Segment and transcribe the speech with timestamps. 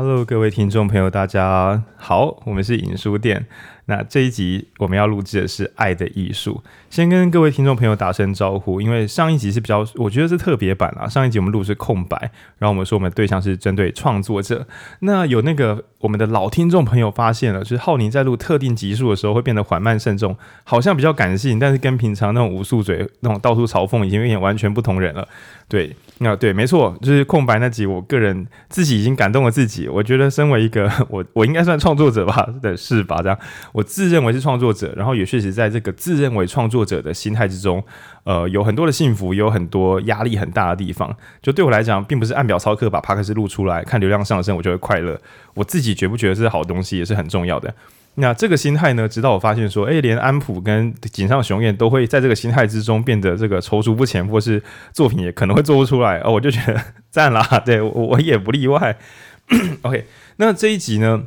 [0.00, 3.44] Hello，各位听众朋友，大家好，我们是影书店。
[3.88, 11.08] 那这一集我们要录制的是《爱的艺术》，先跟各位听众朋友打声招呼，因为上一集是比较，我觉得是特别版啊。
[11.08, 12.18] 上一集我们录是空白，
[12.58, 14.66] 然后我们说我们对象是针对创作者。
[15.00, 25.26] 那有那个我们的老听众朋友发现了，就是浩宁在录特定集数的时候会变得缓慢慎重，好像比较感性，但是跟平常那种无数嘴、那种到处嘲讽已经有点完全不同人了。
[25.66, 29.86] 对，那对，没错，就是空白那集，我个人自己已经感动了自己。
[29.86, 33.20] 我觉得身为一个 我，我应该算创作者吧的是吧？
[33.22, 33.38] 这样。
[33.78, 37.80] 我自认为是创作者，然后也确实在这个自认为创作者的心态之中，
[38.24, 41.16] 呃，有很多的幸福，也有很多压力很大的地方。
[41.40, 45.16] 就对我来讲，并不是按表操课把帕克斯录出来，看流量上升，我就会快乐。
[45.54, 47.72] 我自己觉不觉得是好东西，也是很重要的。
[48.16, 54.60] 那这个心态呢，直到我发现说，诶，连安普跟井上雄彦都会在这个心态之中变得这个踌躇不前，或是
[54.92, 57.40] 作品也可能会做不出来，哦，我就觉得 赞啦。
[57.64, 58.98] 对，我我也不例外。
[59.82, 60.04] OK，
[60.38, 61.22] 那这一集呢？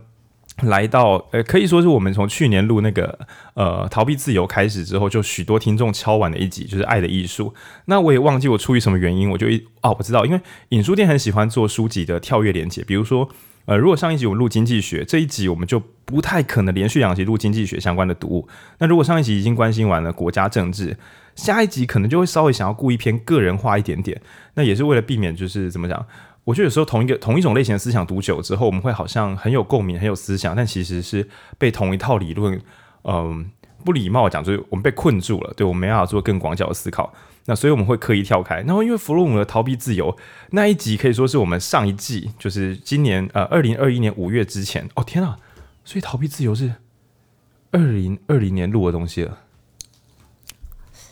[0.63, 3.17] 来到，呃，可以说是我们从去年录那个，
[3.55, 7.47] 呃，逃避自由开始之后，就许多听众敲完的一集，就是《爱的艺术》。
[7.85, 13.27] 那我也忘记我出于什么原因，我就一哦，我知道，因为影书店很喜欢做书籍的跳跃连接，比如说，
[13.65, 18.47] 呃，如果上一集我们录经济学，这一集我们就不太可能连续两集录经济学相关的读物。
[18.77, 20.95] 那如果上一集已经关心完了国家政治，
[21.35, 24.21] 下一集可能就会稍微想要故意偏个人化一点点，
[24.53, 26.05] 那也是为了避免就是怎么讲。
[26.43, 32.55] 我觉得有时候同一个同一种类型的思想读久之后，我们会好像很有共鸣、很有思想，但其实是被同一套理论，
[33.03, 33.45] 嗯、呃，
[33.85, 37.13] 不礼貌讲，就是我们被困住了，对，我们没办法做更广角的思考。
[37.45, 38.55] 那所以我们会刻意跳开。
[38.61, 40.17] 然后因为弗洛姆的逃避自由
[40.49, 45.37] 那一集可以说是我们上一季，就是今年呃二零二一年五月之前，哦天啊，
[45.85, 46.73] 所以逃避自由是
[47.69, 49.37] 二零二零年录的东西了，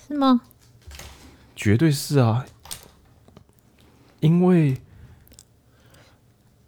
[0.07, 0.41] 是吗？
[1.55, 2.47] 绝对是啊，
[4.21, 4.77] 因为。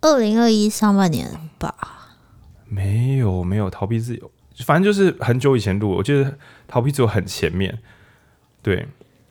[0.02, 1.73] 二零二一上半年吧，
[2.67, 4.31] 没有没有逃避自由，
[4.66, 5.89] 反正就是很久以前录。
[5.91, 7.77] 我觉得逃避自由很前面，
[8.63, 8.88] 对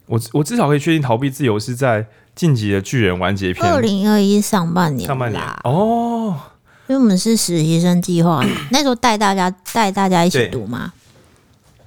[0.07, 3.67] 我我至少可以确定逃避自由是在晋级的巨人完结篇。
[3.67, 5.43] 二零二一上半年，上半年。
[5.65, 6.39] 哦，
[6.87, 10.93] 因为我们是实习生计划， 那时候带大家带大家一起读嘛，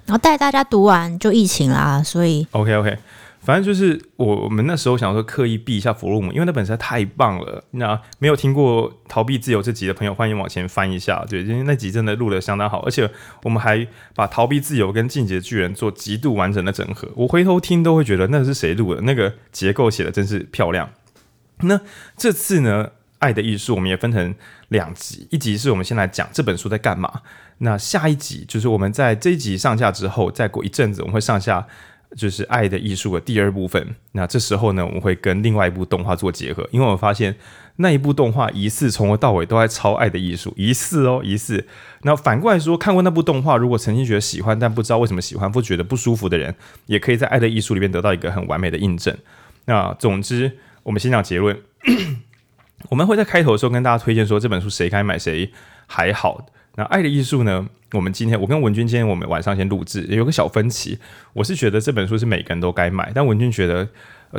[0.04, 2.98] 然后带大家读完就疫情啦，所以 OK OK。
[3.44, 7.62] 反正就是我我们那时候想说刻意避一下弗洛姆，因为那本实在太棒了。
[7.72, 11.22] 那没有听过《逃避自由》这集的朋友，欢迎往前翻一下。
[11.28, 13.08] 对，因为那集真的录得相当好，而且
[13.42, 17.06] 我们还把《逃避自由》跟《进击的巨人》做极度完整的整合。
[17.14, 19.02] 我回头听都会觉得那是谁录的？
[19.02, 20.88] 那个结构写得真是漂亮。
[21.60, 21.78] 那
[22.16, 22.86] 这次呢，
[23.18, 24.34] 《爱的艺术》我们也分成
[24.68, 27.20] 两集，一集是我们先来讲这本书在干嘛。
[27.58, 31.66] 那下一集就是我们在这一集上架之后，再过一阵子我们会上下。
[32.16, 33.94] 就是《爱的艺术》的第二部分。
[34.12, 37.34] 那这时候呢，我们会跟另外一部动画做结合，因为我发现
[37.76, 41.66] 那一部动画疑似从头到尾都在抄《爱的艺术》，疑似哦，疑似。
[42.02, 46.54] 那反过来说，看过那部动画，如果曾经觉得喜欢，但不知道为什么喜欢，或觉得不舒服的人，
[46.86, 49.16] 也可以在《爱的艺术》里面得到一个很完美的印证。
[49.66, 51.58] 那总之，我们先讲结论。
[52.90, 55.50] 我们会在开头的时候跟大家推荐说，这本书谁该买谁
[55.86, 56.46] 还好。
[56.76, 57.66] 那《爱的艺术》呢？
[57.92, 60.98] 我们今天我跟文君今天我们晚上先录制，有个小分歧。
[61.32, 63.88] 我是觉得这本书是每个人都该买，但文君觉得，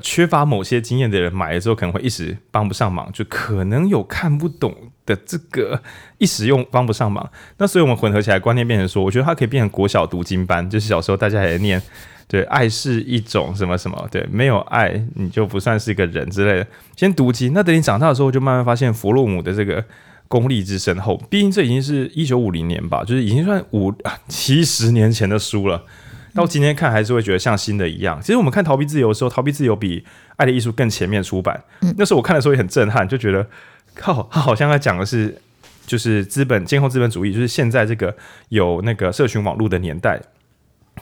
[0.01, 4.75] 缺乏某些经验的人买了之后可能会一时帮不上忙，就可能有看不懂
[5.06, 5.81] 的这个
[6.18, 7.31] 一时用帮不上忙。
[7.57, 11.81] 那所以我们混合起来观念变成说，我觉得它可以变成国小读经班，就是小时候大家也念，
[12.28, 16.68] 对，爱是一种什么什么，对，没有爱你就不算是一个人之类的。
[16.97, 19.85] 先读经，那等你长大的时候，就慢慢发现弗洛姆的这个。
[20.28, 23.94] 功力之深厚，毕竟这已经是一九五零年吧，就是已经算五
[24.28, 25.84] 七十年前的书了。
[26.34, 28.19] 到今天看还是会觉得像新的一样。
[28.22, 30.00] 其实我们看《逃避自由》的时候，《逃避自由》比
[30.36, 31.63] 《爱的艺术》更前面出版。
[31.97, 33.47] 那时候我看的时候也很震撼，就觉得
[33.94, 35.40] 靠，他好像在讲的是
[35.86, 38.13] 就是资本今后资本主义，就是现在这个
[38.50, 40.22] 有那个社群网络的年代。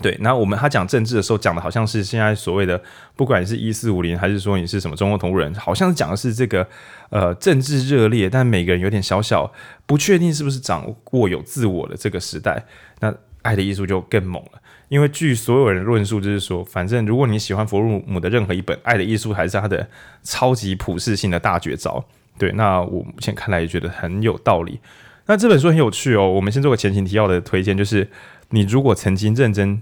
[0.03, 2.80] 对，那我们他讲政治的时候，讲的好像是现在所谓的，
[3.16, 6.68] 不管是一四五零，还是说你是什么中共同路人，好像讲的是这个
[7.09, 9.50] 呃政治热烈，但每个人有点小小
[9.86, 12.66] 不确定是不是掌握有自我的这个时代。
[13.00, 19.88] 那爱的艺术就更猛了，因为据所有人论述，就是说，反正如果你喜欢弗洛姆的任何一本，爱的艺术还是他的
[20.22, 22.04] 超级普世性的大绝招。
[22.38, 24.81] 对，那我目前看来也觉得很有道理。
[25.28, 28.10] 那这本书很有趣哦，我们先做个前情提要的推荐，就是。
[28.50, 29.81] 你如果曾经认真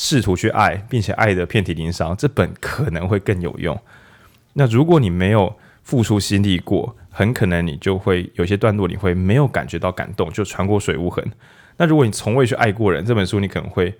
[0.00, 3.76] 试图去爱，并且爱得遍体鳞伤，这本可能会更有用。
[4.52, 5.52] 那如果你没有
[5.82, 11.28] 付出心力过，很可能你就会有些段落你会没有感觉到感动，就穿过水无痕。
[11.78, 13.92] 那如果你从未去爱过人，这本书你可能会，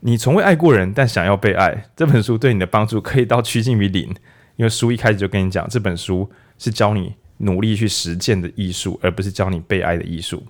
[0.00, 4.08] 你从未爱过人，但想要被爱，这本书对你的帮助可以到趋近于零，
[4.54, 10.46] 因为书一开始就跟你讲，这本书是教你努力去实践的艺术，而不是教你被爱的艺术。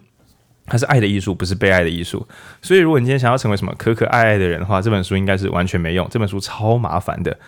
[0.66, 2.26] 它是爱的艺术，不是被爱的艺术。
[2.62, 6.06] 所以，如果你今天想要成为什么可可爱爱的人的话，这本书应该是完全没用。
[6.10, 7.38] 这本书超麻烦的，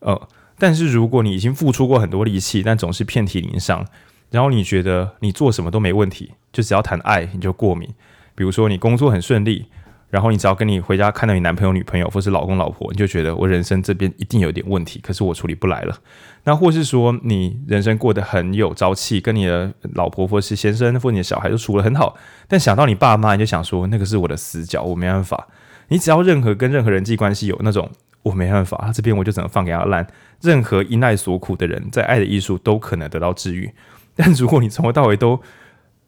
[0.00, 0.28] 呃，
[0.58, 3.84] 但是如果你已经付出过很多力气，但总是遍体鳞伤，
[4.30, 7.88] 然后你觉得你做什么都没问题，就只要谈爱你就过敏。
[8.34, 9.66] 比如说，你工作很顺利。
[10.10, 15.96] 然后你只要跟你回家看到你男朋友、女朋友或是老公、老婆，你就觉得我人生这边一定有点问题，可是我处理不来了。
[16.42, 22.16] 那或是说你人生过得很有朝气，跟你的老婆或是先生或你的小孩都处得很好，
[22.48, 25.46] 但想到你爸妈，你就想说那个是我的死角，我没办法。
[25.88, 27.88] 你只要任何跟任何人际关系有那种
[28.22, 30.04] 我没办法，这边我就只能放给他烂。
[30.40, 33.70] 任何因爱所苦的人，在爱的艺术都可能得到治愈。
[34.16, 35.40] 但如果你从头到尾都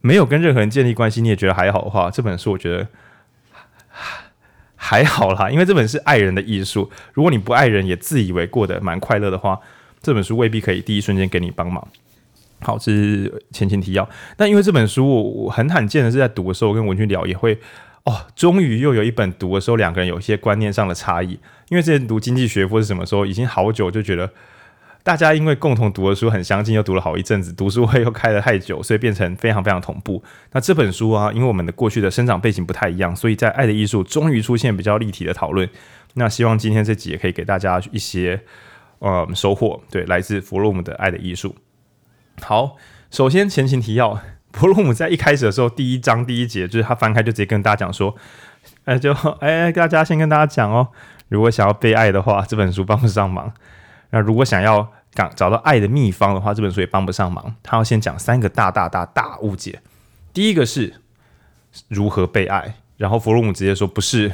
[0.01, 2.89] 没有跟任何人建立关系，你也觉得还好的话，这本书我觉得。
[4.75, 6.91] 还好啦，因为这本是爱人的艺术。
[7.12, 9.59] 如果你不爱人，也自以为过得蛮快乐的话，
[10.03, 11.87] 这本书未必可以第一瞬间给你帮忙。
[12.61, 14.09] 好，这是前情提要。
[14.37, 17.59] 但因为这本书，我很罕见的是在读的时候，跟文君聊也会
[18.05, 21.39] 哦，终于又有一本读的时候，两个人有一些观念上的差异。
[21.69, 24.31] 因为之前读经济学或是什么时候，已经好久就觉得。
[25.05, 30.23] 大家因为共同读的书很相近，又读了好一阵子，读书会又开了太久，所以变成非常非常同步。
[30.53, 35.69] 那这本书啊，因为我们的过去的生长背景不太一样，所以在《爱的艺术》终于出现比较立体的讨论。
[36.15, 38.41] 那希望今天这集也可以给大家一些
[39.01, 39.83] 呃收获。
[39.91, 41.57] 对，来自弗洛姆的《爱的艺术》。
[42.45, 42.77] 好，
[43.11, 44.21] 首先前情提要，
[44.53, 48.15] 弗洛姆在一开始的时候，第一章第一节就是他翻开就直接跟大家讲说，
[48.85, 50.87] 哎，就哎，大家先跟大家讲哦，
[51.29, 53.53] 如果想要被爱的话，这本书帮不上忙。
[54.12, 57.56] 那如果想要找找到爱的秘方的话，这本书也帮不上忙。
[57.62, 59.81] 他要先讲三个大大大大误解。
[60.32, 60.94] 第一个是
[61.88, 64.31] 如何被爱，然后弗洛姆直接说不是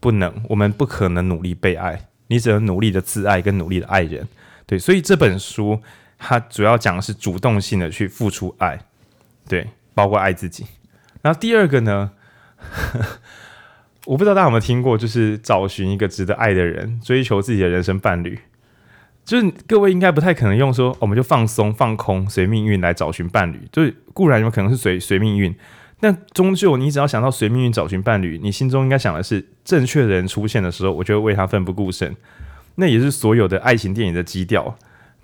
[0.00, 4.26] 不能，我们不可能努力被爱，你只能努力的自爱跟努力的爱人。
[4.66, 5.80] 对，所以这本书
[6.18, 8.80] 它主要讲的是主动性的去付出爱，
[9.48, 10.66] 对，包括爱自己。
[11.22, 12.12] 然后第二个呢，
[14.06, 18.38] 我不知道大家有没有听过，就是找寻一个值得爱的人，追求自己的人生伴侣。
[19.24, 23.60] 就是各位应该不太可能用说，我们就放松放空，随命运来找寻伴侣。
[23.70, 25.54] 就是固然有可能是随随命运，
[26.00, 32.16] 但终究你只要想到随命运找寻伴侣，你心中应该想的是正确的人出现的时候，我就会为他奋不顾身。
[32.74, 34.76] 那也是所有的爱情电影的基调。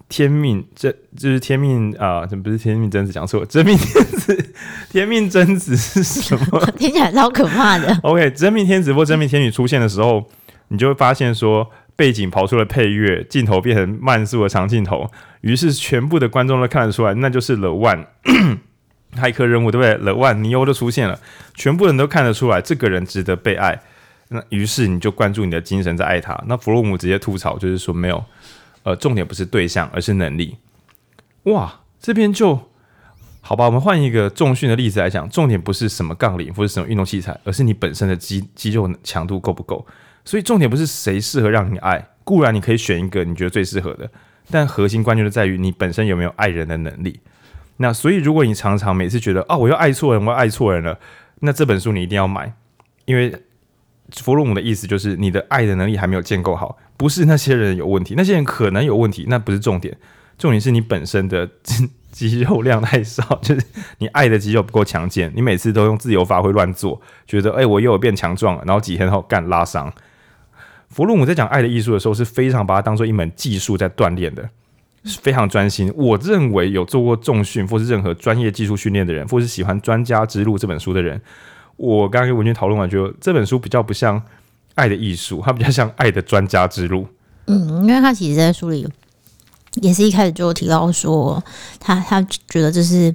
[0.09, 3.45] 天命这就是天命啊，怎么不是天命真子讲错？
[3.45, 4.55] 真命天子，
[4.89, 6.61] 天命真子是什么？
[6.79, 7.99] 听起来超可怕的。
[8.05, 10.25] OK，真命天子或真命天女出现的时候，
[10.69, 11.69] 你就会发现说。
[11.97, 15.11] 背景跑出了配乐，镜头变成慢速的长镜头，
[15.41, 18.07] 于是全部的观众都看得出来，那就是 The One，
[19.17, 21.19] 骇客任务对不对？The One，尼欧都出现了，
[21.55, 23.81] 全部人都看得出来，这个人值得被爱。
[24.29, 26.39] 那于是你就关注你的精神在爱他。
[26.47, 28.23] 那弗洛姆直接吐槽，就是说没有，
[28.83, 30.57] 呃，重点不是对象，而是能力。
[31.45, 32.61] 哇，这边就
[33.41, 39.87] 好吧，我们换一个重训的例子来讲，重点不是什么杠铃或者什么运动器材，而是你本身的肌肌肉强度够不够。
[40.26, 44.11] 所以重点不是谁适合让你爱，固然你可以选一个你觉得最适合的，
[44.50, 47.20] 但核心关键就在于你本身有没有爱人的能力。
[47.78, 50.99] 那所以如果你常常每次觉得啊，我又爱错人，我又爱错人了，
[51.40, 52.52] 那这本书你一定要买，
[53.05, 53.32] 因为
[54.11, 59.96] 弗洛姆的意思就是你的爱的能力还没有建构好，不是那些人有问题，那些人可能有问题，那不是重点，
[60.37, 61.49] 重点是你本身的
[62.11, 63.64] 肌肉量太少，就是
[63.99, 69.92] 你爱的肌肉不够强健，你每次都用自由发挥乱做，觉得哎、我又有变强壮了，然后几天后干拉伤。
[70.88, 74.49] 弗洛姆在讲爱的艺术的时候，是非常把它当做一门技术在锻炼的，
[75.05, 75.93] 是非常专心。
[75.97, 81.21] 我认为有做过重训或是任何专业技术训练的人，或是喜欢《专家之路》这本书的人，
[81.76, 84.23] 我刚刚跟文君讨论完，觉得这本书比较不像
[84.75, 87.07] 爱的艺术，它比较像爱的专家之路。
[87.47, 88.88] 嗯，因为他其实在书里
[89.83, 91.43] 也是一开始就提到说，
[91.78, 93.14] 他他觉得这是。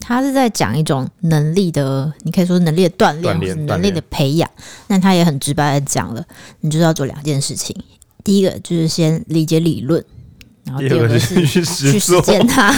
[0.00, 4.48] 他是在讲一种能力的，你可以说能力的锻炼，能力的培养。
[4.86, 6.24] 那他也很直白的讲了，
[6.60, 7.74] 你就是要做两件事情。
[8.22, 10.04] 第一个就是先理解理论，
[10.64, 12.74] 然后第二个是去实践它。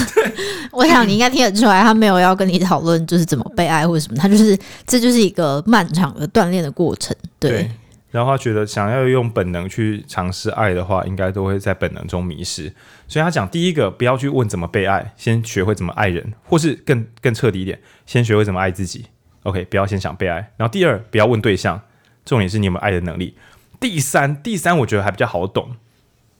[0.73, 7.16] 我想你应该听得出来，他没有要跟你讨论就是怎么被爱或者什么，他就是这就是一个漫长的锻炼的过程。
[7.38, 7.50] 对。
[7.50, 7.71] 对
[8.11, 12.73] 然后他觉得，想要用本能去尝试爱的话，应该都会在本能中迷失。
[13.07, 19.07] 所以他讲，第一个不要去问怎么被爱，先学会怎么爱人，或是更更彻底一点，先学会怎么爱自己。
[19.45, 20.52] OK，不要先想被爱。
[20.57, 21.81] 然后第二，不要问对象，
[22.25, 23.37] 重点是你有没有爱的能力。
[23.79, 25.76] 第三，第三我觉得还比较好懂。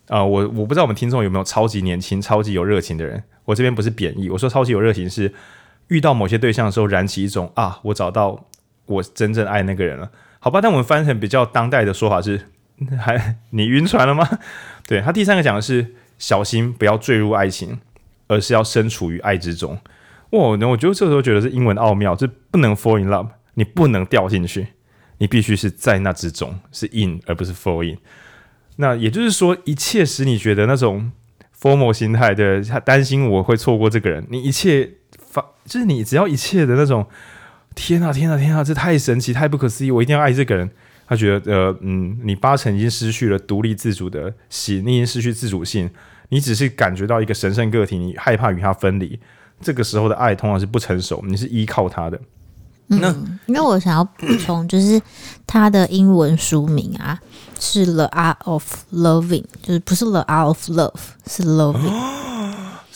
[0.09, 3.23] 啊、我我不知道我们听众有没有超级年轻、超级有热情的人。
[3.45, 5.33] 我这边不是贬义，我说超级有热情是
[5.87, 8.45] 遇到某些对象的时候燃起一种啊，我找到
[8.87, 10.11] 我真正爱那个人了。
[10.43, 12.49] 好吧，但我们翻成比较当代的说法是，
[12.99, 14.29] 还你晕船了吗？
[14.89, 17.79] 对，他第三个讲的是小心不要坠入爱情，
[18.27, 19.79] 而是要身处于爱之中。
[20.31, 24.69] 哇，那我觉得这时候觉得是英文奥妙，就不能 fall in love，你不能掉进去，
[25.19, 27.99] 你必须是在那之中，是 in 而不是 fall in。
[28.77, 31.13] 那也就是说，一切使你觉得那种
[31.61, 37.07] formal 心态的，他担心我会错过这个人，你一切发，就是你只要一切的那种，
[37.75, 40.71] 天啊天啊天啊，这太神奇，太不可思议，我一定要爱这个人。
[41.07, 45.91] 他觉得，呃，嗯，你八成已经失去了独立自主的心，你已经失去自主性，
[46.29, 49.19] 你只是感觉到一个神圣个体，你害怕与他分离。
[49.61, 52.21] 这个时候的爱通常是不成熟，你是依靠他的。
[52.91, 53.09] 嗯，那
[53.47, 55.01] 因为我想要补充，就是
[55.47, 57.19] 他的英文书名啊
[57.59, 60.93] 是《The Art of Loving》，就是不是《The Art of Love》，
[61.27, 62.30] 是 Loving，哦，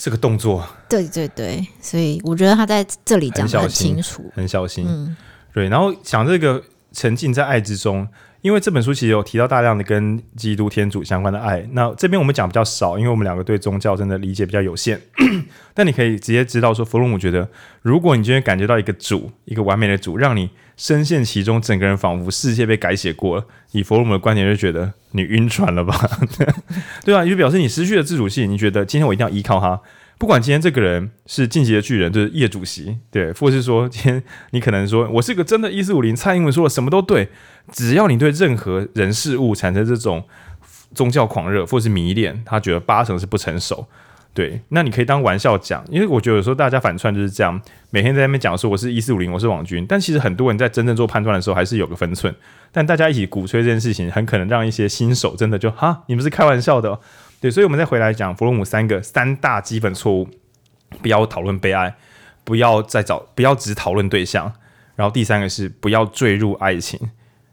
[0.04, 0.62] 是个动作。
[0.87, 4.84] 对对对，所以我觉得他在这里讲的很清楚，很小心。
[4.87, 5.16] 嗯，
[5.54, 5.68] 对。
[5.70, 6.62] 然后讲这个。
[6.96, 8.06] 沉浸在爱之中，
[8.40, 11.68] 因为这本书其实有提到大量的跟基督天主相关的爱。
[11.73, 15.00] 那这边我们讲比较少，因为我们两个对宗教真的理解比较有限。
[15.75, 17.49] 但你可以直接知道说，弗洛姆觉得，
[17.82, 23.45] 如果你今天感觉到一个主，一个完美的主，让你深陷其中，整个人仿佛世界被改写过了。
[23.73, 25.97] 以佛罗姆的观点，就觉得你晕船了吧？
[27.04, 28.50] 对啊，就表示你失去了自主性。
[28.50, 29.81] 你觉得今天我一定要依靠他。
[30.16, 37.28] 不管今天这个人是进击的巨人，就是叶主席，对，或是说今天你可能说我是个真的一四五零，蔡英文说的什么都对，
[37.73, 40.25] 只要你对任何人事物产生这种
[40.95, 43.87] 宗教狂热或是迷恋，他觉得八成是不成熟，
[44.34, 47.58] 对，那你可以当玩笑讲，因为我觉得有时候大家反串就是这样，
[47.90, 52.34] 每天在那边讲说我是一四五零，我是网军，但其实很多人在真正做判断的时候还是有个分寸，
[52.72, 57.00] 但大家一起鼓吹这件事情，很可能让一些新手真的就哈，你们是开玩笑的哦。
[57.40, 60.28] 对，所以，我们再回来讲弗洛姆三个三大基本错误：
[61.00, 61.94] 不要讨论被爱，
[62.42, 64.52] 不要再找，不要只讨论对象。
[64.96, 66.98] 然后第三个是不要坠入爱情，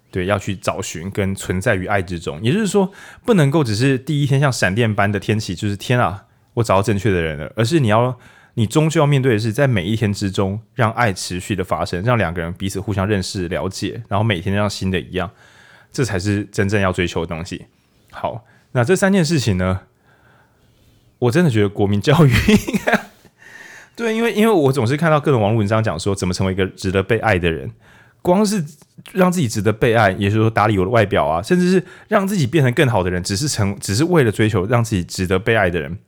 [0.10, 2.42] 对，要去找寻跟存在于爱之中。
[2.42, 2.92] 也就是说，
[3.26, 8.18] 不能够只是第一天像闪电般的天气，就是天啊，我找到正确的人了，而是你要，
[8.54, 15.30] 你终究要面对的是，在每一天之中，让爱持续的发生，让两个人彼此互相认识、了解，然后每天像新的一样，
[15.92, 17.66] 这才是真正要追求的东西。
[18.12, 18.46] 好。
[18.74, 19.82] 那这三件事情呢，
[21.20, 22.98] 我真的觉得国民教育应该
[23.98, 27.70] 对，因为因为我总是看到各种网络文章讲说怎么成为一个值得被爱的人，
[28.22, 28.64] 光是
[29.12, 36.00] 让自己值得被爱，也就是说打理我的外表啊，甚至是让自己变成更好的人，只是成只是为了追求让自己值得被爱的人，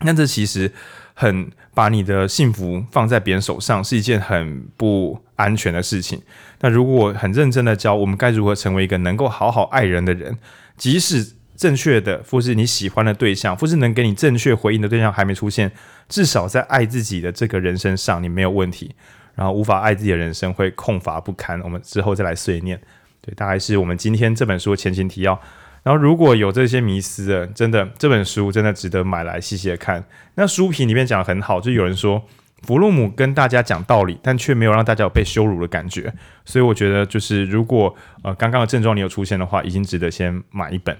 [0.00, 0.72] 那这其实
[1.14, 6.20] 很把你的幸福放在别人手上，是一件很不安全的事情。
[6.60, 10.36] 那如果很认真的教我们该如何成为一个能够好好爱人的人，
[10.76, 15.70] 即使正确的，或是你喜欢的对象，或是能给你正确回应的对象还没出现，
[16.08, 18.94] 至少在爱自己的这个人生上，你没有问题。
[19.34, 21.60] 然后无法爱自己的人生会空乏不堪。
[21.62, 22.80] 我们之后再来碎念。
[23.20, 25.40] 对，大概是我们今天这本书前情提要。
[25.82, 30.04] 然后如果有这些迷思的，真的这本书真的值得买来细细的看。
[30.36, 32.22] 那书评里面讲得很好，就有人说
[32.62, 36.12] 弗洛姆跟大家讲道理，但却没有让大家有被羞辱的感觉。
[36.44, 40.96] 所以我觉得，就是如果呃刚刚的症状你有出现的话，已经值得先买一本。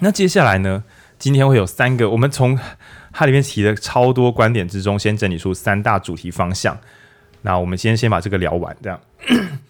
[0.00, 0.84] 那接下来呢？
[1.18, 2.58] 今天会有三个，我们从
[3.10, 6.78] 它里面提的超多观点之中，先整理出三大主题方向。
[7.40, 9.00] 那我们先先把这个聊完，这样。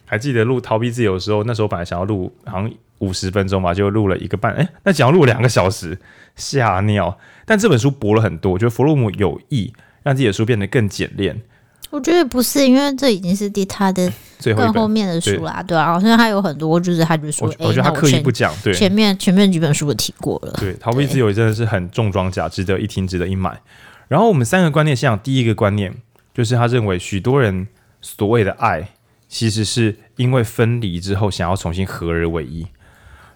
[0.06, 5.98] 还记得录逃避自由的时候，那时候本来想要录好像五十分钟吧，就录了一个半，哎，那讲要录两个小时，
[6.34, 7.18] 吓尿。
[7.44, 9.72] 但这本书薄了很多，我觉得弗洛姆有意
[10.02, 11.38] 让自己的书变得更简练。
[11.90, 23.60] 我觉得不是，因为这已经是第他的最后面的书啦，对，对啊，好像他有很多，就是他就说，我觉得他刻意不讲，对，前面前面几本书我提过了，对，逃避自由真的是很重装甲，值得一听，值得一买。
[24.08, 25.94] 然后我们三个观念，像第一个观念，
[26.34, 27.68] 就是他认为许多人
[28.00, 28.88] 所谓的爱，
[29.36, 32.66] 其实是因为分离之后想要重新合而为一。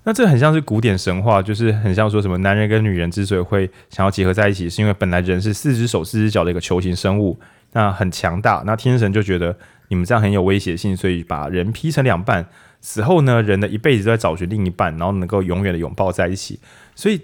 [0.05, 7.39] 那这很像是古典神话，就是很像说什么男人跟女人之所以会想要结合在一起，是因为本来人是四只手四只脚的一个球形生物。
[7.73, 9.55] 那很强大，那天神就觉得
[9.89, 12.49] 你们这样很有威胁性，所以把人劈成两半。
[12.81, 16.59] 死后呢，人的一辈子都在找寻另一半，然后能够永远的拥抱在一起。
[16.95, 17.21] 所以，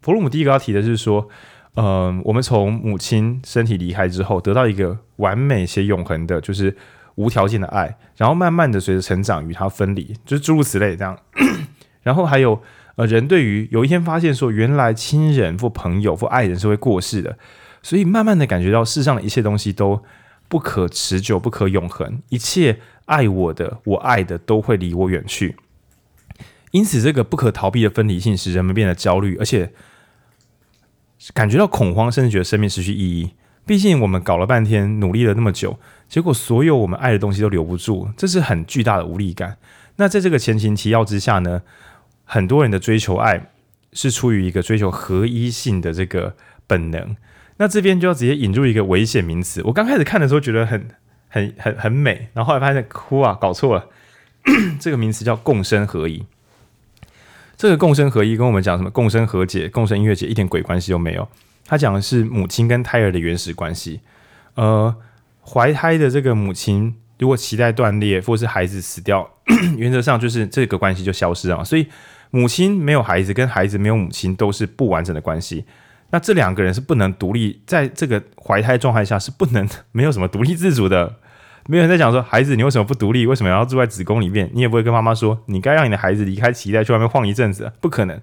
[0.00, 1.28] 弗洛姆第一个要提的是说，
[1.74, 6.74] 嗯、我们从母亲身体离开之后，得到一个完美且永恒的，就是
[7.18, 11.18] 无条件的爱，然后慢慢的随着成长与他分离，就是诸如此类这样。
[12.02, 12.62] 然后还有，
[12.94, 17.36] 呃，人对于有一天发现说，原来亲人或朋友或爱人是会过世的。
[17.82, 20.00] 所以慢慢的感觉到世上的一切东西都
[20.48, 25.56] 不可持久、不可永恒，一切爱我的、我爱的都会离我远去。
[26.70, 29.72] 因此，这个不可逃避的分离性使人们变得焦虑，而且
[31.34, 33.32] 感觉到恐慌，甚至觉得生命失去意义。
[33.66, 39.58] 毕竟我们搞了半天，努力了那么久，结果所有我们爱的东西都留不住，这是很巨大的无力感。
[39.96, 41.62] 那在这个前情提要之下呢，
[42.24, 43.50] 很多人的追求爱
[43.92, 46.34] 是出于一个追求合一性的这个
[46.66, 47.16] 本能。
[47.58, 49.60] 那这边就要直接引入一个危险名词。
[49.64, 50.88] 我刚开始看的时候觉得很
[51.28, 53.86] 很很很美，然后后来发现哭啊，搞错了。
[54.78, 56.24] 这个名词叫共生合一。
[57.56, 61.28] 这个共生合一跟我们讲什么共生和解、共生音乐节一点鬼关系都没有。
[61.66, 64.00] 他讲的是母亲跟胎儿的原始关系。
[64.54, 64.94] 呃，
[65.48, 69.28] 怀胎的这个母亲如果脐带断裂，或是孩子死掉，
[69.78, 71.64] 原则上就是这个关系就消失了。
[71.64, 71.86] 所以
[72.30, 75.64] 母亲没有孩子，跟孩子没有母亲都是不完整的关系。
[76.10, 81.16] 那这两个人是不能独立，在这个怀胎状态下是不能没有什么独立自主的。
[81.66, 83.26] 没有人在讲说，孩子你为什么不独立？
[83.26, 84.50] 为什么要住在子宫里面？
[84.54, 88.18] 你也不会跟妈妈说，你该让你的孩子离开脐带去外面晃一阵子，不可能。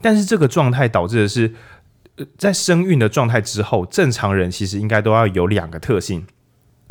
[0.00, 1.52] 但是这个状态导致的是，
[2.38, 6.26] 在生育的状态之后，正常人其实应该都要有两个特性，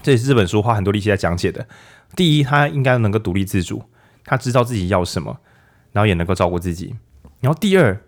[0.02, 1.68] 这也是这本书花很多力气在讲解的。
[2.16, 3.84] 第一，他应该能够独立自主，
[4.26, 5.40] 他知道自己要什么，
[5.92, 6.96] 然后也能够照顾自己。
[7.40, 8.02] 然后第二，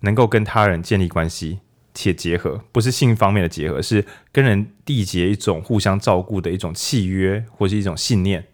[0.00, 1.60] 能够跟他人建立关系。
[1.94, 8.46] 且结合不是性方面的结合，是跟人缔结一种互相照顾的一种契约，或是一种信念。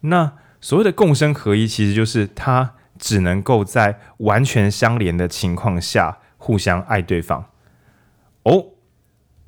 [0.00, 7.50] 那所谓的共生合一，其实就是他只能够在完全相连的情况下互相爱对方。
[8.42, 8.66] 哦，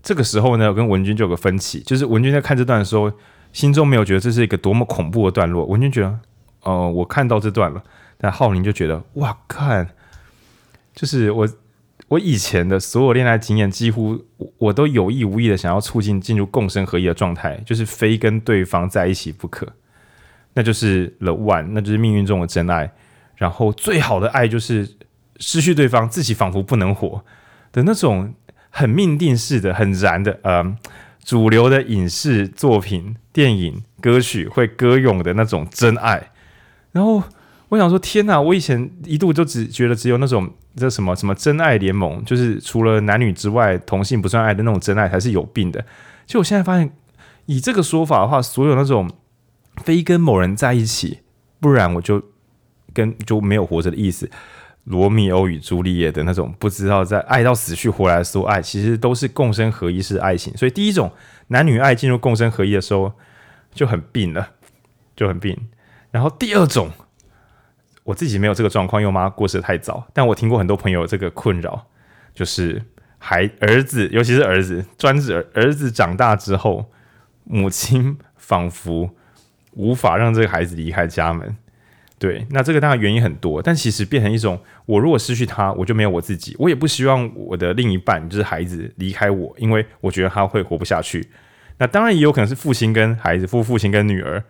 [0.05, 3.11] 这个时候呢，我跟文君就有个分歧，就是文君在看这段的时候，
[3.53, 5.65] 心中没有觉得这是一个多么恐怖的段落。
[5.65, 6.09] 文君觉得，
[6.61, 7.83] 哦、呃，我看到这段了，
[8.19, 9.89] 但浩宁就觉得，哇，看，
[10.95, 11.49] 就是我。
[12.09, 14.23] 我以前的所有恋爱经验，几乎
[14.59, 19.67] 我都有意无意的想要促进进入共生合一的状态，就是非跟对方在一起不可，
[20.53, 22.93] 那就是 the one，那就是命运中的真爱。
[23.37, 24.87] 然后最好的爱就是
[25.39, 27.25] 失去对方，自己仿佛不能活
[27.73, 28.35] 的那种
[28.75, 30.77] 很命定式的、很燃的，呃，
[31.25, 36.33] 主流的影视作品、电影、歌曲会歌咏的那种真爱。
[36.91, 37.23] 然后
[37.69, 38.41] 我想说，天哪！
[38.41, 40.53] 我以前一度就只觉得只有那种。
[40.77, 45.85] 这什么什么真爱联盟，就是除了男女之外，同性不算爱的那种真爱才是有病的。
[46.27, 46.91] 就我现在发现，
[47.47, 49.09] 以这个说法的话，所有那种
[49.85, 51.21] 非跟某人在一起，
[51.61, 52.21] 不然我就
[52.93, 54.29] 跟就没有活着的意思。
[54.85, 60.57] 罗密欧与朱丽叶的那种不知道在爱到死去活来的时候爱，其实都是共生合一式爱情。
[60.57, 61.11] 所以第一种
[61.49, 63.13] 男女爱进入共生合一的时候
[63.73, 64.51] 就很病了，
[65.17, 65.69] 就很病。
[66.11, 66.91] 然后第二种。
[68.05, 70.07] 我自己没有这个状况，因为我妈过世得太早。
[70.13, 71.87] 但我听过很多朋友这个困扰，
[72.35, 72.85] 就是
[73.17, 76.93] 孩儿子，尤其是儿子，专指儿子长大之后，
[77.45, 79.09] 母亲仿佛
[79.71, 81.57] 无法让这个孩子离开家门。
[82.19, 86.57] 对，那这个当然原因很多，但其实变成一种，我如果失去他，我就没有我自己。
[86.59, 91.29] 我也不希望我的另一半就是孩子离开我，因为我觉得他会活不下去。
[91.79, 94.45] 那当然也有可能是父亲跟孩子，父父亲跟女儿，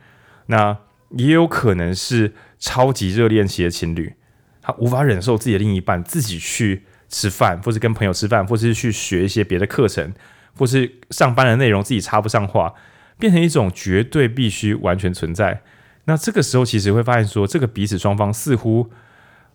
[0.46, 0.77] 那
[1.11, 2.33] 也有可能是。
[2.61, 4.14] 超级热恋期的情侣，
[4.62, 10.14] 他无法忍受自己的另一半自己去吃饭，或是跟朋友吃饭，或是去学一些别的课程，
[10.57, 12.72] 或是上班的内容自己插不上话，
[13.18, 15.61] 变成一种绝对必须完全存在。
[16.07, 18.90] 那这个时候其实会发现说，这个彼此双方似乎，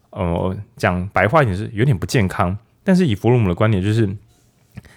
[0.09, 2.57] 呃，讲白话一点是有点不健康。
[2.83, 4.07] 但是以弗洛姆的观点，就是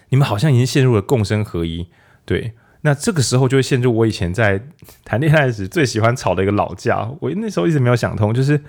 [0.09, 1.87] 你们好像已经陷入了共生合一，
[2.25, 2.53] 对。
[2.85, 4.61] 那这个时候就会陷入我以前在
[5.05, 7.09] 谈恋爱时最喜欢吵的一个老架。
[7.21, 8.61] 我那时候一直没有想通，就是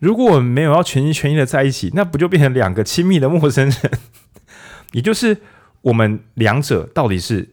[0.00, 3.90] 如果我们没有要全心全意的在一起，那不就变成两个亲密的陌生人？
[4.92, 5.36] 也就是
[5.82, 7.48] 我们两者到底是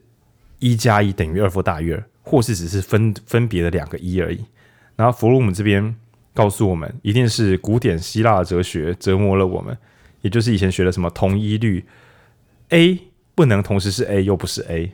[0.60, 4.46] 一加一等于二或大于二，或是只是分分别的两个一而已？
[4.95, 5.95] 然后弗洛姆这边
[6.34, 9.77] 告诉我们，一定是古典希腊哲学折磨了我们，
[10.21, 11.86] 也就是以前学的什么同一律
[12.69, 12.99] ，A
[13.36, 14.91] 不能同时是 A 又不是 A。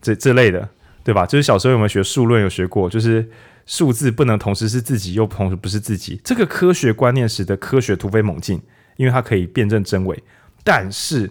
[0.00, 0.68] 这这类的，
[1.02, 1.26] 对吧？
[1.26, 2.40] 就是小时候有没有学数论？
[2.40, 3.28] 有学过，就是
[3.66, 6.20] 数字不能同时是自己，又同时不是自己。
[6.22, 8.62] 这个科学观念使得科学突飞猛进，
[8.96, 10.22] 因为它可以辨证真伪。
[10.62, 11.30] 但是，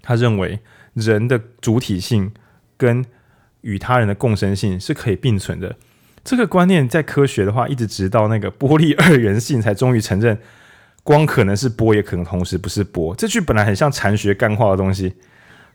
[0.00, 0.60] 他认为
[0.94, 2.32] 人的主体性
[2.76, 3.04] 跟
[3.62, 5.76] 与他人的共生性是可以并存的。
[6.24, 10.38] 这个观念在科学的话，一直直到那个波粒二元性才终于承认，
[11.02, 13.14] 光可能是波，也可能同时不是波。
[13.16, 15.14] 这句本来很像禅学干话的东西。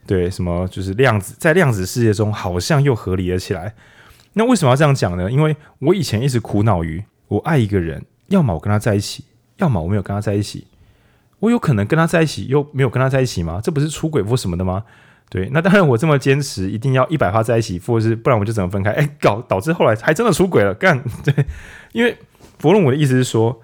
[0.06, 3.74] 对，什么就是量子，在量子世界中好像又合理了起来。
[4.32, 5.30] 那为什么要这样讲呢？
[5.30, 9.24] 因为我以前一直苦恼于，我爱一个人，要么我跟他在一起，
[9.58, 10.66] 要么我没有跟他在一起。
[11.40, 13.60] 我有可能跟他在一起，又没有跟他在一起吗？
[13.62, 14.82] 这不是出轨或什么的吗？
[15.30, 18.90] 对，那当然我这么坚持，一定要一百趴在一起，或者是不然我就怎么分开？
[18.92, 21.34] 哎，搞导致后来还真的出轨了，干对，
[21.92, 22.16] 因为
[22.58, 23.60] 弗洛姆的意思是说。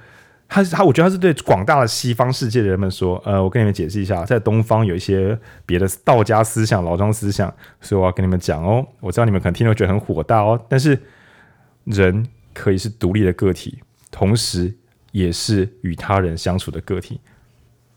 [0.47, 8.87] 他他，我觉得他是对广大的西方世界的人们说，呃，我跟你们解释一下，在东方有一些别的道家思想、老庄思想，所以我要跟你们讲哦。
[9.01, 11.01] 我知道你们可能听了觉得很火大哦，但是
[11.85, 13.79] 人可以是独立的个体，
[14.11, 14.73] 同时
[15.13, 17.19] 也是与他人相处的个体。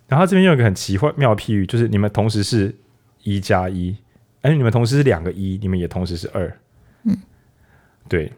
[0.08, 2.74] 然后这边有一个很奇幻妙的譬喻，就是你们同时是
[3.28, 3.94] 一加一，
[4.42, 6.58] 哎，你们同时是两个一，你们也同时是二，
[7.04, 7.18] 嗯，
[8.08, 8.32] 对。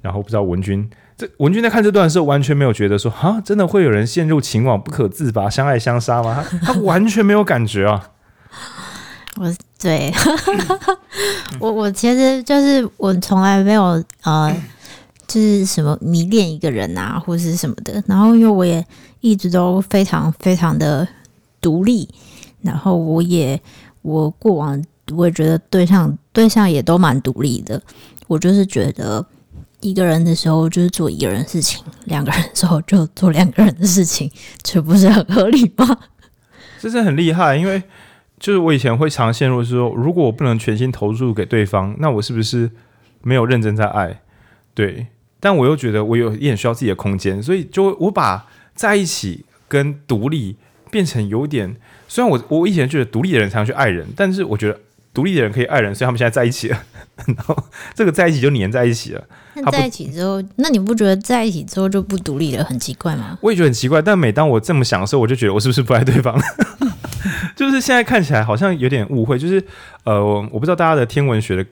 [0.00, 6.46] 然后不知道文君，这文君在看这段的时候，完全没有觉得说，啊，真的会有人陷入情网不可自拔，相爱相杀吗？
[6.62, 8.12] 他他完全没有感觉啊。
[9.38, 10.12] 我对，
[11.58, 14.56] 我我其实就是我从来没有呃，
[15.26, 18.00] 就是什么迷恋一个人啊，或者是什么的。
[18.06, 18.86] 然后因为我也
[19.20, 21.06] 一直都非常非常的
[21.60, 22.08] 独立，
[22.62, 23.60] 然后我也
[24.06, 27.82] 我过往我也觉得对象对象也都蛮独立的。
[28.26, 29.26] 我就是觉得。
[29.82, 34.28] 一个人的时候就是做一个人的事情，两个人的时候就做两个人的事情，
[34.62, 35.98] 这不是很合理吗？
[36.80, 37.80] 这是很厉害，因为
[38.40, 42.70] 就是我以前会常陷入说，如果我不能全心投入给对方，那我是不是
[43.22, 44.22] 没有认真在爱？
[44.74, 50.56] 对，但我又觉得我有一点需要自己的空间，所以就我把在一起跟独立
[50.90, 51.76] 变成有点，
[52.08, 54.78] 虽然我我以前觉得独立的人才能去爱人，但是我觉得
[55.12, 56.82] 独立的人可以爱人，所以他们现在在一起了，
[57.26, 57.56] 然后
[57.94, 59.24] 这个在一起就黏在一起了。
[59.54, 63.38] 那在一起之后，那你不觉得在一起之后就不独立了，很奇怪吗？
[63.40, 64.02] 我也觉得很奇怪。
[64.02, 66.38] 但每当我这么想的时候，我就觉得我是不是不爱对方？
[67.56, 69.38] 就是现在看起来好像有点误会。
[69.38, 69.64] 就是
[70.04, 71.64] 呃，我不知道大家的天文学的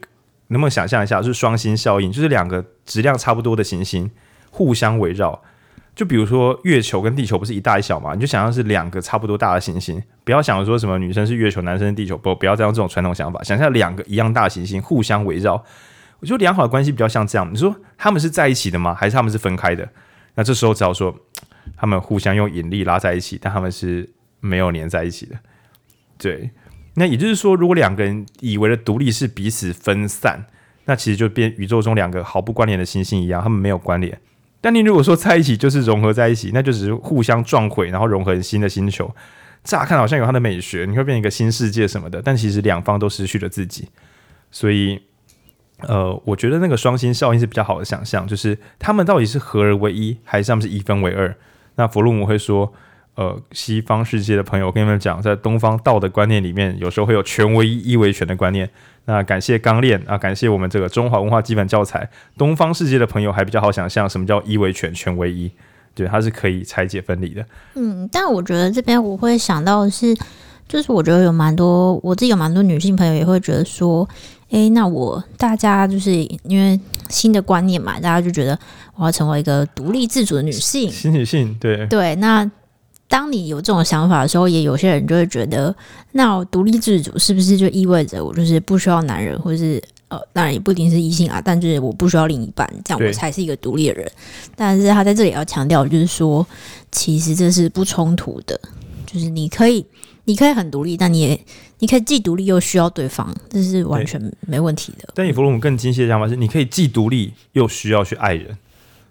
[0.47, 4.09] 能不能想象一下，就是双星效应，就是两个质量差不多的行星
[4.49, 5.39] 互相围绕。
[5.95, 8.13] 就比如说月球跟地球不是一大一小嘛？
[8.13, 13.41] 你就想象是两个差不多大的行星，不要想说什么女生是月球，男生是地球，不不要再用这种传统想法。
[13.43, 15.63] 想象两个一样大的行星互相围绕。
[16.19, 18.93] 我觉得良好的关系比较像这样，你说他们是在一起的吗？
[18.93, 19.87] 还是他们是分开的？
[20.35, 21.15] 那这时候只要说
[21.77, 24.09] 他们互相用引力拉在一起，但他们是
[24.41, 25.35] 没有黏在一起的。
[26.17, 26.51] 对，
[26.95, 30.45] 那也就是说，如果两个人以为的独立是彼此分散，
[30.85, 34.19] 那其实就变宇宙中两个毫不关联的行星一样，他们没有关联。
[34.65, 39.13] 但你如果说在一起就是融合在一起，那就只是互相撞毁，然后融合成新的星球。
[39.63, 43.89] 乍看好像有它的美学，你会变一个新世界什么的，但其实两方都失去了自己，
[44.49, 44.99] 所以。
[45.81, 51.35] 呃，我觉得那个双星效应是比较好的想象，就是他们到底是合而为一，还是他们是一分为二？
[51.75, 52.73] 那弗洛姆会说，
[53.15, 58.69] 呃，西方世界的朋友，我跟你们讲，在东方道的观念里面，有时候会有权威一，一为全的观念。
[59.05, 65.51] 那感谢钢炼啊，感谢我们这个中华文化基本教材，东方世界的朋友还比较好想象什么叫一为全，全为一，
[65.93, 67.45] 对，它是可以拆解分离的。
[67.75, 70.15] 嗯，但我觉得这边我会想到的是，
[70.67, 74.07] 就是我觉得有蛮多，我自己有蛮多女性朋友也会觉得说。
[74.51, 76.13] 诶，那我大家就是
[76.43, 78.57] 因为新的观念嘛，大家就觉得
[78.93, 82.15] 我要成为一个独立自主的女性，新女性，对对。
[82.17, 82.49] 那
[83.07, 85.75] 当你有这种想法的时候，也有些人就会觉得，
[86.11, 94.11] 那独立自主是不是就意味着我就是不需要男人，或是呃，当然也不一定是异性啊，但就是我不需要另一半，这样我才是一个独立的人。
[94.55, 96.45] 但是他在这里要强调，就是说，
[96.91, 98.59] 其实这是不冲突的，
[99.05, 99.85] 就是你可以。
[100.27, 101.39] 你可以很独立，但你也
[101.77, 105.07] 你可以既独立又需要对方，这是完全没问题的。
[105.13, 108.57] 但以弗洛姆更精细的想法是，你可以既独立又需要去爱人。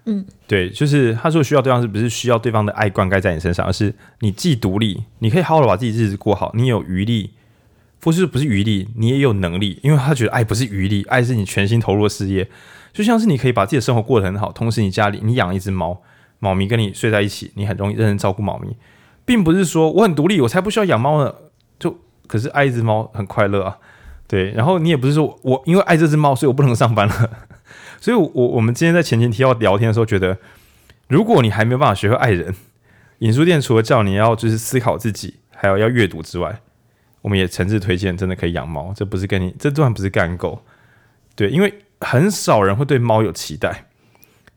[0.05, 7.31] 嗯，对，就是他说需要对方，是不是需要对方的爱灌溉在你身上，而是你既独立，你可以好好的把自己日子过好，你有余力，
[8.03, 12.47] 或是不是余力，你也有能力，因为他觉得爱不是余力，爱是你全心投入的事业，
[12.93, 16.01] 就像是你可以把自己的生活过得很好，同时你家里你养一只猫，
[16.39, 18.75] 猫咪跟你睡在一起，你很容易认真照顾猫咪。
[19.25, 21.33] 并不是说我很独立，我才不需要养猫呢。
[21.79, 23.77] 就可是爱一只猫很快乐啊，
[24.27, 24.51] 对。
[24.51, 27.29] 然后你也不是说我因为爱这只猫，所以我不能上班了。
[27.99, 30.37] 所以我，我我们今天在前前提要聊天的时候，觉得
[31.07, 32.53] 如果你还没有办法学会爱人，
[33.19, 36.59] 影书店除了叫你要就是思考自己，还有要阅读之外，
[37.21, 38.93] 我们也诚挚推荐，真的可以养猫。
[38.95, 40.61] 这不是跟你这段不是干狗，
[41.35, 43.85] 对，因为很少人会对猫有期待。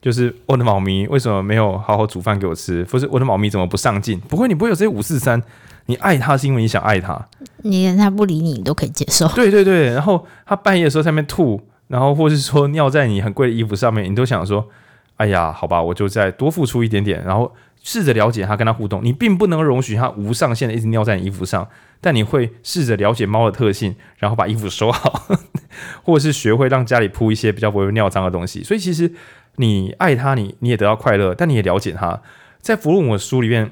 [0.01, 2.85] 就是我的猫咪为什么没有好好煮饭给我吃？
[2.85, 4.21] 或是我的猫咪怎么不上进？
[4.21, 5.43] 不会，你不会有这些五四三。
[5.87, 7.19] 你爱它是因为你想爱它，
[7.63, 9.27] 你连它不理你，你都可以接受。
[9.29, 14.69] 对对对，然后它半夜的时候在那边吐，然后或是说尿在你很贵的衣服上面，你都想说：
[15.17, 19.03] 哎呀，好吧，我就再多付出一点点，然后试着了解它，跟它互动。
[19.03, 21.69] 你并不能容许它无上限的一直尿在你衣服上，
[22.01, 25.29] 但你会试着了解猫的特性，然后把衣服收好，
[26.05, 28.63] 或者是学会让家里铺一些比较不会尿脏的东西。
[28.63, 29.13] 所以其实。
[29.61, 32.23] 你爱他，你你也得到快乐，但你也了解他。
[32.61, 33.69] 在弗洛姆的书里面，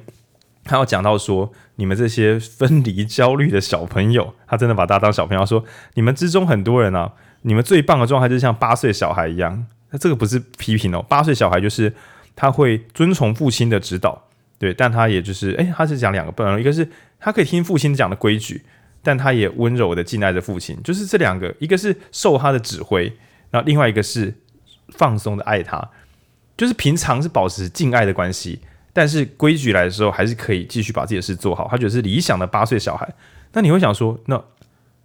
[0.64, 5.62] 他有讲到说，你们这些分离焦虑的小朋友，他真的把大家当小朋友说，
[5.94, 9.66] 你们之中很多人啊，你们最棒的状态就是像八岁小孩一样。
[9.90, 11.92] 那这个不是批评哦，八岁小孩就是
[12.34, 14.20] 他会遵从父亲的指导，
[14.58, 18.64] 对，但他也就是，诶，他是讲两个不同，一个是他可以听父亲讲的规矩，
[19.02, 23.04] 但他也温柔的敬爱着父亲，就是这两个，一个是受他的指挥，
[23.50, 24.34] 然后另外一个是。
[24.90, 25.90] 放松的爱他，
[26.56, 28.60] 就是平常是保持敬爱的关系，
[28.92, 31.66] 但是规矩来的时候，还是可以继续把自己的事做好。
[31.68, 33.12] 他觉得是理想的八岁小孩。
[33.52, 34.40] 那你会想说，那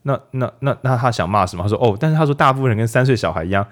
[0.04, 1.64] 那那那那他想骂什么？
[1.64, 3.66] 他说哦，但是他说大部分人跟三岁小孩一样，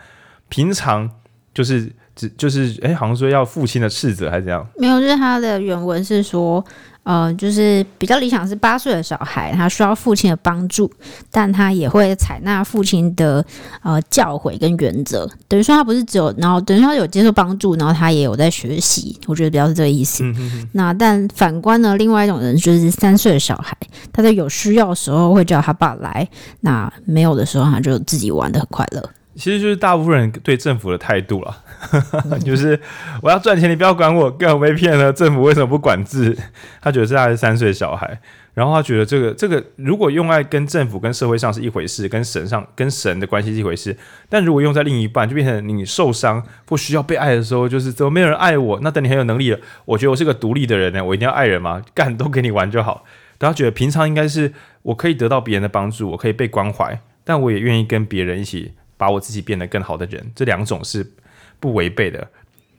[0.47, 1.09] 平常
[1.53, 4.67] 就是只就是哎，好像说要父亲的斥责还是怎样？
[4.77, 6.63] 没有，就是他的原文是说。
[7.03, 10.91] 呃，就是比较理想是八岁的小孩，他需要父亲的帮助，
[11.31, 13.43] 但他也会采纳父亲的
[13.81, 15.27] 呃教诲跟原则。
[15.47, 19.19] 等于说他不是只有，然后等于说他有接受帮助，然后他也有在学习。
[19.25, 20.23] 我觉得比较是这个意思。
[20.23, 20.69] 嗯、哼哼。
[20.73, 23.75] 那但反观呢，另外一种人就是三岁的小孩，
[24.13, 26.27] 他在有需要的时候会叫他爸来，
[26.59, 29.09] 那没有的时候他就自己玩的很快乐。
[29.35, 31.63] 其实就是大部分人对政府的态度了。
[32.43, 32.77] 就是
[33.21, 35.13] 我要赚钱，你不要管我，更我被骗了。
[35.13, 36.37] 政府为什么不管制？
[36.81, 38.19] 他觉得是他是三岁小孩，
[38.53, 43.95] 然后他觉得这个这个如果用爱跟政府跟社会上是一回事，跟神上跟神的关系是一回事，
[44.27, 48.79] 但如果用在另一半，就变成你受伤不需要被爱的时候，就是怎么没有人爱我？
[48.81, 51.81] 那等你很有能力了，我觉得我是个独立的人呢，我一定要爱人吗？
[51.93, 53.05] 干都给你玩就好。
[53.39, 60.31] 然后觉得平常应该是我可以得到别人的帮助，我可以被关怀，但我也愿意跟别人一起把我自己变得更好的人。
[60.35, 61.13] 这两种是。
[61.61, 62.29] 不违背的，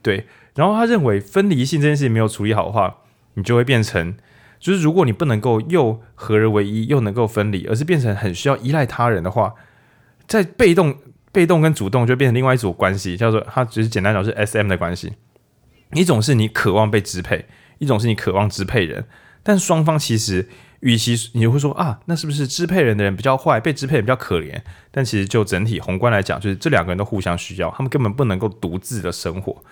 [0.01, 0.25] 对。
[0.55, 2.97] 然后他认为分离性这件事情没有处理好的话，
[3.35, 4.15] 你就会变成，
[4.59, 9.53] 就是如果你不能够又合而为一，又能够分离，而是变成很需要依赖他人的话，
[10.25, 10.97] 在被动、
[11.31, 15.13] 被动跟主动就变成另外一组关系，叫做它只是简单讲是 SM 的关系。
[15.93, 17.45] 一种是你渴望被支配，
[17.77, 19.05] 一种是你渴望支配人，
[19.43, 20.49] 但双方其实。
[20.81, 24.59] 与其你就会说啊，那是不是支配人的人比较坏，被支配人比较可怜？
[24.91, 29.63] 但其实就整体宏观来讲，就是这两个人都互相需要，他们根本不能够独自的生活。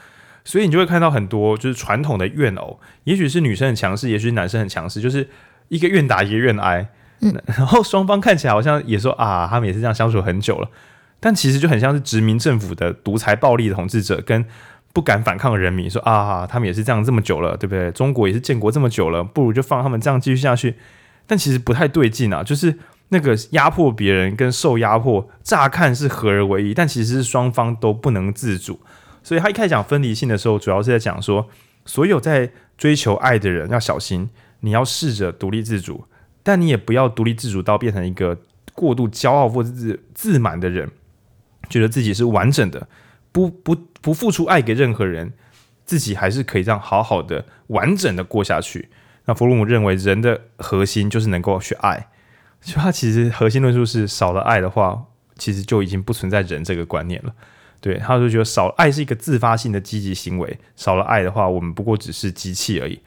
[0.46, 5.28] 所以你就会看到很多就是传统的怨偶，也许是女生很强势，也许是男生很强势，就是
[5.68, 6.88] 一个愿打一个愿挨。
[7.22, 10.70] 嗯，然后双方看起来好像也说啊，他们也是这样相处很久了，
[11.20, 14.46] 但其实就很像是殖民政府的独裁暴力的统治者跟。
[14.92, 17.92] 不敢反抗的人民说啊，他们也是这样这么久了，对不对？
[17.92, 20.76] 中国也是建国这么久了，不如就放他们这样继续下去。
[21.30, 22.76] 但其实不太对劲啊，就是
[23.10, 28.80] 那个压迫别人跟受压迫，乍看是合而为一，但其实是双方都不能自主。
[29.22, 31.48] 所以他一开始讲分离性的时候，主要是在讲说，
[31.86, 34.28] 所有在追求爱的人要小心，
[34.62, 36.04] 你要试着独立自主，
[36.42, 38.36] 但你也不要独立自主到变成一个
[38.74, 40.90] 过度骄傲或者自自满的人，
[41.70, 42.88] 觉得自己是完整的。
[43.32, 45.32] 不不不付出爱给任何人，
[45.86, 48.90] 自己还是可以这样好好的完整的过下去。
[49.30, 52.08] 那弗洛姆认为人的核心就是能够去爱，
[52.64, 55.06] 就他其实核心论述是少了爱的话，
[55.38, 57.32] 其实就已经不存在人这个观念了。
[57.80, 63.00] 对，他就觉得少爱是一个自发性的积极行为，少了爱的话，我们不过只是机器而已。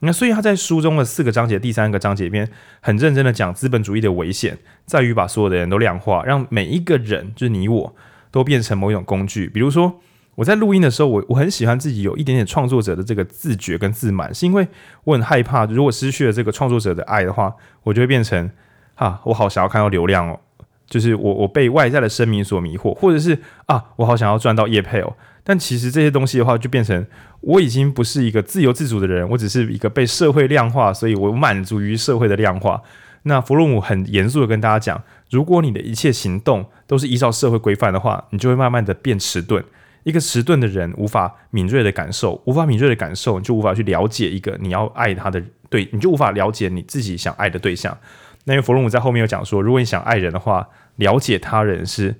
[0.00, 2.46] 那所以他在书中的四个章节，第三个章节里面
[2.82, 7.96] 很认真的讲资本主义的危险，在于把所有的人都量化，让每一个人就是你我。
[8.30, 9.98] 都变成某一种工具，比如说
[10.36, 14.66] 我在录音的时候，我我很喜欢自己有一点点创作者的这个自觉跟自满，是因为
[15.04, 18.50] 我很害怕，如果失去了这个创作者的爱的话，我就会变成
[18.94, 20.40] 啊，我好想要看到流量哦，
[20.88, 25.14] 就是我我被外在的声名所迷惑，或者是啊，我好想要赚到业配哦，
[25.44, 27.04] 但其实这些东西的话，就变成
[27.40, 32.80] 我已经不是一个自由自主的人，我只是一个被社会量化，所以我满足于社会的量化。
[33.24, 39.62] 那弗洛姆很严肃的跟大家讲，如果你的一切行动都是依照社会规范的话，你就会慢慢的变迟钝。
[40.02, 47.96] 一个迟钝的人无法敏锐的感受，无法敏锐的感受，你就无法去了解一个你要爱他的对，你就无法了解你自己想爱的对象。
[48.44, 52.14] 那因为弗洛姆在后面有讲说，如果你想爱人的话，了解他人是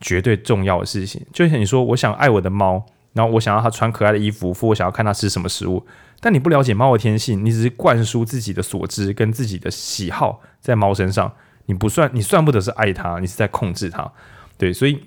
[0.00, 1.24] 绝对重要的事情。
[1.32, 5.86] 就像你说，我想爱我的猫，然后我想要它穿可爱的衣服，或我想要看它吃什么食物。
[6.20, 11.32] 但你不了解猫的天性，你只是灌输自己的所知跟自己的喜好在猫身上，
[11.66, 14.12] 你不算，你算不得是爱它，你是在控制它。
[14.56, 15.02] 对，所以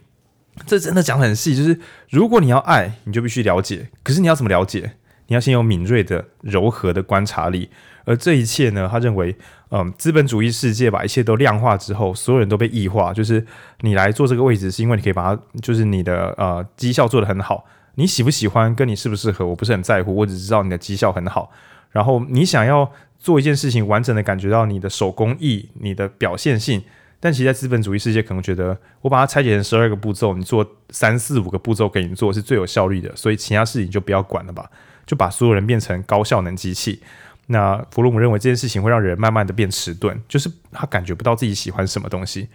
[0.65, 3.89] 这真的讲很细，就是如果你要爱，你就必须了解。
[4.04, 4.94] 可是你要怎么了解？
[5.28, 7.70] 你要先有敏锐的、柔和的观察力。
[8.06, 9.36] 而这一切呢，他认为，
[9.72, 13.12] 嗯，资本主义世界把一切都量化之后，所有人都被异化。
[13.12, 13.44] 就是
[13.82, 17.65] 你来做这个位置，是因为你可以把它，就是你的呃绩效做得很好。
[17.96, 20.15] 你喜不喜欢，跟你适不适合，我不是很在乎。
[20.15, 21.52] 我只知道你的绩效很好。
[21.89, 26.84] 然后你想要做一件事情，完整的感觉到你的手工艺、你的表现性。
[27.19, 33.15] 但其实，在资本主义世界，可能觉得我把它拆解成十二个步骤，你做三四五个步骤给你做是最有效率的。
[33.15, 34.69] 所以其他事情就不要管了吧，
[35.06, 37.01] 就把所有人变成高效能机器。
[37.47, 42.47] 那弗洛姆认为这件事情会让人慢慢的变迟钝，就是他感觉不到自己喜欢什么东西。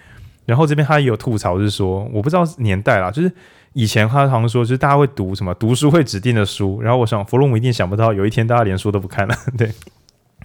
[0.46, 3.32] 然后这边他也有吐槽，是说我不知道年代啦，就是。
[3.72, 9.70] 以前他好像说，就是大家会读什么读书会指定的书，然后我想弗洛姆一定想不到有一天大家连书都不看了， 对。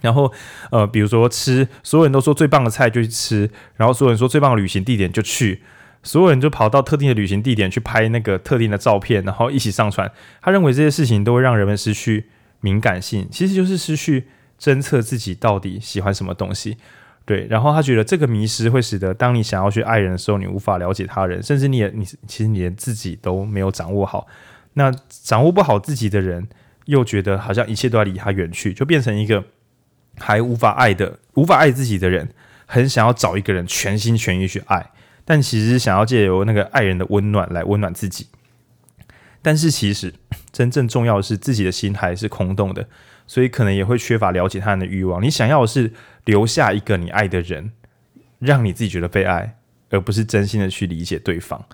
[0.02, 0.32] 然后
[0.70, 5.62] 呃，比如说吃，所有人都说最棒的菜就去吃，然后所有人说最棒的旅行地点就去，
[6.02, 10.10] 所有人就跑到特定的旅行地点去拍那个特定的照片，然后一起上传。
[10.40, 12.26] 他认为这些事情都会让人们失去
[12.60, 14.26] 敏感性，其实就是失去
[14.60, 16.76] 侦测自己到底喜欢什么东西。
[17.24, 24.28] 对，然后他觉得这个迷失会使得当你想要去爱人的时候，你无法了解他人，甚至你也你其实你连自己都没有掌握好。
[24.74, 26.46] 那掌握不好自己的人，
[26.84, 29.42] 又觉得好像一切都要离他远去，就变成一个
[30.18, 32.28] 还无法爱的、无法爱自己的人，
[32.66, 34.90] 很想要找一个人全心全意去爱，
[35.24, 38.28] 但其实想要借由那个爱人的温暖来温暖自己。
[39.42, 40.12] 但是其实
[40.50, 42.88] 真正重要的是自己的心还是空洞的，
[43.26, 45.22] 所以可能也会缺乏了解他人的欲望。
[45.22, 45.92] 你想要的是
[46.24, 47.70] 留下一个你爱的人，
[48.38, 49.56] 让你自己觉得被爱，
[49.90, 51.64] 而不是真心的去理解对方。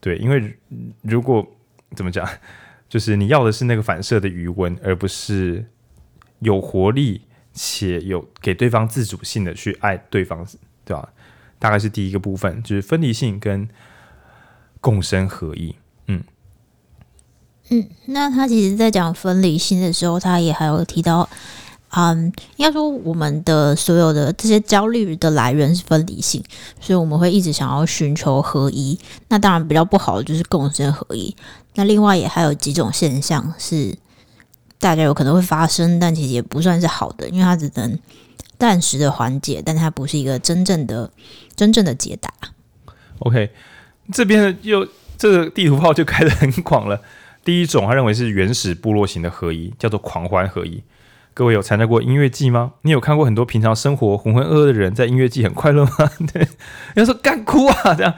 [0.00, 0.56] 对，因为
[1.02, 1.44] 如果
[1.96, 2.28] 怎么讲？
[2.88, 5.62] 就是你要的是那个反射的余温，而不是
[6.38, 7.20] 有活力
[7.58, 10.46] 且有给对方自主性的去爱对方，
[10.84, 11.08] 对吧？
[11.58, 13.68] 大概是第一个部分，就是分离性跟
[14.80, 15.74] 共生合一。
[16.06, 16.22] 嗯
[17.70, 21.28] 嗯，那他其实在讲分离性的时候，他也还有提到。
[21.90, 26.44] 嗯，应该说我们的所有的这些焦虑的来源是分离性，
[26.78, 28.98] 所以我们会一直想要寻求合一。
[29.28, 31.34] 那当然比较不好的就是共生合一。
[31.76, 33.96] 那另外也还有几种现象是
[34.78, 37.98] 大家有可能会发生，但其实也不算是好的，因为它只能
[38.58, 41.10] 暂时的缓解，但它不是一个真正的
[41.56, 42.32] 真正的解答。
[43.20, 43.50] OK，
[44.12, 44.86] 这边又
[45.16, 47.00] 这个地图炮就开得很广了。
[47.44, 50.82] 第一种，他认为是原始部落型的合一，叫做狂欢合一。
[51.32, 52.72] 各位有参加过音乐季吗？
[52.82, 56.10] 你有看过很多平常生活浑浑噩噩的人在音乐季很快乐吗？
[56.32, 56.46] 对，
[56.94, 58.12] 要说干哭啊这样，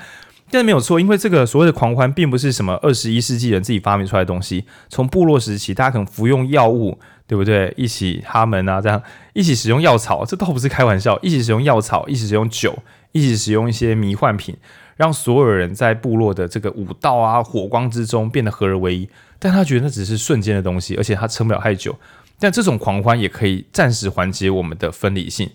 [0.51, 4.65] 但是没有错，因为这个所谓的狂欢并不是什么二十一世纪人自己发明出来的东西。
[4.89, 7.73] 从部落时期，大家可能服用药物，对不对？
[7.77, 9.01] 一起哈门啊，这样
[9.33, 11.19] 一起使用药草，这倒不是开玩笑。
[11.23, 12.77] 一起使用药草，一起使用酒，
[13.13, 14.57] 一起使用一些迷幻品，
[14.97, 19.09] 让所有人在部落的这个舞道啊、火光之中变得合而为一。
[19.39, 21.97] 但他觉得那只是瞬间的东西，而且他撑不了太久。
[22.39, 25.49] 但这种狂欢也可以暂时缓解我们的分离性。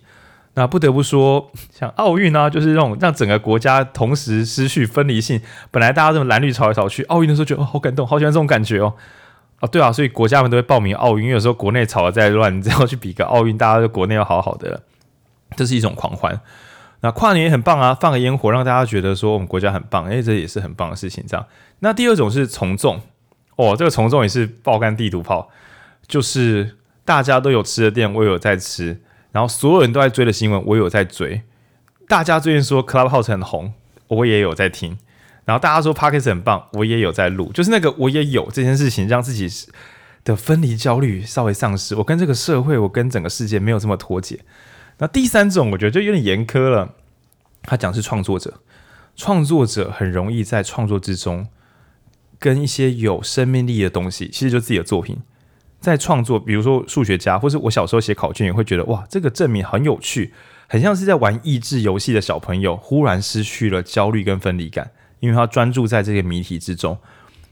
[0.55, 5.39] 那不得不说，像奥运啊，就是这种让整个国家同时失去分离性。
[5.69, 8.93] 本来大家这么蓝绿吵来吵去，奥运的时候觉得哦好感动，好喜欢这种感觉哦。
[9.59, 11.25] 哦，对啊，所以国家们都会报名奥运。
[11.25, 14.81] 因为有时候国内吵得再乱，你 只要去比个奥运，大家就国内要好好的。
[15.55, 16.39] 这是一种狂欢。
[17.01, 21.23] 那跨年也很棒啊，放个烟火让大家觉得说我们国家很棒，哎，这也是很棒的事情。
[21.27, 21.45] 这样。
[21.79, 23.01] 那第二种是从众
[23.57, 25.49] 哦，这个从众也是爆肝地图炮。
[26.07, 29.01] 就是大家都有吃的店，我也有在吃，
[29.35, 31.41] 然后所有人都在追的新闻，我有在追。
[32.07, 33.73] 大家最近说 Clubhouse 很红，
[34.07, 34.97] 我也有在听。
[35.43, 37.51] 然后大家说 Podcast 很棒，我也有在录。
[37.51, 39.49] 就是那个我也有这件事情，让自己
[40.23, 41.97] 的分离焦虑稍微丧失。
[41.97, 44.39] 我跟这个社会，我跟整个世界没有这么脱节。
[44.99, 46.93] 那第三种，我觉得就有点严苛了。
[47.63, 48.61] 他讲是创作者，
[49.17, 51.45] 创作者很容易在创作之中
[52.39, 55.17] 跟一些有生命力的东西，其实就自己的作品。
[55.85, 60.33] 在创作，比如说数学家，或是我小时候写考卷，也会觉得哇，这个证明很有趣，
[60.67, 66.97] 很像是在玩益智游戏的小朋友，忽然失去了焦虑跟分离感，因为他专注在这个谜题之中。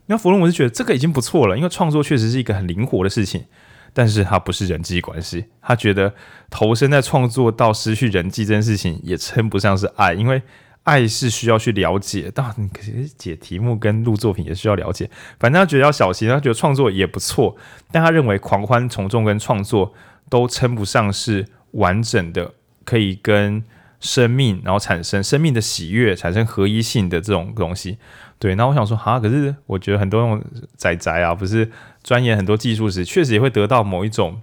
[0.08, 3.46] 那弗洛姆是觉得这个已经不错了，因为创作确实是一个很灵活的事情，
[3.94, 5.46] 但是它不是人际关系。
[5.62, 6.14] 他觉得
[6.50, 10.42] 投身在创作到失去人际这件事情，也称不上是爱，因为。
[10.84, 15.10] 爱是需要去了解，当然可是解题目跟录作品也需要了解。
[15.40, 17.56] 反正他觉得要小心，他觉得创作也不错，
[17.92, 19.94] 但他认为狂欢、从众跟创作
[20.30, 23.64] 都称不上是完整的，可以跟
[24.02, 27.98] 生命然后产生生命的喜悦、产生合一性的这种东西。
[28.38, 30.44] 对，那我想说，哈，可是我觉得很多那种
[30.76, 31.72] 宅宅啊，不是
[32.04, 34.42] 钻研很多技术时，确实也会得到某一种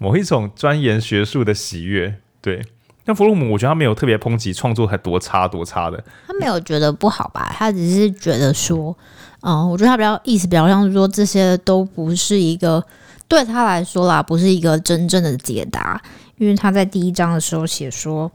[0.00, 2.62] 某一种钻研学术的喜悦，对。
[3.10, 7.52] 但弗洛姆，我觉得他没有特别抨击创作很多差多差的，他没有觉得不好吧？
[7.56, 8.96] 他只是觉得说，
[9.40, 12.80] 嗯，我觉得他比较意思比较像是说，这些都不是一个
[13.26, 16.00] 对他来说啦，不是一个真正的解答，
[16.38, 18.30] 因为他在第一章的时候写说，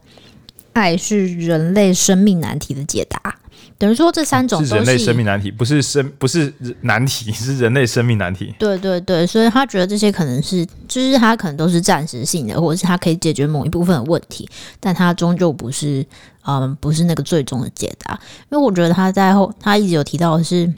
[0.74, 3.34] 爱是人类生命难题的解答。
[3.78, 8.54] 等于说，这三种是人类生命难题，不是生不是难题， 是人类生命难题。
[8.58, 14.48] 对对对，所以他觉得这些可能是，就是他可能都是暂时性的，或者是他可以解决某一部分的问题，
[14.80, 16.06] 但他终究不是，
[16.46, 18.18] 嗯，不是那个最终的解答。
[18.50, 20.72] 因为我觉得他在后，他一直有提到的是，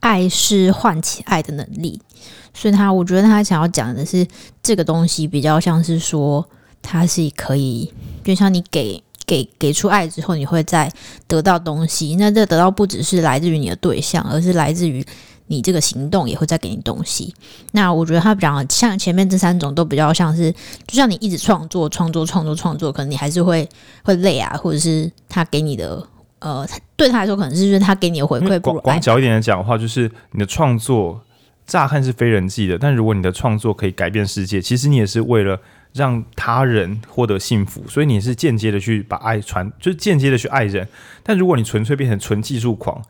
[0.00, 2.00] 爱是唤起爱的能力，
[2.54, 4.26] 所以他我觉得他想要讲的是
[4.62, 6.48] 这个东西比较像是说，
[6.80, 7.92] 它是可以，
[8.24, 9.02] 就像你给。
[9.32, 10.92] 给给出爱之后，你会再
[11.26, 12.16] 得到东西。
[12.16, 15.02] 那这得到不只是来自于你的对象，而是来自于
[15.46, 17.34] 你这个行动也会再给你东西。
[17.70, 20.52] 那我觉得他比较像前面这三种都比较像是，
[20.86, 23.66] 就像你一直创作、创作、创作、创作，可能你还是会
[24.02, 26.06] 会累啊，或者是他给你的
[26.40, 28.60] 呃，对他来说可能是就是他给你的回馈。
[28.60, 31.18] 广广角一点的讲的话，就是你的创作
[31.66, 35.58] 乍看是非人际的，但如果你的创作可以改变世界，其实你也是为了。
[35.92, 40.86] 让他人获得幸福，所以你是间接的去把爱传，就是间接的去爱人。
[41.22, 43.02] 但如果你纯粹变成纯技术狂，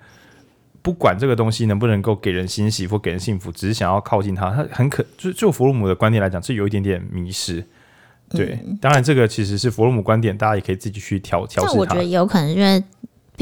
[0.83, 7.65] 不管这个东西能不能够给人欣喜或给人幸福，只是想要靠近他，他很可就就弗洛姆的观点来讲，这有一点点迷失。
[8.29, 11.69] 对，嗯、当然这个其实是弗洛姆观点，大家也可以自己去调调试。
[11.71, 12.83] 但我觉得也有可能因为。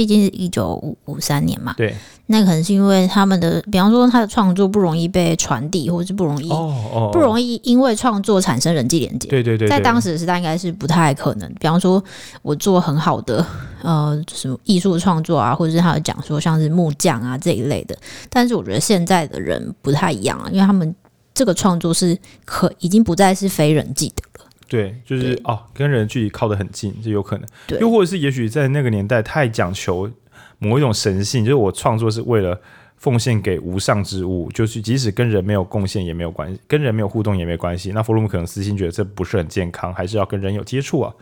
[0.01, 1.94] 毕竟是一九五五三年嘛，对，
[2.24, 9.28] 那可能是因为他们的，比方说他的创作不容易被传递，或者是不容易，哦哦，不容易因为创作产生人际连接。
[9.28, 11.46] 对对对，在当时的时代应该是不太可能。
[11.61, 12.03] 比方说，
[12.40, 13.44] 我做很好的
[13.82, 17.94] 呃什么艺术创作啊，或者是他的讲说，像是木匠啊这一类的。
[18.30, 20.94] 但是我觉得现在的人不太一样啊，因为他们
[21.34, 24.22] 这个创作是可已经不再是非人际的。
[24.70, 27.46] 对，就是哦，跟人距离靠得很近，这有可能。
[27.66, 30.08] 对又或者是，也许在那个年代太讲求
[30.60, 32.56] 某一种神性，就是我创作是为了
[32.96, 37.90] 奉献给无上之物，就是即使跟人没有贡献也没有关系，跟人没有互动也没关系。
[37.90, 41.12] 那弗洛姆可能私心觉得这不是很健康，还是要跟人有接触啊。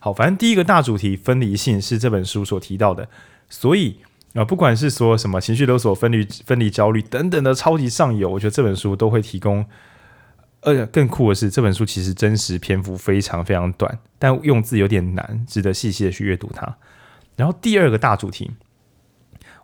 [0.00, 3.08] 好，反正第一个大主题分离性是这本书所提到的，
[3.48, 3.98] 所以
[4.30, 9.64] 啊、呃，不管是说什么情绪勒索、分离、分离焦虑等等的超级上游，我觉得这本书都会提供。
[10.60, 16.76] 而且更酷的是，这本书其实真实篇幅非常非常短，但用字有点难，值得细细的去阅读它。
[17.36, 18.50] 然后第二个大主题，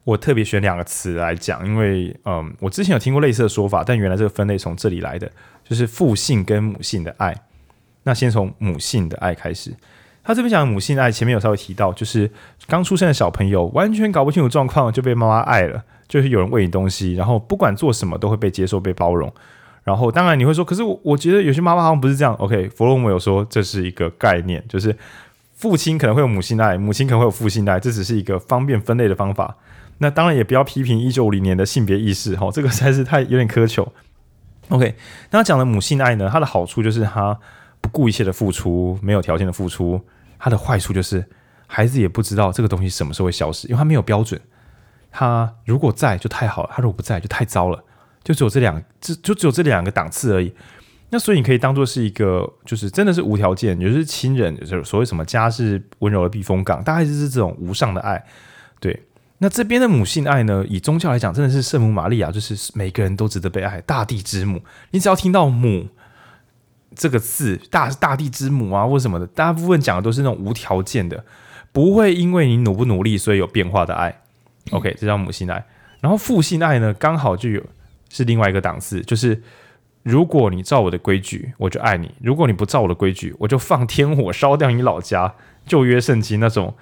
[0.04, 5.30] 我特别选两个词来讲，因为嗯，我之前有听过类似的说法，但原来这个分类从这里来的，
[5.64, 7.34] 就是父性跟母性的爱。
[8.04, 9.74] 那先从母性的爱开始，
[10.22, 12.30] 他这边讲的母性爱，前面有稍微提到，就是
[12.68, 19.32] 刚出生的小朋友完全搞不清楚状况就被妈妈爱了，就是有人喂你东西，然后不管做什么都会被接受、被包容。
[19.84, 22.34] 然后，当然你会说，可是我我觉得有些妈妈好像不是这样。
[22.36, 24.96] OK，弗洛姆有说这是一个概念，就是
[25.52, 29.56] 父亲可能会有母性爱，母亲可能会有父性爱，这只是一个方便分类的方法。
[29.98, 33.92] 那当然也不要批评一九五零年的性别意识，哈，这个实在是太有点苛求。
[34.70, 34.94] OK，
[35.30, 37.38] 那讲的母性爱呢，它的好处就是他
[37.82, 40.00] 不顾一切的付出，没有条件的付出。
[40.38, 41.24] 它的坏处就是
[41.66, 44.40] 孩子也不知道这个东西什么时候会消失，因为他没有标准。
[45.10, 47.84] 他如果在就太好了，他如果不在就太糟了。
[48.24, 50.52] 就只有这两，就就只有这两个档次而已。
[51.10, 58.20] 那所以你可以当做是一个，就是真的是无条件，也就是亲人，就是所谓什么家是温柔的避风港，大概就是这种无上的爱。
[58.80, 59.00] 对，
[59.38, 64.60] 那这边的母性爱呢，以宗教来讲，真的是圣母玛利亚，就是每个人都值得被爱，大地之母。
[64.90, 65.86] 你只要听到“母”
[66.96, 71.24] 这个字，大大地之母啊，或什么的，大部分讲的都是那种无条件的，
[71.70, 74.22] 不会因为你努不努力，所以有变化的爱。
[74.70, 75.64] OK，这叫母性爱。
[76.00, 77.62] 然后父性爱呢，刚好就有。
[78.14, 79.42] 是另外一个档次，就是
[80.04, 85.34] 如果你照我的规矩，我就爱你；如果你不照我的规矩，我就放天火烧掉你老家。
[85.66, 86.72] 旧约圣经那种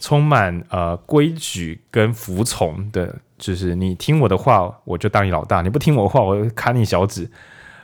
[0.00, 7.30] 充满呃规矩跟服从的，就是你听我的话，我就当你老大；你不听我的话，我就砍你小指。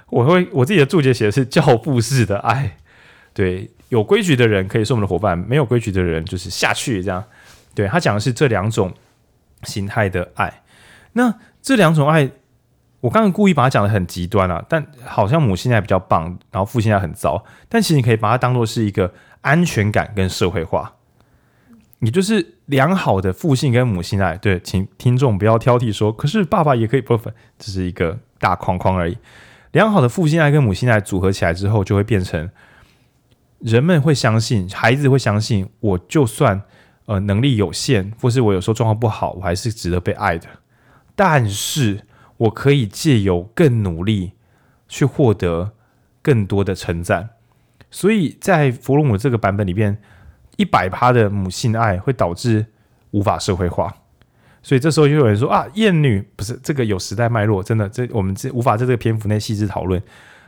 [0.09, 2.77] 我会我自己的注解写的是教父式的爱，
[3.33, 7.23] 对，有规矩的人可以是我们的伙伴，没有规矩的人就是下去这样。
[7.73, 8.93] 对，他讲的是这两种
[9.63, 10.63] 形态的爱，
[11.13, 11.33] 那
[11.63, 12.29] 这两种爱。
[13.01, 17.43] 我刚刚故意把它讲得很极端啊，但好像母性爱比较棒，然后父性爱很糟。
[17.67, 20.93] 但其实你可以把它当做是一个安全感跟社会化，
[22.01, 24.37] 也就是良好的父性跟母性爱。
[24.37, 29.17] 对，请听众不要挑剔说，可是爸爸也可以不分，这是一个大框框而已。
[29.73, 32.51] 良好的父性爱跟母性爱组合起来之后，就会变成
[33.61, 36.61] 人们会相信，孩子会相信，我就算
[37.07, 40.47] 呃能力有限，或是我有时候状况不好，我还是值得被爱的。
[41.17, 42.05] 但是。
[42.41, 44.33] 我可以借由更努力
[44.89, 45.73] 去获得
[46.23, 47.31] 更多的称赞，
[47.91, 50.01] 所以在弗洛姆这个版本里边，
[50.57, 52.65] 一百趴的母性爱会导致
[53.11, 53.95] 无法社会化，
[54.63, 60.03] 所以这时候就有人说啊，厌女不是这个有时代脉络，真的这我们这无法在这个篇幅内细致讨论，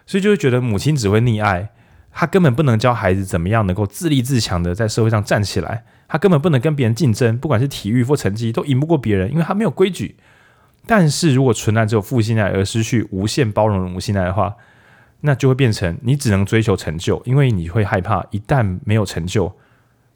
[0.07, 1.68] 所以就会觉得母亲只会溺爱，
[2.11, 10.16] 她根本不能教孩子怎么样能够自立自强的在社会上站起来，她根本不能跟别人竞争，不管是体育或成绩都赢不过别人，因为她没有规矩。
[10.87, 14.57] 但是如果纯然只有父性爱而失去无限包容的母性爱的话，
[15.20, 19.55] 那就会变成你只能追求成就，因为你会害怕一旦没有成就，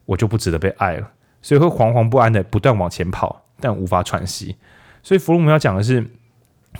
[0.05, 1.09] 我就不值得被爱了，
[1.41, 4.57] 所以会惶惶不安的不断往前跑，但无法喘息。
[5.05, 6.05] 所以弗洛姆要讲的是，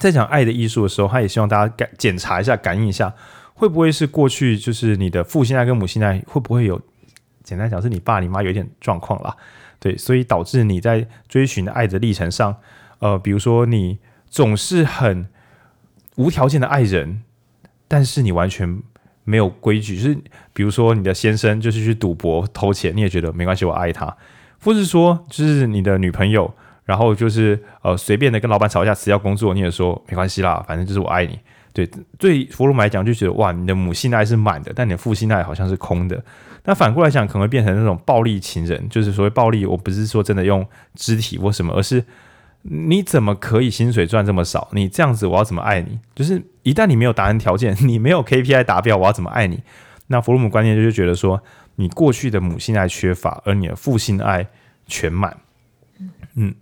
[0.01, 3.15] 在讲爱的艺术的时候，他也希望大家感检查一下、感应一下，
[3.55, 6.81] 会不会是过去就是你的父性爱跟母性爱会不会有，
[7.45, 9.37] 简单讲是你爸你妈有点状况啦，
[9.79, 12.57] 对，所以导致你在追寻爱的历程上。
[12.99, 15.29] 呃，比如说你总是很
[16.17, 17.23] 无条件的爱人，
[17.89, 18.83] 但是你完全
[19.25, 20.19] 没有规矩，就是
[20.53, 24.17] 比如说你的先生就是去赌博偷钱，你也觉得没关系，我爱他，
[24.63, 26.53] 或是说就是你的女朋友，
[26.85, 31.39] 然后就是呃随便的跟老板吵架辞掉工作，你也说没关系啦，反正就是我爱你，
[31.73, 31.89] 对，
[32.19, 36.25] 对弗洛姆来讲就觉得哇，你的母性爱是满的，但你的父性爱好像是空的。
[36.65, 42.03] 那反过来讲，可能会变成那种暴力情人，就是所谓暴力，我不是说真的用肢体或什么，而是
[42.69, 44.69] 你怎么可以薪水赚这么少？
[44.73, 45.99] 你这样子，我要怎么爱你？
[46.15, 49.63] 就是一旦你没有达成条件，你没有 KPI 达标，我要怎么爱你？
[50.09, 51.43] 那弗洛姆观念就是觉得说，
[51.77, 54.47] 你过去的母性爱缺乏，而你的父性爱
[54.87, 55.37] 全满。
[56.35, 56.55] 嗯，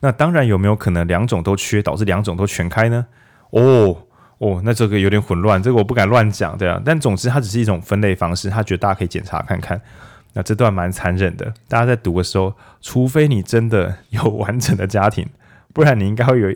[0.00, 3.06] 那当然有没有可能两种都缺，导致两种都全开呢？
[3.50, 3.96] 哦
[4.38, 6.80] 哦，那这个有点混乱，这个我不敢乱讲，对啊。
[6.84, 9.80] 但总之，它只是一种分类方式，他觉得大家可以检查看看。
[10.34, 15.28] 那这段蛮残忍的，大家在读的时候，除非你真的有完整的家庭，
[15.72, 16.54] 不然你应该会有。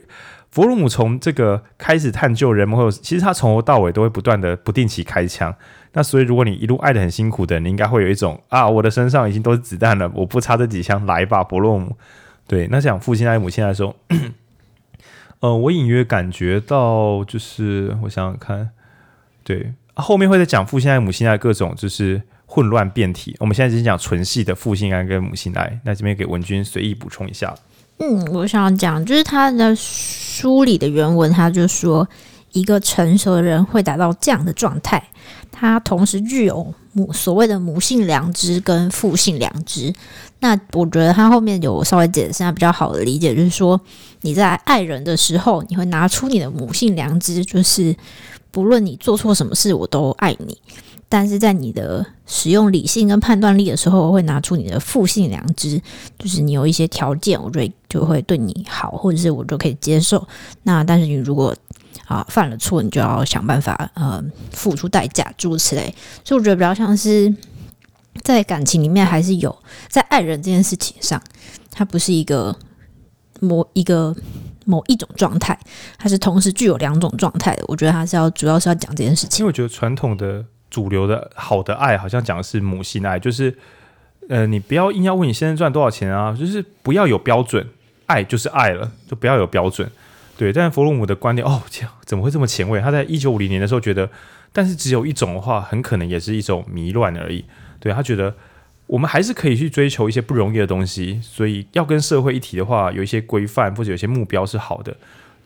[0.50, 5.52] 弗洛姆从这个开始探究人们，或者其实他从头到尾都会不断的不定期开枪。
[5.94, 11.96] 那所以，如果你一路爱的很辛苦的，你应该会有一种啊，我的身上已经都是子弹了，我不差这几枪，来吧，弗洛姆。
[12.46, 13.96] 对，那讲父亲爱母亲爱的时候，
[15.40, 18.70] 呃，我隐约感觉到，就是我想想看，
[19.42, 22.22] 对，后面会再讲父亲爱母亲爱各种就是
[22.54, 23.34] 混乱变体。
[23.40, 27.52] 我们现在只是讲纯系的父性爱跟母性爱，那这边给文君随意补充一下。
[27.98, 32.08] 嗯，我想讲就是他的书里的原文，他就说
[32.52, 35.02] 一个成熟的人会达到这样的状态，
[35.50, 39.92] 他同时具有母所谓的母性良知跟父性良知。
[40.38, 43.80] 那我觉得他后面有稍微解释一下比较好的理解，就是说
[44.20, 47.96] 你在爱人的时候，你会拿出你的母性良知，就是
[48.52, 50.56] 不论你做错什么事，我都爱你。
[51.08, 55.80] 但是在你的使用理性跟判断力的时候，会拿出你的父性良知，
[56.18, 60.26] 就是你有一些条件，我就就会对你好，或者是我就可以接受。
[60.64, 61.54] 那但是你如果
[62.06, 65.94] 啊犯了错，你就要想办法呃付出代价，诸如此类。
[66.24, 67.32] 所以我觉得比较像是
[68.22, 69.56] 在感情里面，还是有
[69.88, 71.22] 在爱人这件事情上，
[71.70, 72.56] 它不是一个
[73.38, 74.16] 某一个
[74.64, 75.56] 某一种状态，
[75.96, 77.64] 它是同时具有两种状态的。
[77.68, 80.44] 我觉得它是要主要是要讲这件事情，因为我觉得传统的。
[80.74, 83.56] 主流的好的爱好像讲的是母性爱，就是
[84.28, 87.64] 呃，你不要硬要问你先生赚多少钱啊，就是不要有标准，
[88.06, 89.88] 爱就是爱了，就不要有标准。
[90.36, 92.80] 对，但弗洛姆的观点哦，这样怎么会这么前卫？
[92.80, 94.10] 他在一九五零年的时候觉得，
[94.52, 97.44] 但是只有一种的话，很可能也是一种迷乱而已。
[97.78, 98.34] 对，他觉得
[98.88, 104.96] 我们还是可以去追求一些不容易的东西，所以要跟社会一体的话，有一些规范或者有些目标是好的。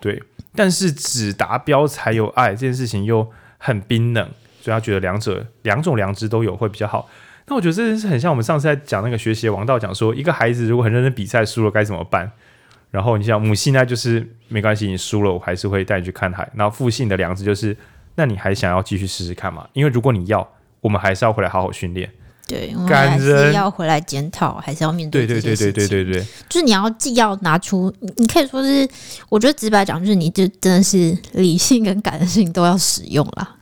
[0.00, 0.22] 对，
[0.54, 4.30] 但是只达标才有爱这件事情又很冰冷。
[4.68, 7.08] 所以他觉得两者两种良知都有会比较好。
[7.46, 12.30] 那我觉得这件事很像我们上次在讲那个学习王道，讲说一个孩子如果很认真比赛输了该怎么办？
[12.90, 16.46] 然后你想母性呢，就是没关系，你输了我还是会带你去看海。
[16.54, 17.74] 然后父性的良知就是，
[18.16, 19.66] 那你还想要继续试试看吗？
[19.72, 20.46] 因为如果你要，
[20.82, 22.10] 我们还是要回来好好训练。
[22.46, 25.26] 对，我们还是要回来检讨，还是要面对。
[25.26, 28.86] 对对对对对对对，就是你要既要拿出，你可以说是，
[29.30, 33.56] 我觉得直白讲就是，你就真的是理性跟感性都要使用啦。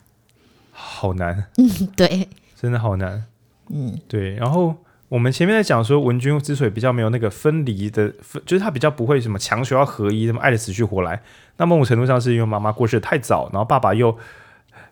[0.99, 2.27] 好难，嗯，对，
[2.59, 3.23] 真的好难，
[3.69, 4.35] 嗯，对。
[4.37, 4.75] 然后
[5.11, 11.21] 我们前面在讲说，文君之所以比较没有那个分离的分，就是他比较不会什么强求要合一，什么爱的死去活来。
[11.59, 14.11] 那某种程度上是因为妈妈过世的太早，然后爸爸又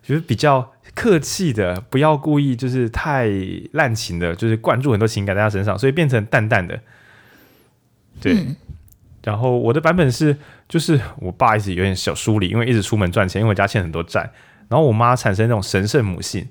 [0.03, 3.27] 就是比较客气的，不要故意就是太
[3.71, 6.79] 滥情的，就是灌注很多情感在他身上，所以变成淡淡的。
[8.21, 8.33] 对。
[8.33, 8.55] 嗯、
[9.23, 10.37] 然后我的版本是，
[10.69, 14.31] 就是我爸一直有点小疏离，因为一直出门赚钱，因为我家欠很多债。
[14.67, 16.47] 然后我妈产生那种神圣母性，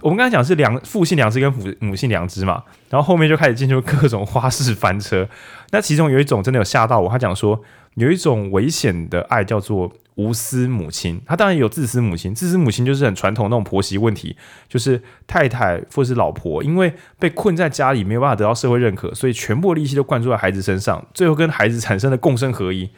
[0.00, 5.28] 我们刚才讲是良父性良知跟母母性良知嘛，然后后面就开始进入各种花式翻车。
[5.70, 7.60] 那其中有一种真的有吓到我，他讲说
[7.94, 14.36] 有一种危险的爱叫做无私母亲，他当然有自私母亲，自私母亲就是很传统那种婆媳问题，
[14.68, 22.90] 就是太太或是老婆因为被困在家里没有办法得到社会认可，所以全部的力气都灌注在孩子身上，最后跟孩子产生了共生合一。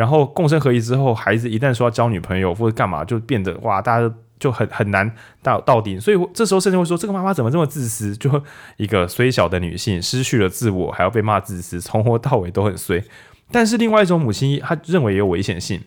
[0.00, 6.00] 然后共生合一之后，孩子一旦说要交女朋友或者干嘛，就变得哇，大家就很很难到到底。
[6.00, 8.16] 所以这时候甚至会说，这个妈妈怎么这么自私？
[8.16, 8.42] 就
[8.78, 13.04] 一个虽小的女性失去了自我，还要被骂自私，从头到尾都很衰。
[13.52, 15.82] 但是另外一种母亲，她认为也有危险性。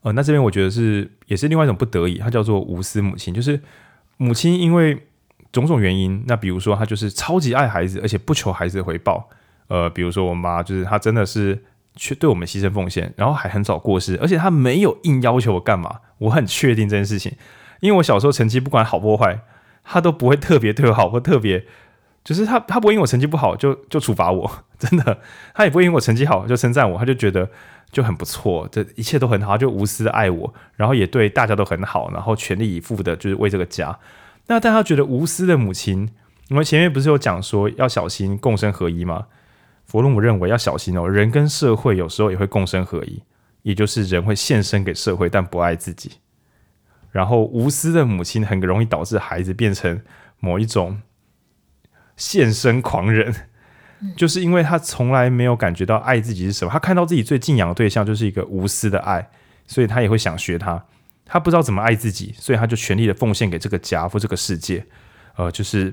[0.00, 3.60] 呃，那这边我觉得是也是另外一种不得已，她叫做无私母亲，就是
[4.16, 5.06] 母亲因为
[5.52, 9.28] 种种原因，那比如说她就是超级爱孩子，而且不求孩子的回报。
[9.68, 11.62] 呃，比如说我妈就是她真的是。
[11.96, 17.32] 去对我们牺牲奉献，然后还很早过世，而且他没有硬要求我干嘛，我很确定这件事情，
[17.80, 19.40] 因为我小时候成绩不管好不坏，
[19.82, 21.64] 他都不会特别对我好，或特别
[22.22, 25.18] 就是他他不会因为我成绩不好就就处罚我，真的，
[25.54, 27.48] 他也不会因为我成绩好就称赞我，他就觉得
[27.90, 33.98] 就很不错，这一切都很好，就无私的爱我，然后也对大家都很好，然后全力以赴的就是为这个家。
[34.48, 36.08] 那但他觉得无私的母亲，
[36.50, 39.26] 我们前面不是有讲说要小心共生合一吗？
[39.86, 43.22] 弗洛姆认为要小心哦，人跟社会有时候也会共生合一，
[43.62, 46.10] 也就是人会献身给社会，但不爱自己。
[47.12, 50.02] 然后无私的母亲很容易导致孩子变成
[50.38, 51.00] 某一种
[52.16, 53.34] 献身狂人，
[54.16, 59.30] 就是因为他从来没有感觉到爱自己是什么，他看到自己最敬仰的对象就是一个无私的爱，
[59.66, 60.84] 所以他也会想学他。
[61.24, 64.84] 他不知道怎么爱自己，所以他就全力的奉献给这个家或这个世界。
[65.36, 65.92] 呃，就是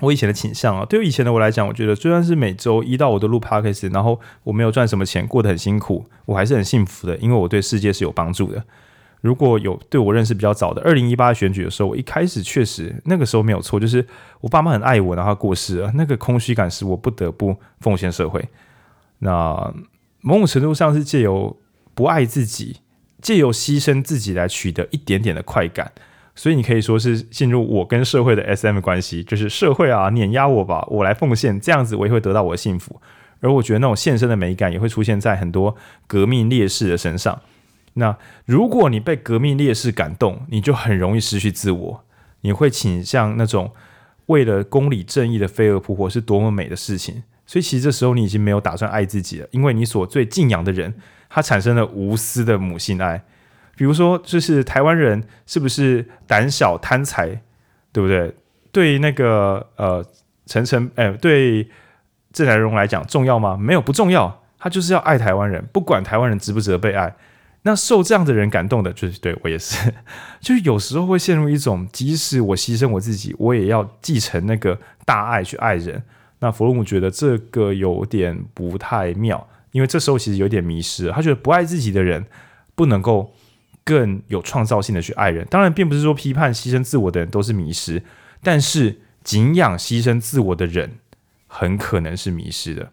[0.00, 0.84] 我以前的倾向啊。
[0.84, 8.64] 对于以前的我来讲，我觉得就算是每周一到五都录 Podcast，然后我没有赚什么钱，过得很辛苦，我还是很幸福的，因为我对世界是有帮助的。
[9.20, 14.06] 如果有对我认识比较早的，二零一八选举的时候，我一开始确实那个时候没有错，就是
[14.40, 18.48] 我爸妈很爱我，然后过世了，那个空虚感使我不得不奉献社会。
[19.18, 19.74] 那
[20.20, 21.56] 某种程度上是借由
[21.94, 22.76] 不爱自己，
[23.20, 25.90] 借由牺牲自己来取得一点点的快感，
[26.38, 33.00] 所以你可以说是进入我跟社会的 SM 关系，就是社会啊碾压我吧，我来奉献，这样子我也会得到我的幸福。
[33.40, 35.74] 而我觉得那种献身的美感也会出现在很多
[36.06, 37.42] 革命烈士的身上。
[37.94, 42.04] 那如果你被革命烈士感动，你就很容易失去自我，
[42.42, 43.72] 你会倾向那种
[44.26, 47.24] 为了公理正义的飞蛾扑火是多么美的事情。
[47.46, 50.94] 所以其实这时候你已经没有打算爱自己了，因为你所最敬仰的人，
[51.28, 53.24] 他产生了无私的母性爱。
[53.78, 57.40] 比如说，就是台湾人是不是胆小贪财，
[57.92, 58.34] 对不对？
[58.72, 60.04] 对那个呃
[60.46, 61.68] 陈诚哎，对
[62.32, 63.56] 郑南荣来讲重要吗？
[63.56, 64.42] 没有，不重要。
[64.58, 67.14] 他就是要爱台湾人，不管台湾人值不值得被爱。
[67.62, 69.94] 那受这样的人感动的，就是对我也是，
[70.40, 76.02] 就是有时候会陷入一种，即使我牺牲我自己，我也要继承那个大爱去爱人。
[76.40, 81.10] 那弗洛姆觉得这个有点不太妙，因为这时候其实有点迷失。
[81.10, 82.24] 他觉得不爱自己的人
[82.74, 83.32] 不能够
[83.88, 85.46] 更有创造性的去爱人。
[85.50, 88.02] 当然，并不是说批判牺牲自我的人都是迷失，
[88.42, 90.98] 但是敬仰牺牲自我的人
[91.46, 92.92] 很可能是迷失的。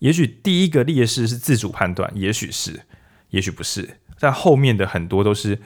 [0.00, 2.82] 也许第一个劣势是自主判断，也许是。
[3.30, 5.58] 也许不是，但后面的很多都是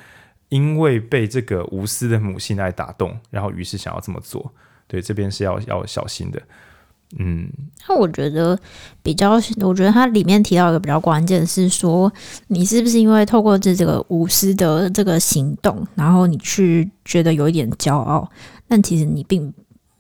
[0.49, 4.55] 因为被这个无私的母性爱打动，然后于是想要这么做。
[4.87, 6.41] 对，这边是要要小心的。
[7.19, 7.51] 嗯，
[7.89, 8.57] 那我觉得
[9.03, 9.33] 比较，
[9.63, 12.13] 我觉得它里面提到一个比较关键是说，
[12.47, 18.31] 你是不是因为透过这这个无私的这个行动，然后你去觉得有一点骄傲，
[18.69, 19.53] 但其实你并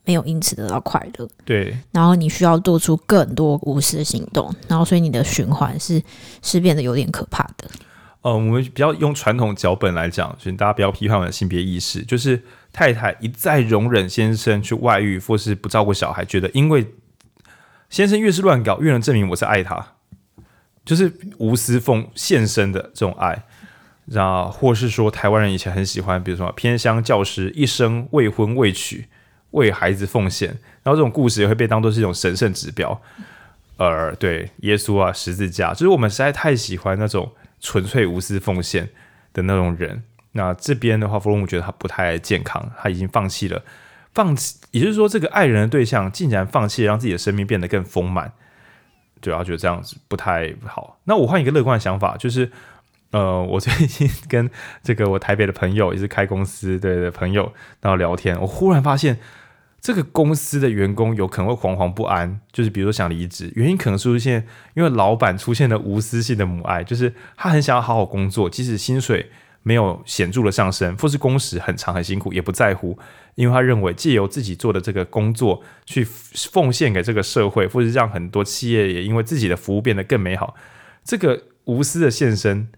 [0.04, 1.28] 没有因此得到快乐。
[1.44, 6.00] 对，然后你需要做出更多无私的行动，然后所以你的循环是
[6.42, 7.68] 是变得有点可怕的。
[8.22, 12.02] 呃，我们比较用传统脚本来讲，所以大家不要批判我的性别意识。
[12.02, 12.40] 就是
[12.70, 16.86] 太太一再容忍先生去外遇或是不照顾小孩，觉得因为
[17.90, 19.94] 先生越是乱搞，越能证明我是爱他，
[20.84, 23.44] 就是无私奉献身的这种爱。
[24.06, 29.06] 然后或是说台湾人以前很喜欢，比如说偏乡教师一生未婚未娶。
[29.52, 30.48] 为孩子奉献，
[30.84, 33.02] 然后这种故事也会被当作是一种神圣指标。
[33.76, 38.88] 而对耶稣啊，十字架，就是我们实在太喜欢那种纯粹无私奉献
[39.32, 40.04] 的那种人。
[40.30, 43.60] 那这边的话，弗洛姆觉得他不太健康，他已经放弃了，
[44.14, 48.32] 放弃，也就是说，这个爱人的对象竟然放弃让自己的生命变得更丰满。
[49.20, 50.98] 对啊，觉得这样子不太好。
[51.04, 52.50] 那我换一个乐观的想法，就是
[53.10, 54.50] 呃，我最近跟
[54.82, 59.18] 这个我台北的朋友，也是开公司对的朋友，然后聊天，我忽然发现。
[59.82, 69.30] 这个公司的员工有可能会惶惶不安，就是比如说想离职，原因可能是出现因为老板出现了无私性的母爱，就是他很想要好好工作，即使薪水
[69.62, 72.98] 没有显著的上升，或是工时很长很辛苦，也不在乎，
[73.34, 80.54] 因为他认为借由自己做的这个工作去奉献给这个社会，或是让很多企业也因为自己的服务变得更美好，
[81.04, 82.68] 这个无私的献身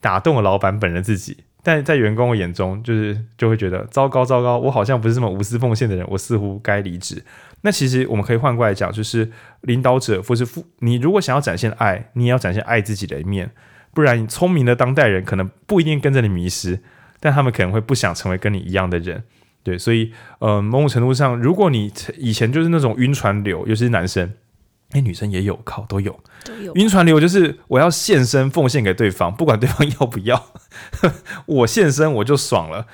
[0.00, 1.44] 打动了老板本人自己。
[1.62, 7.22] 但在员工的眼中，就是就会觉得糟糕糟糕，我好像不是这么无私奉献的人，我似乎该离职。
[7.60, 9.30] 那其实我们可以换过来讲，就是
[9.60, 13.50] 领导者或是父，你如果想要展现爱，你也要展现爱自己的一面，
[13.92, 16.80] 不然聪明的当代人可能不一定跟着你迷失，
[17.20, 19.24] 但他们可能会不想成为跟你一样的人。
[19.62, 24.32] 对，所以呃，某种程度上，如果你以前就是那种晕船流，尤其是男生。
[24.92, 26.18] 哎，女生也有，靠都有。
[26.44, 26.74] 都有。
[26.74, 30.52] 晕船流就是我要献身奉献给对方，不管对方 要不要，
[31.46, 32.86] 我献身我就爽了。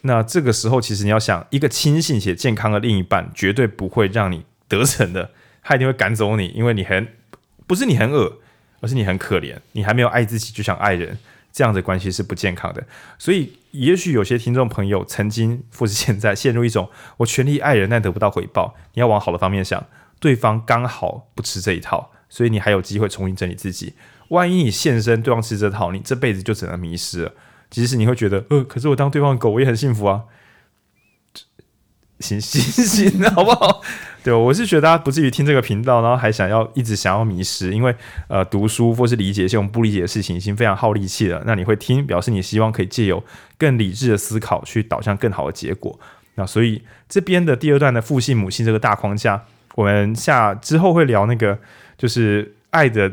[0.00, 5.30] 那这个时候，其实你要想，一个清醒且健康的另一半，绝对不会让你得逞的，
[5.62, 7.06] 他一定会赶走你，因为你很
[7.66, 8.38] 不是你很恶，
[8.80, 11.18] 而是你很可怜，你还没有爱自己就想爱人，
[11.52, 12.84] 这样的关系是不健康的。
[13.18, 16.88] 所以，也许有些听众朋友曾经或是现在陷入一种
[17.18, 19.84] 我全力爱人但得不到回报，你要往好的方面想。
[20.18, 23.94] 对方刚好不吃这一套，所以你还有机会重新整理自己。
[24.28, 27.32] 万一你献身，对方吃这套，你这辈子就只能迷失了。
[27.70, 30.24] 即使你会觉得，呃，可是我当对方的狗，我也很幸福啊。
[32.18, 33.80] 行行行，好不好？
[34.22, 37.94] 对，我是觉得大家不至于听这个频道，然后还想要一直想要迷失，因为
[38.28, 41.42] 呃，读书或是理解一些我们不理解的事情已经非常耗力气了。
[41.46, 43.24] 那你会听，表示你希望可以借由
[43.56, 45.98] 更理智的思考去导向更好的结果。
[46.34, 49.42] 那所以这边的第二段的父性母性这个大框架，
[49.74, 51.58] 我们下之后会聊那个
[51.96, 53.10] 就是爱的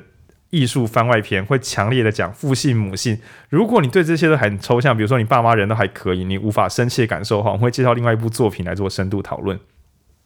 [0.50, 3.18] 艺术番外篇，会强烈的讲父性母性。
[3.50, 9.58] 如果你对这些都很抽象，比如说你爸妈人都还可以，你无法深切感受的话，我们会介绍另外一部作品来做深度讨论。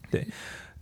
[0.09, 0.25] 对。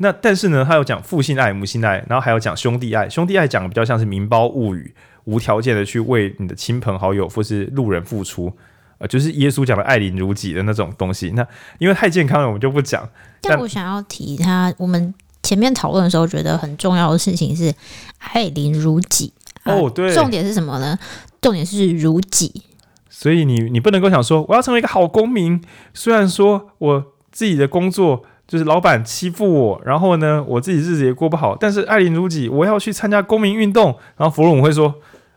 [0.01, 3.09] 那但是呢，他有讲父性爱、母性爱，然后还有讲兄弟爱。
[3.09, 4.95] 兄弟爱讲的比较像是民胞物语，
[5.25, 8.53] 无条件的去为你的亲朋好友或是路人付出，
[8.99, 11.31] 呃，就是耶稣讲的爱邻如己的那种东西。
[11.35, 11.45] 那
[11.79, 13.09] 因为太健康了，我们就不讲。
[13.41, 17.73] 但我想要提他，我们前面讨论的时候觉得很重要的事情是
[18.19, 19.33] 爱邻如己。
[19.65, 20.97] 哦，对，重点是什么呢？
[21.41, 22.63] 重点是如己。
[23.09, 25.61] 所以你你不能够想说我要成为一个好公民，
[25.93, 28.23] 虽然说我自己的工作。
[28.49, 31.55] 就是老板欺负我，然后呢，我自己日子也过不好。
[31.55, 33.95] 但是爱邻如己，我要去参加公民运动。
[34.17, 34.95] 然后弗洛姆会说：“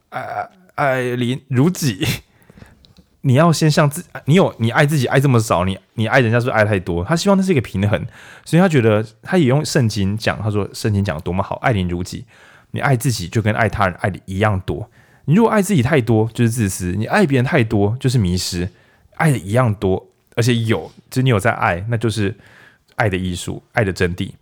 [0.09, 2.07] 爱爱邻如己，
[3.21, 7.05] 你要先像自，你有你爱自己爱这么少，你你爱人家是不是爱太多？
[7.05, 8.03] 他希望那是一个平衡，
[8.47, 12.25] 所以他觉得他也用圣经讲，他说圣经讲的多么好，爱邻如己，
[12.71, 14.89] 你爱自己就跟爱他人爱的一样多。
[15.27, 18.71] 你如果爱自己太多，就是自私；你爱别人太多，就是迷失。
[19.17, 22.35] 爱的一样多，而且有，就是你有在爱，那就是。”
[22.97, 24.33] 爱的艺术，爱的真谛，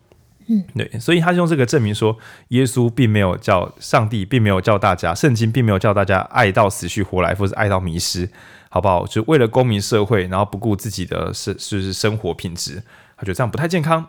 [0.48, 2.16] 嗯，对，所以他用这个证明说，
[2.48, 8.28] 耶稣并没有叫上帝，并没有叫大家，圣经并没有叫大家爱到死去活来，或是爱到迷失，
[8.68, 9.06] 好不好？
[9.06, 12.82] 就为了公民社会，然后不顾自己的生，就是生活品质，
[13.16, 14.04] 他觉得这样不太健康。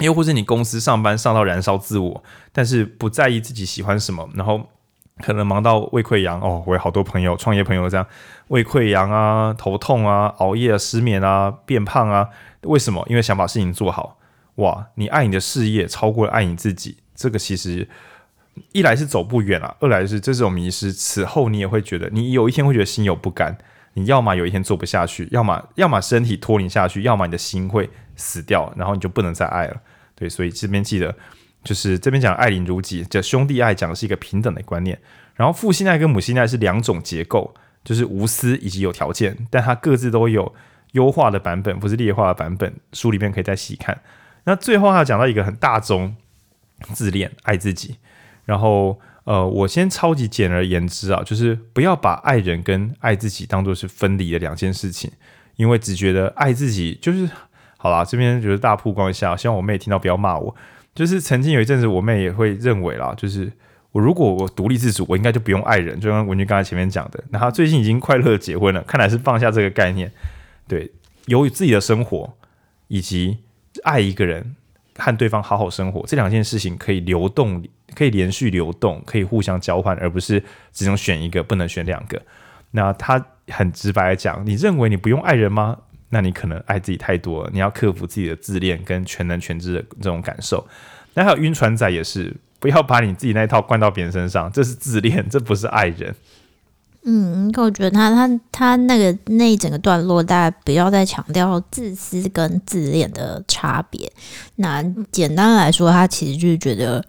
[0.00, 2.22] 又或是你公司上班上到燃烧自我，
[2.52, 4.68] 但是不在意自己喜欢什么，然后
[5.22, 8.06] 可能忙到胃溃疡哦，我有好多朋友，创业朋友这样，
[8.48, 12.28] 胃溃疡啊，头痛啊，熬夜啊，失眠啊，变胖啊。
[12.62, 13.04] 为什么？
[13.08, 14.18] 因为想把事情做好。
[14.56, 17.88] 哇，你爱你的事业超过爱你自己，这个其实
[18.72, 20.92] 一来是走不远啊，二来是这种迷失。
[20.92, 23.56] 此后你也会觉得，你有一天会觉得心有不甘。
[23.94, 29.76] 你要么有一天做不下去，要么要么身体拖你下去，要么你的心会死掉，然后你就不能再爱了。
[30.14, 31.12] 对，所以这边记得，
[31.64, 34.98] 就是这边讲爱邻如己，这兄弟爱讲的是一个平等的观念。
[35.34, 37.54] 然后父性爱跟母性爱是两种结构，
[37.84, 40.54] 就是无私以及有条件，但它各自都有。
[40.92, 44.00] 优化的版本不是劣化的版本，书里面可以再细看。
[44.44, 46.16] 那最后还讲到一个很大宗，
[46.94, 47.98] 自恋，爱自己。
[48.46, 55.12] 然后呃，我先超级简而言之啊，就是不要把爱人跟爱自己当做是分离的两件事情，
[55.56, 57.28] 因为只觉得爱自己就是
[57.76, 58.02] 好啦。
[58.02, 60.56] 这边就是大曝光一下，希望我妹听到不要骂我。
[60.98, 63.52] 就是曾经有一阵子，我妹也会认为啦，就是
[63.92, 66.00] 我如果我独立自主，我应该就不用爱人。
[66.00, 70.10] 就像文君刚才前面讲的，那她最近已经快乐的结婚了，看来是放下这个概念。
[70.66, 70.90] 对，
[71.26, 72.34] 有自己的生活，
[72.88, 73.38] 以及
[73.84, 74.56] 爱一个人，
[74.96, 77.62] 和对方好好生活，这两件事情可以流动，
[77.94, 80.42] 可以连续流动，可以互相交换，而不是
[80.72, 82.20] 只能选一个，不能选两个。
[82.72, 85.78] 那他很直白的讲，你认为你不用爱人吗？
[86.10, 90.66] 那你可能爱自己太多，你要克服自己的自恋跟全能全知的这种感受。
[91.14, 96.14] 那还有晕船仔也是，不要把你自己那一套灌到别人身上，这是自恋，这不是爱人。
[97.04, 104.10] 嗯，我觉得他他他那个那一整个段落，大概不要再强调自私跟自恋的差别。
[104.56, 107.02] 那简单来说，他其实就是觉得，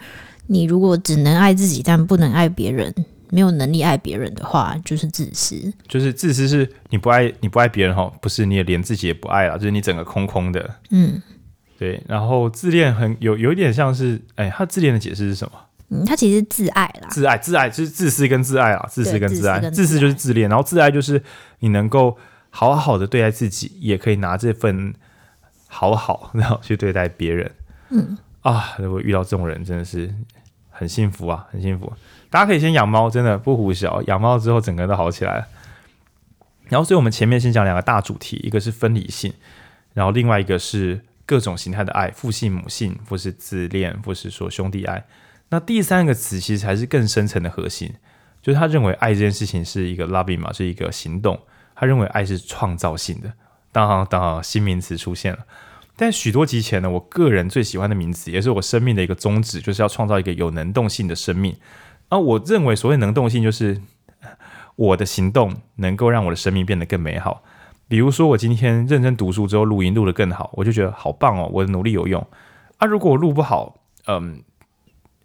[0.47, 2.93] 你如果只能爱自己，但不能爱别人，
[3.29, 5.71] 没有能力爱别人的话，就是自私。
[5.87, 10.75] 就是自私是你不爱你不爱别人哈，不是你也连自己也不爱了，就是你整个空空的。
[10.89, 11.21] 嗯，
[11.77, 12.03] 对。
[12.07, 15.53] 然后自恋很有有一点像是，哎，他自恋的解释是什么？
[15.89, 21.21] 嗯，他其实自爱啦，自爱，自爱就是自私跟自爱啊，自私跟自爱，自私就是自恋，然后自爱就是
[21.59, 22.15] 你能够
[22.51, 24.93] 好好的对待自己，也可以拿这份
[25.67, 27.51] 好好，然后去对待别人。
[27.89, 30.13] 嗯啊，如果遇到这种人，真的是
[30.69, 31.91] 很幸福啊，很幸福。
[32.29, 35.47] 大家可以先养猫，真的不胡笑，养猫之后整个人都好起来了。
[36.67, 39.33] 然后，所以我们前面先讲两个大主题，一个是分离性，
[39.95, 45.03] 然后另外一个是各种形态的爱，父性、母性，或是自恋，或是说兄弟爱。
[45.49, 47.91] 那第三个词其实才是更深层的核心，
[48.43, 51.39] 就是他认为爱这件事情是一个 loving 嘛，是一个行动。
[51.75, 53.33] 他认为爱是创造性的。
[53.71, 55.39] 当当，新名词出现了。
[55.95, 61.55] 但许多集前呢，我个人最喜欢的名词，也是我生命的一个宗旨，就是要创造一个有能动性的生命。
[62.09, 63.81] 啊我认为所谓能动性，就是
[64.75, 67.43] 我的行动能够让我的生命变得更美好。
[67.87, 72.25] 比如说，我今天认真读书之后，录音录得更好，我就觉得好棒哦，我的努力有用。
[72.77, 74.43] 啊，如果我录不好，嗯。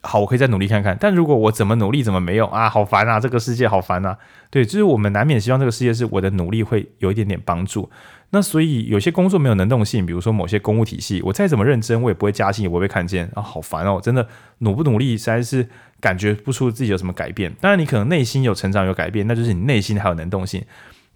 [0.05, 0.97] 好，我可以再努力看看。
[1.01, 4.17] 但如果我怎么努力怎么没用啊，好烦啊，这个世界好烦啊。
[4.51, 7.91] 对，就是我们难免希望这个世界是我的努力会有一点点帮助。
[8.31, 14.01] 那所以有些工作没有能动性，比如说某些公务体系，我再怎么认真，我也不会加薪，也不会被看见啊，好烦哦！
[14.03, 14.29] 真的
[14.59, 15.69] 努不努力，实在是
[16.01, 17.55] 感觉不出自己有什么改变。
[17.61, 20.65] 当然，你可能内心有成长有改变，那就是你内心还有能动性。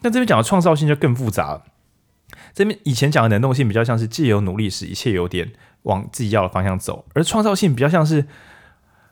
[0.02, 1.64] 那这边讲的创造性就更复杂了。
[2.54, 5.50] 这边以前讲的能动性比较像是借由努力使一切有点
[5.82, 8.24] 往自己要的方向走，而创造性比较像是。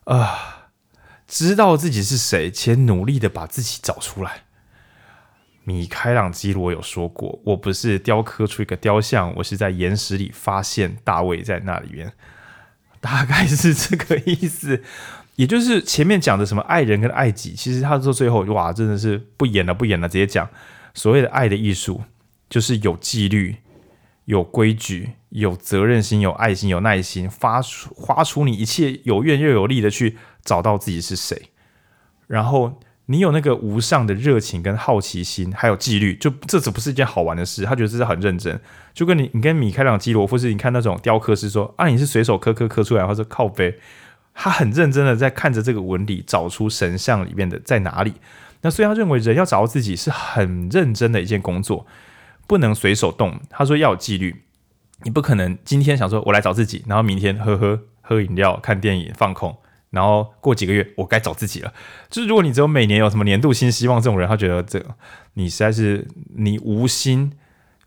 [0.06, 0.70] 啊、
[1.28, 4.42] 知道自己是谁，且努力的把自己找出来。
[5.64, 12.12] 米开朗基罗有说过：“我不是雕刻出一个雕像，我是在岩石里发现大卫在那里面。”
[13.00, 14.82] 大概是这个意思。
[15.36, 20.48] 也就是前面讲的什么爱人跟爱己，其实他说最后哇，真的是不演了，不演了，直接讲
[20.94, 22.02] 所谓的爱的艺术，
[22.48, 23.56] 就是有纪律。
[24.26, 31.50] 有规矩、有责任心、有爱心、有耐心，发出发出你一切有愿又有力的去找到自己是谁，
[32.26, 38.58] 然后你有那个无上的热情跟好奇心，还有纪律，就这只不是一件好玩的事，他觉得这是很认真。
[38.94, 43.78] 就跟你，你跟米开朗基罗，或是你看那种雕刻师说啊，你是随手刻刻刻出来，或者靠背，
[44.32, 48.14] 他很认真的在看着这个纹理，找出神像里面的在哪里。
[48.62, 51.86] 那所以他认为人要找到自己是很认真的一件工作。
[52.48, 53.40] 不能随手动。
[53.50, 54.44] 他说要有纪律，
[55.02, 59.56] 你不可能今天想说我来找自己，然后明天喝喝喝饮料、看电影、放空，
[59.90, 61.72] 然后过几个月我该找自己了。
[62.08, 64.94] 就是如果你只有每年有什么年度新希望这种人，他觉得这个
[65.34, 67.32] 你实在是你无心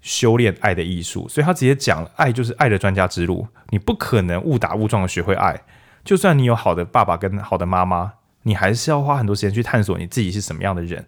[0.01, 5.61] 修炼爱的艺术，所以他直接讲爱就是爱的专家之路，你不可能误打误撞的学会爱。
[6.05, 11.05] 就算你有好的爸爸跟好的妈妈，你还是要花很多时间去探索你自己是什么样的人。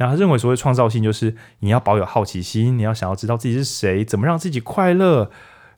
[0.00, 5.30] 然后他认为，所谓创造性就是你要保有好奇心，你要想要知道自己是谁，怎么让自己快乐，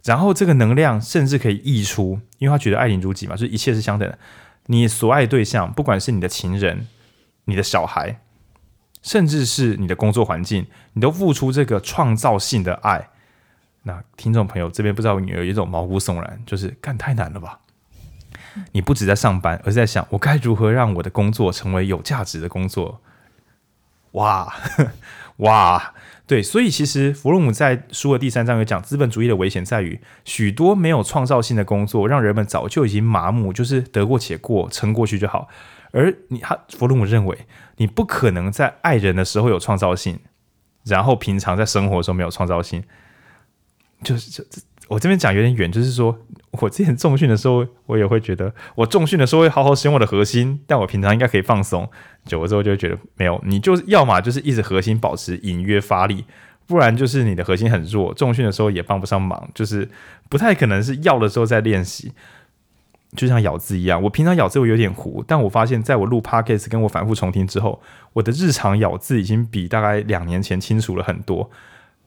[0.05, 4.17] 然后这个能量甚至可以溢出，因为他觉得爱邻如己嘛，就是一切是相等的。
[4.67, 6.87] 你所爱对象，不管是你的情人、
[7.47, 8.21] 你的小孩，
[9.03, 13.09] 甚至是你的工作环境，你都付出这个创造性的爱。
[13.83, 17.59] 那听众朋友这边不知道女儿有一种毛骨悚然，就是干太难了吧？
[18.71, 23.01] 你不止在上班，而是在想我该如何让我的工作成为有价值的工作。
[24.13, 24.55] 哇，
[25.39, 25.95] 哇，
[26.27, 35.49] 对，所以其实弗洛姆在书的第三章有讲，资本主义的危险在于许多没有创造性的工作，让人们早就已经麻木，就是得过且过，撑过去就好。
[35.93, 37.47] 而你，他弗洛姆认为，
[37.77, 40.21] 你不可能在爱人的时候有创造性，
[40.85, 42.83] 然后平常在生活的时候没有创造性，
[44.03, 44.61] 就是这这。
[44.89, 46.19] 我这边讲有点远，就是说
[46.51, 51.89] 我之前重训的时候，我也会觉得我重训的时候会好好使用我的核心，但我平常应该可以放松。
[52.27, 56.25] 久了之后就会觉得没有，你就是要么就是一直核心保持隐约发力，
[56.67, 59.89] 不然就是你的核心很弱，重训的时候也帮不上忙，就是
[60.29, 62.13] 不太可能是要的时候再练习。
[63.15, 67.83] 就像咬字一样，我平常咬字会有点糊，但我发现在我录 Podcast 跟我反复重听之后，
[68.15, 71.51] 我的日常咬字已经比大概两年前清楚了很多。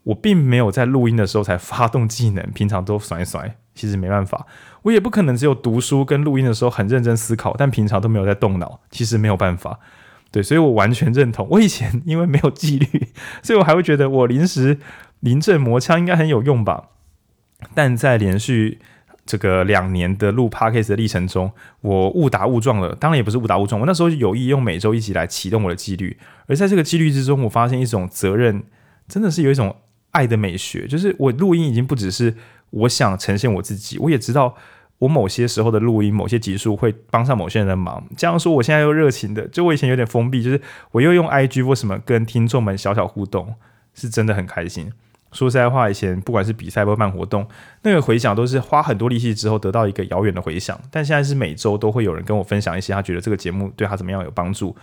[0.06, 3.58] 我并没有在录音的时候才发动技能， 平常都甩一甩。
[3.76, 4.48] 其实没办法，
[4.84, 8.80] 我也不可能只有读书跟录音的时候很认真思考，但平常都没有在动脑。
[8.90, 9.78] 其实没有办法，
[10.32, 11.46] 对，所以我完全认同。
[11.52, 13.10] 我以前因为没有纪律，
[13.44, 14.80] 所以我还会觉得我临时
[15.20, 16.86] 临阵磨枪应该很有用吧。
[17.74, 18.80] 但在连续
[19.26, 21.52] 这个两年的录 Podcast 的历程中，
[21.82, 22.96] 我误打误撞了。
[22.96, 28.64] 当然也不是误打误撞，我那时候有意用每周一集来启动我的纪律，而在这个纪律之中，我发现一种责任，
[29.10, 29.76] 真的是有一种。
[30.16, 32.34] 爱的美学，就是我录音已经不只是
[32.70, 34.56] 我想呈现我自己，我也知道
[35.00, 38.02] 我某些时候的录音，某些集数会帮上某些人的忙。
[38.16, 40.62] 这样说，我现在又热情的，就我以前有点封闭，就是
[40.92, 43.56] 我又用 IG 或什么跟听众们小小互动，
[43.94, 44.90] 是真的很开心。
[45.34, 47.46] 说实在话，以前不管是比赛或办活动，
[47.82, 54.74] 那个回响都是花很多力气之后得到一个遥远的回响，但现在是每周都会有人跟我分享一些他觉得这个节目对他怎么样有帮助，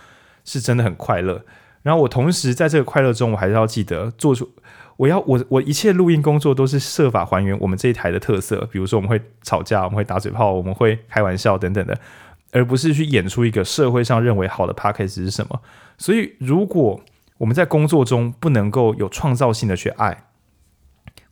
[0.45, 1.43] 是真的很快乐。
[1.81, 4.47] 然后我同时在这个快乐中，我还是要记得做出。
[5.03, 11.99] 我要我我一切录音工作都是设法还原我们这一台的特色，比如说我们会吵架，我们会打嘴炮，我们会开玩笑等等的，
[12.53, 15.61] 而不是去演出一个社会上认为好的 podcast 是什么。
[15.97, 17.01] 所以，如果
[17.37, 20.23] 我们在工作中不能够有创造性的去爱，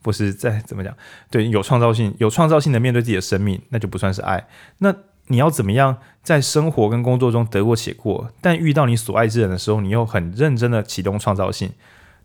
[0.01, 0.93] 不是在怎么讲？
[1.29, 4.49] 对，有创造性，有创造性的面对自己的生命，那就不算是爱。
[4.79, 4.93] 那
[5.27, 11.71] 你要怎么样在生活跟工作中得过且过，但遇到你所爱之人的时候，你又很认真的启动创造性？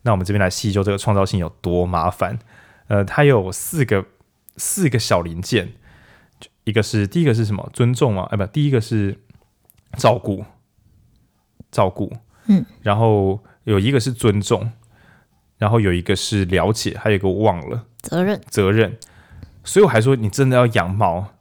[0.07, 2.39] 那我们这边来细究这个创造性有多麻烦。
[2.87, 4.07] 呃，它有四个
[4.57, 5.73] 四个小零件，
[6.63, 7.69] 一个是第一个是什么？
[7.73, 8.23] 尊重嘛？
[8.31, 9.19] 哎，不，第一个是
[9.99, 10.45] 照顾，
[11.73, 14.71] 照顾，嗯，然后有一个是尊重，
[15.59, 18.97] 然后有一个是了解，还有一个我忘了责任，责任。
[19.65, 21.33] 所以我还说，你真的要养猫，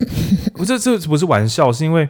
[0.56, 2.08] 我，这这不是玩笑，是因为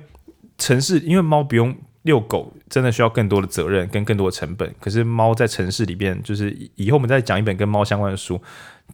[0.57, 1.76] 城市，因为猫不用
[2.07, 4.74] 遛狗，真的需要更多的责任跟更多的成本。
[4.80, 8.40] 可是猫在城市里边，就是以后我们再讲一本跟猫相关的书，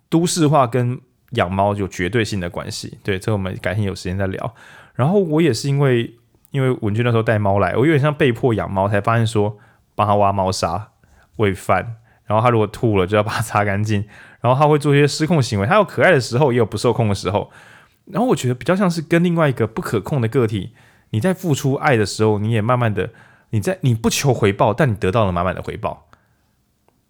[0.09, 0.99] 都市化跟
[1.33, 2.99] 养猫有绝对性的关系。
[3.05, 4.55] 对，这个我们改天有时间再聊。
[4.95, 6.15] 然后我也是因为，
[6.51, 9.57] 因为文俊那时候带猫来，我有点像被迫养猫，才发现说
[9.95, 10.89] 帮他挖猫砂、
[11.37, 14.05] 喂饭，然后他如果吐了就要把它擦干净，
[14.41, 17.51] 然后他会做一些失控行为，他有可爱的时候，也有不受控的时候。
[18.07, 20.73] 然后我觉得比较像是跟另外一个不可控的个体，
[21.13, 23.09] 你在付出爱的时候，你也慢慢的，
[23.51, 26.09] 你在你不求回报，但你得到了满满的回报。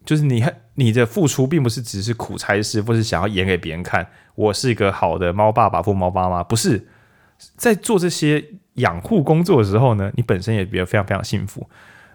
[0.05, 0.45] 就是你
[0.75, 6.87] 你的付出并不是只是苦差事，或是想要演给别人看，我是一个好的猫爸爸或猫妈妈，不是
[7.57, 8.45] 在做这些
[8.75, 11.69] 养护工作的时候呢，你本身也觉得非常非常幸福。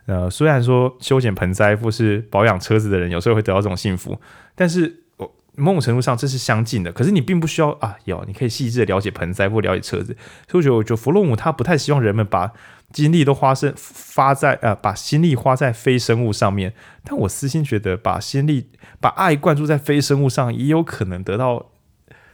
[0.06, 4.20] 呃，虽然说修剪盆栽或是保养车子的人有时候会得到这种幸福，
[4.56, 5.04] 但是。
[5.60, 6.92] 某种程度上，这是相近的。
[6.92, 10.16] 可是你并不需要啊，有你可以细致的了解盆栽或了解车子。
[10.48, 12.54] 所以我觉得，我觉得弗洛姆他不太希望人们把
[12.94, 16.74] 精力都花生发在呃，把心力花在非生物上面。
[17.04, 21.72] 但我私心觉得，把心力把爱灌注在非生物上，也有可能得到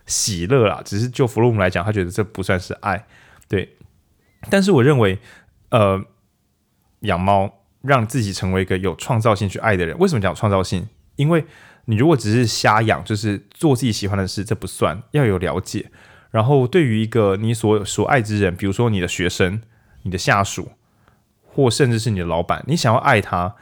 [0.06, 0.82] 喜乐啦。
[0.84, 3.06] 只是就弗洛姆来讲，他觉得这不算是爱。
[3.48, 3.78] 对，
[4.50, 5.18] 但是我认为，
[5.70, 6.04] 呃，
[7.00, 9.98] 养猫让自己成为一个有创造性去爱的人。
[9.98, 10.90] 为什么讲创造性？
[11.16, 11.46] 因为
[11.86, 15.04] 你如果只是瞎养，就是做自己喜欢的事，这不算。
[15.12, 15.92] 要有了解，
[16.32, 19.62] 然后对于一个你所所爱之人，比如说你的学生、
[20.04, 20.70] 你的下属，
[21.46, 23.56] 或甚至是你的老板，你想要爱他，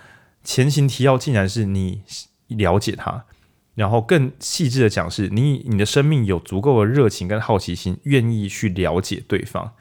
[0.43, 2.03] 前情提要竟然是你
[2.47, 3.26] 了解他，
[3.74, 9.72] 然后更细致的讲是你你的生命有足够的热情跟好奇心，愿意去了解对方。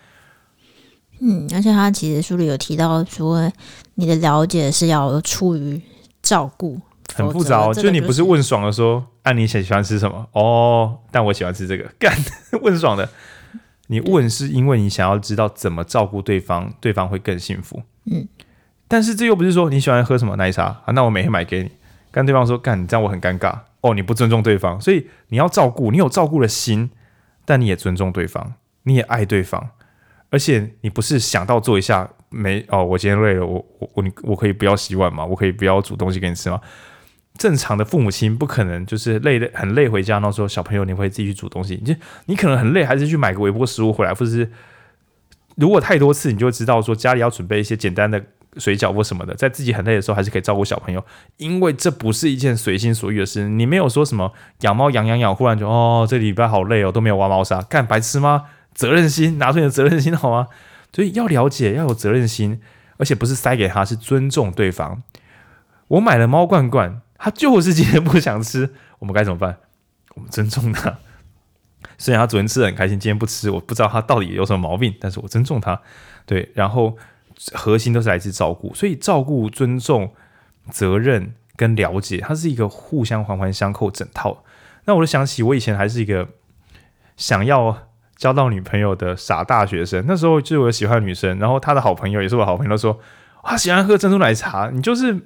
[1.20, 3.53] 嗯，而且他其实书里有提到说，
[3.97, 5.82] 你的了解是要出于
[6.22, 6.80] 照顾。
[7.14, 10.98] 很复杂哦，就你不是问爽的说，按、啊、你喜喜欢吃什么哦？
[11.11, 12.12] 但我喜欢吃这个，干
[12.62, 13.08] 问爽的。
[13.88, 17.82] 你问是因为你想要知道怎么照顾对方，对方会更幸福。
[18.04, 18.28] 嗯，
[18.86, 20.92] 但是这又不是说你喜欢喝什么奶茶啊？
[20.92, 21.70] 那我每天买给你。
[22.12, 26.90] 跟对方说，干你这样我很尴尬哦，你不尊重对方，所以你要照顾，你有照顾的心，
[27.44, 29.70] 但你也尊重对方，你也爱对方，
[30.28, 32.84] 而且你不是想到做一下没哦？
[32.84, 35.24] 我今天累了，我我我你我可以不要洗碗吗？
[35.24, 36.61] 我可以不要煮东西给你吃吗？
[37.39, 44.51] 正常的父母亲不可能就是累的很累回家，然后说小朋友你会自己去煮东西，你就你可能很累，还是去买个微波食物回来，或者是
[45.57, 48.22] 如果太多次，你就知道说家里要准备一些简单的
[48.59, 51.03] 水饺或什么的，在自己很累的时候还是可以照顾小朋友，
[51.39, 53.49] 因为这不是一件随心所欲的事。
[53.49, 58.47] 你没有说什么养猫养养养，忽然就哦这礼拜好累哦，都没有挖猫砂，干白痴吗？
[58.74, 60.49] 责任心拿出你的责任心好吗？
[60.93, 62.61] 所以要了解要有责任心，
[62.99, 65.03] 而且不是塞给他，是尊重对方。
[65.89, 67.01] 我买了猫罐罐。
[67.22, 69.58] 他就是今天不想吃， 我们该怎么办？
[70.14, 70.98] 我们尊重他。
[71.98, 75.78] 虽然他昨天吃的很开心，今天不吃，我不知道他到底有什么毛病，但是我尊重他。
[76.24, 76.96] 对，然后
[77.52, 80.14] 核心都是来自照顾，所以照顾、尊重、
[80.70, 84.42] 责任跟了解，它是一个互相环环相扣整套。
[84.86, 86.26] 那我就想起我以前还是一个
[87.18, 92.98] 想要交到女朋友的傻大学生，那时候就是我喜欢的女生，然后她的好朋友也是我好朋友，说
[93.42, 95.20] 他喜欢喝珍珠奶茶，你就是。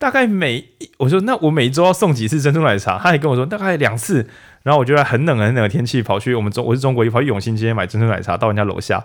[0.00, 2.98] 大概每我说那我每周要送几次珍珠奶茶？
[2.98, 4.26] 他也跟我说大概两次。
[4.62, 9.04] 然后我就在很冷很冷的天气跑去我们中我是中国一跑去永兴街买珍珠奶茶到人家楼下。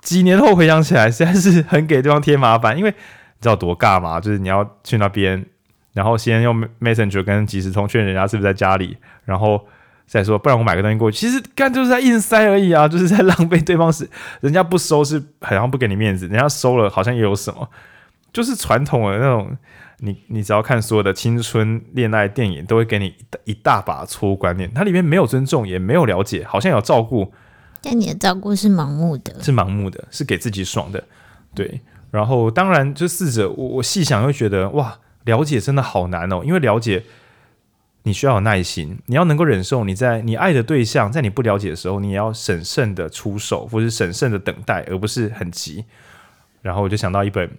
[0.00, 2.96] 几年后回想起来，实在是很给对方添麻烦，因为你
[3.40, 4.20] 知道多尬嘛？
[4.20, 5.44] 就是你要去那边，
[5.92, 9.66] 然后先用 Messenger 跟即时通确认人家是不是在家里，然后
[10.06, 11.18] 再说不然我买个东西过去。
[11.18, 14.08] 其实干就是在硬塞而已啊，就是在浪费对方时，
[14.40, 17.68] 人家不收是好像不给你面子，人家收了好像也有什么，
[18.32, 19.56] 就是传统的那种。
[20.00, 23.12] 你你只要看所有的青春恋爱电影，都会给你
[23.44, 24.72] 一大把错误观念。
[24.72, 27.32] 它里面没有尊重，也没有了解，好像有照顾，
[27.82, 31.02] 但你的照顾是盲目的，是盲目的，是给自己爽的。
[31.52, 31.80] 对，
[32.12, 36.42] 然后当然就试着我我细想，又觉得哇，了解真的好难哦。
[36.44, 37.02] 因为了解
[38.04, 45.84] 你需要有耐心，你要能够忍受你在你爱的对象在你不了解的时候，你也要审慎的出手，或是审慎的等待，而不是很急。
[46.62, 47.50] 然后我就想到一本。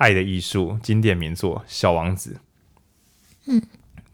[0.00, 2.30] 爱的艺术经典名作《小王子》。
[3.46, 3.60] 嗯，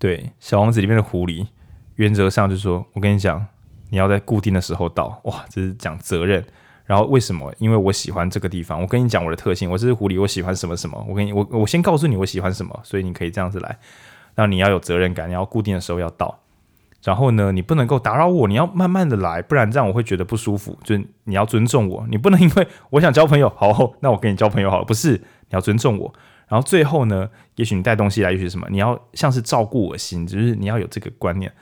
[0.01, 1.47] 对，《小王子》里面的狐狸，
[1.95, 3.47] 原则上就是说，我跟你讲，
[3.91, 5.21] 你要在固定的时候到。
[5.25, 6.45] 哇，这是讲责任。
[6.87, 7.55] 然后为什么？
[7.59, 8.81] 因为我喜欢这个地方。
[8.81, 11.05] 我跟你讲我的特性，我这是狐狸，我喜欢什么什么。
[11.09, 13.79] 我跟你，我我先告诉你我喜欢什么，所以你可以这样子来。
[14.35, 16.41] 那你要有责任感，你要固定的时候要到。
[17.05, 20.77] 然后呢，你不能够打扰我，你要慢慢的来，不然这样我会觉得不舒服。
[20.83, 25.21] 就是你要尊重我，你不能因为我想交朋友，好，那我跟你交朋友好了，不是。
[25.49, 26.13] 你要尊重我，
[26.49, 31.53] 然后最后呢，也许你带东西来，也许什么，你要像是照顾我心，就是你要有这个观念。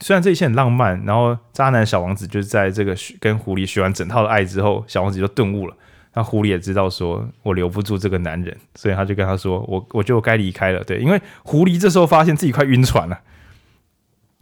[0.00, 5.74] 虽然这一切很浪漫，然后渣男小王子就是在这个跟狐狸学完整套的爱之后，小王子就顿悟了。
[6.14, 13.20] 那狐狸也知道说我留不住这个男人，所以他就跟他说：“我我就该离开了。”对，因为狐狸这时候发现自己快晕船了，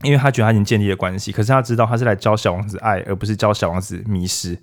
[0.03, 4.57] 因为他觉得他已经建立了关系，可是他知道他是来教小王子爱，而不是教小王子迷失。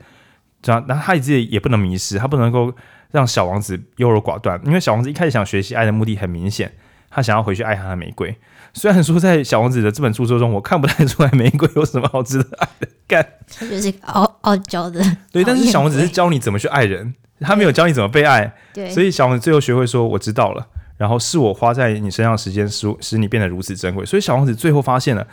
[0.65, 2.73] 这样，那他自己也不能迷失，他不能够
[3.11, 6.73] 让小王子优柔寡断，因为小王子一开始想学习爱的目的很明显，
[7.11, 8.35] 他想要回去爱他的玫瑰。
[8.73, 12.87] 虽然说在小王子的这本著作中，我看不太出来玫瑰有什么好值得爱的。
[13.07, 13.23] 干，
[13.55, 14.99] 他就是傲傲娇的。
[15.31, 18.51] 对，但是小王子是教你怎么去爱人，他没有教你怎么被爱。
[18.73, 24.05] 对，所以小王子最后学会说：“我知道了。”然后是我花在你身上的时间使使你变得如此珍贵。
[24.05, 25.27] 所以小王子最后发现了，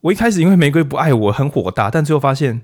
[0.00, 2.62] 我一开始因为玫瑰不爱我很火大，但最后发现，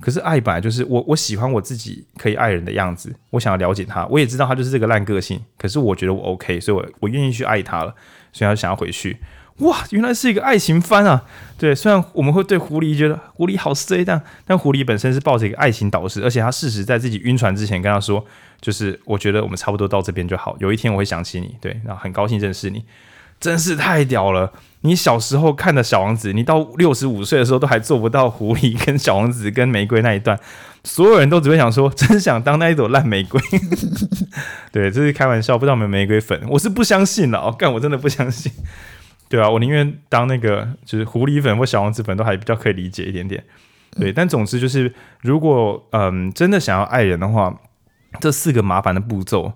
[0.00, 7.94] 可是爱本来就是我我喜欢我自己可以爱人的样子，我想要了解他，我也知道他就是这个烂个性，可是我觉得我 OK，所以我我愿意去爱他了，
[8.32, 9.18] 所以他就想要回去。
[9.58, 11.24] 哇，原来是一个爱情番啊！
[11.58, 18.24] 对，虽然我们会对狐狸觉得狐狸好衰，但但狐狸本身是抱着一个爱情导师，而且他事实在自己晕船之前跟他说，
[18.60, 22.84] 就是我觉得我们差不多到这边就好，有一天我会想起你，对，然后很高兴认识你，
[23.40, 24.52] 真是太屌了！
[24.82, 30.38] 你小时候看的小王子，你到六十五岁的时候都还做不到狐狸跟小王子跟玫瑰那一段，
[30.84, 33.40] 所有人都只会想说，真想当那一朵烂玫瑰。
[34.70, 38.52] 对，这是开玩笑，不知道有没有玫瑰粉，我是不相信的哦，干，我真的不相信。
[39.28, 43.42] 对啊，我宁愿当那个就是狐狸粉或小王子粉都还比较可以理解一点点。
[43.98, 47.58] 对，但总之就是，如果嗯真的想要爱人的话，
[48.20, 49.52] 这四个麻烦的步骤，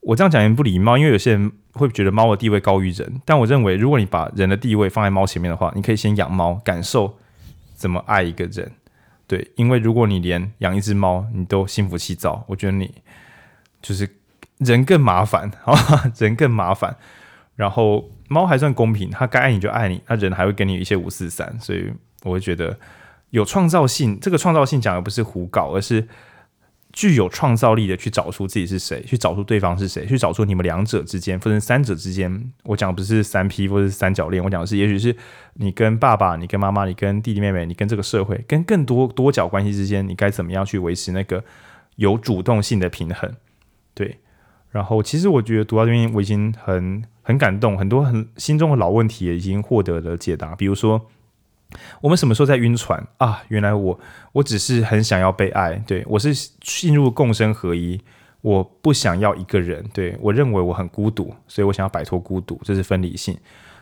[0.00, 3.20] 我这样讲也不礼貌，因为有些人会觉得猫的地位高于人。
[3.24, 7.18] 但我认为，如果你把人的地位放在猫前面的话，你可以先养猫，感受
[7.74, 8.72] 怎么爱一个人。
[9.26, 12.92] 对，因为如果你连养一只猫你都心浮气躁，我觉得你
[13.80, 14.08] 就是
[14.58, 16.10] 人更麻烦，好吧？
[16.18, 16.96] 人更麻烦，
[17.56, 18.10] 然后。
[18.32, 21.92] 猫还算公平，它该爱你就爱你，那人还会给你一些五四三，所以
[22.22, 22.78] 我会觉得
[23.30, 24.16] 有创造性。
[24.20, 26.06] 这个创造性讲的不是胡搞，而是
[26.92, 32.52] 具有创造力的去找出自己是谁，去找出对方是谁，去找出你们两者之间或者三者之间。
[32.64, 35.14] 我讲不是三 P 或者是三角恋，我讲的是，也许是
[35.54, 41.44] 你跟爸爸，你跟妈妈，你跟弟弟妹妹，你跟这个社会，跟更多多角关系之间，你该怎么样去维持那个
[41.96, 43.34] 有主动性的平衡？
[43.94, 44.18] 对。
[44.70, 50.54] 然后，其实我觉得读到这边，我已经很很感动，很多很心中的老问题也已经获得了解答。
[50.54, 51.08] 比如说，
[52.00, 53.42] 我们什么时候在晕船啊？
[53.48, 53.98] 原来我
[54.32, 58.00] 我只是很想要被爱，对，我是进入共生合一，
[58.42, 63.36] 我不想要一个人，对，我认为我很孤独，所以我想要摆脱孤独，这是分离性。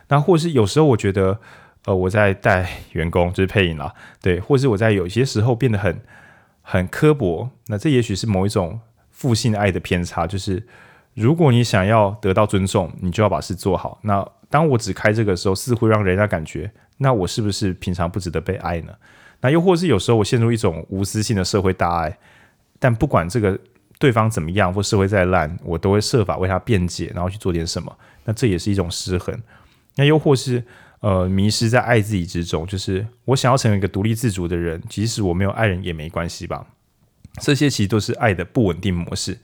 [0.07, 1.39] 那或是有时候我觉得，
[1.85, 6.01] 呃，我在带员工，就是配音啦，对，或是我在有些时候变得很
[6.61, 8.79] 很刻薄，那这也许是某一种。
[9.11, 10.65] 负性爱的偏差就是，
[11.13, 13.99] 如果你想要得到尊重，你就要把事做好。
[14.03, 18.93] 那当我只开这个时候，似乎让人家感觉，那我是不是平常不值得被爱呢？
[19.41, 22.17] 那又或是有时候我陷入一种无私性的社会大爱，
[22.77, 23.57] 但不管这个
[23.97, 27.97] 对方怎么样或社会再烂，我都会设法为他辩解，然后去做点什么。
[28.25, 29.41] 那这也是一种失衡。
[29.95, 30.63] 那又或是
[30.99, 36.67] 呃迷失在爱自己之中，就是我想要成为一个独立自主的人，即使我没有爱人也没关系吧。
[37.41, 39.37] 这些其实都是爱的不稳定模式。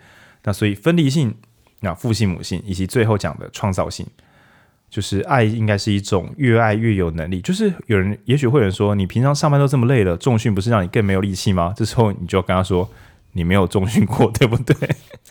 [0.44, 1.34] 那所以分离性、
[1.80, 4.06] 那父性、母性，以及最后讲的创造性，
[4.90, 7.42] 就是爱应该是一种越爱越有能力。
[7.42, 11.74] 就是有人也许会有人说，你平常上班都这么累了，重训不是让你更没有力气吗？
[11.76, 12.90] 这时候你就跟他说，
[13.34, 14.76] 你没有重训过，对不对？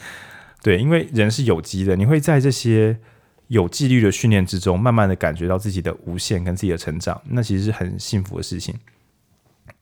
[0.62, 2.98] 对，因为人是有机的，你会在这些
[3.48, 8.74] 有纪律的训练之中，慢慢的感觉到自己的无限跟自己的成长，那其实是很幸福的事情。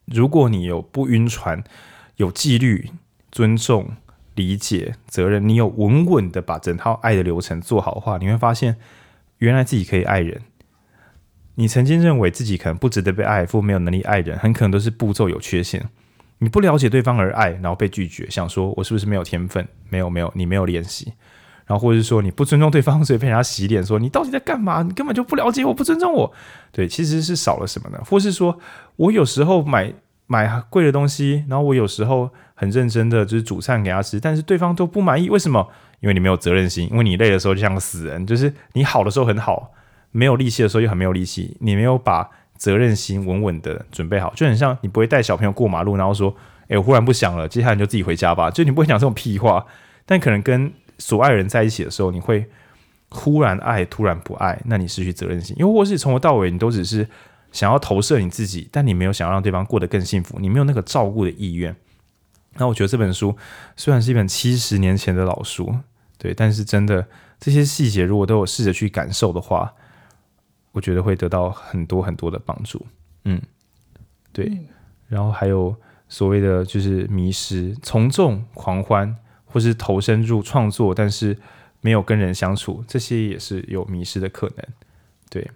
[0.06, 1.62] 如果你有不晕船，
[2.16, 2.90] 有纪律、
[3.30, 3.90] 尊重、
[4.34, 8.76] 理解、责任，你有稳稳的把整套爱的流程做好的话，你会发现，
[9.44, 10.40] 原来自己可以爱人。
[11.56, 15.84] 你曾经认为自己可能不值得被爱，或没有能力爱人，很可能都是步骤有缺陷。
[16.38, 19.66] 你不了解对方而爱，然后被拒绝，想说我是不是没有天分？
[19.88, 21.12] 没有，没有，你没有练习。
[21.66, 24.82] 然后或者是说你不尊重对方，所以被人家洗脸，说你到底在干嘛？
[24.82, 26.32] 你根本就不了解我，不尊重我。
[26.70, 28.00] 对，其实是少了什么呢？
[28.04, 28.58] 或是说
[28.96, 29.92] 我有时候买。
[30.28, 35.68] 买贵的东西，然后我有时候很认真的就是煮菜给他吃，但是对方都不满意，为什么？
[36.02, 39.72] 因为你没有责任心，因为你累的时候就像个死人，就是你好的时候很好，
[40.10, 46.36] 没有力气的时候又很没有力气，你没有把责任心稳稳的准备好，就很像你不会带小朋友过马路，然后说，
[46.68, 49.64] 哎，我忽然不想了，接下来你就自己回家吧，就你不会讲这种屁话，
[50.04, 52.44] 但可能跟所爱人在一起的时候，你会
[53.08, 57.08] 忽然爱，突然不爱，那你失去责任心，又或是从头到尾你都只是。
[57.52, 61.76] 想要投射你自己，但你没有想要让对方过得更幸福，你没有那个照顾的意愿。
[62.54, 63.36] 那我觉得这本书
[63.76, 65.76] 虽然是一本七十年前的老书，
[66.22, 67.04] 对，但是真的
[67.40, 69.74] 这些细节如果都有试着去感受的话，
[70.70, 72.86] 我觉得会得到很多很多的帮助。
[73.24, 73.42] 嗯，
[74.32, 74.46] 对。
[74.46, 74.68] 嗯、
[75.08, 75.74] 然后还有
[76.08, 81.36] 所谓的就是迷失、从众、狂欢，或是投身入创作，但是
[81.80, 84.64] 没有跟人相处，这些也是有迷失的可能。
[85.28, 85.50] 对。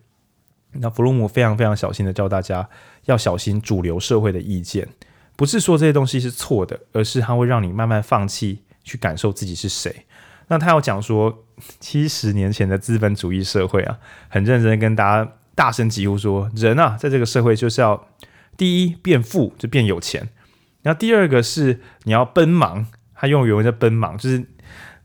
[0.72, 2.68] 那弗洛姆非常非常小心的教大家
[3.04, 4.88] 要小心主流社会的意见，
[5.36, 10.05] 不是说这些东西是错的，而是它会让你慢慢放弃去感受自己是谁。
[10.48, 11.44] 那他要讲说，
[11.80, 13.98] 七十年前的资本主义社会啊，
[14.28, 18.08] 很认真跟大家大声疾呼说，人啊，在这个社会就是要
[18.56, 20.28] 第一变富就变有钱，
[20.82, 24.44] 然后第二个是你要奔忙，他用原文叫奔忙，就是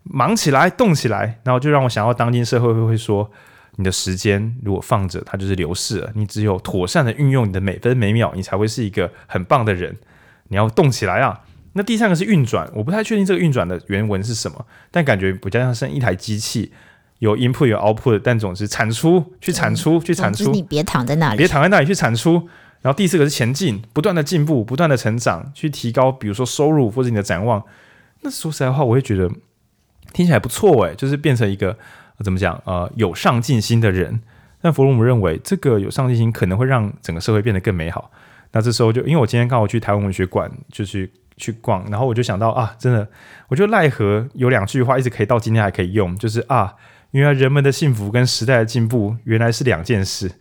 [0.04, 3.32] 忙起来动起来，然后就让我想到当今社会会会说，
[3.78, 9.98] 你的时间如果放着，它就是流逝了，你只有妥善的运用你的每分每秒，你才会是一个很棒的人，
[10.50, 11.42] 你要动起来啊！
[11.74, 16.70] 那第三个是运转，我不太确定这个运转的原文是什么，但感觉比较像是一台机器，
[17.20, 20.52] 有 input 有 output，但总是产出，去产出，嗯、去产出。
[20.52, 22.50] 你别躺在那里，别躺在那里去产出。
[22.82, 27.64] 然后第四个是前进，不断的进步，不断的成长，去提高，比如说收入或者你的展望。
[28.22, 29.32] 那说实在话，我会觉得
[30.12, 31.78] 听起来不错诶，就是变成一个
[32.24, 34.20] 怎么讲呃有上进心的人。
[34.62, 38.12] 但弗洛姆认为，这个有上进心可能会让整个社会变得更美好。
[38.52, 41.10] 那这时候就因为我今天刚好去台湾文学馆，就去。
[41.42, 43.08] 去逛，然后我就想到啊，真的，
[43.48, 46.76] 我觉得奈何有两句话一直可以到今天还可以用，就是啊，
[47.12, 50.32] 原来人们的幸福跟时代的进步原来是两件事。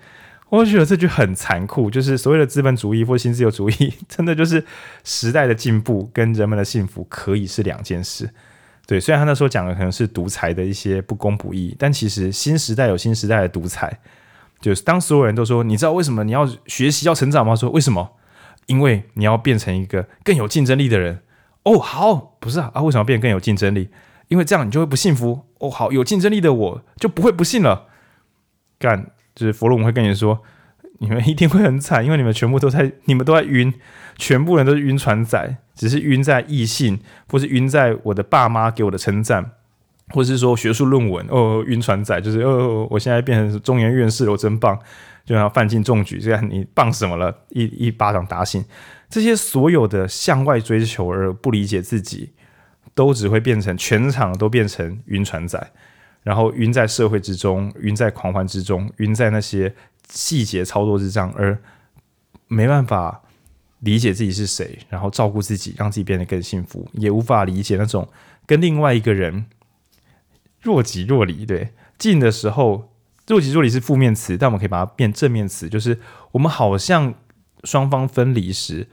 [0.51, 4.62] 我觉得这句很残酷，就是所谓的资本主义或新自由主义， 真的就是
[5.05, 8.28] 时代的进步跟人们的幸福可以是两件事。
[8.86, 13.98] 对，虽然他那时候讲的可能是独裁的一些不公不义，但其实新时代有新时代的独裁。
[14.60, 17.56] 就是当所有人都说，你知道为什么你要学习要成长吗？
[17.56, 18.10] 说为什么？
[18.70, 21.22] 因为你要变成一个更有竞争力的人
[21.64, 23.90] 哦，好，不是啊，为什么变更有竞争力？
[24.28, 25.68] 因为这样你就会不幸福哦。
[25.68, 27.88] 好，有竞争力的我就不会不幸了。
[28.78, 30.40] 干，就是佛罗姆会跟你说，
[31.01, 33.74] 你们一定会很惨，因为你们全部都在，你们都在晕，
[34.16, 39.51] 全部人都是晕船仔，只是晕在异性，或是晕在我的爸妈给我的称赞，
[40.11, 44.78] 或是说学术论文哦，晕船仔就是哦，我现在变成中研院士，我真棒。
[45.23, 47.32] 就像范进中举，这样你棒什么了？
[47.51, 48.65] 一一巴掌打醒
[49.09, 52.31] 这些所有的向外追求而不理解自己，
[52.95, 55.70] 都只会变成全场都变成晕船仔，
[56.24, 59.73] 然后晕在社会之中，晕在狂欢之中，晕在那些
[60.09, 61.57] 细节操作之上，而
[62.49, 63.23] 没办法
[63.81, 68.09] 理解自己是谁，然后照顾自己，让自己变得更幸福，也无法理解那种
[68.47, 69.45] 跟另外一个人
[70.61, 72.89] 若即若离，对，近的时候。
[73.27, 76.01] 若即若离是负面词，但我们可以把它变正面词，就是
[76.32, 77.15] 我们好像
[77.62, 78.89] 双方分离时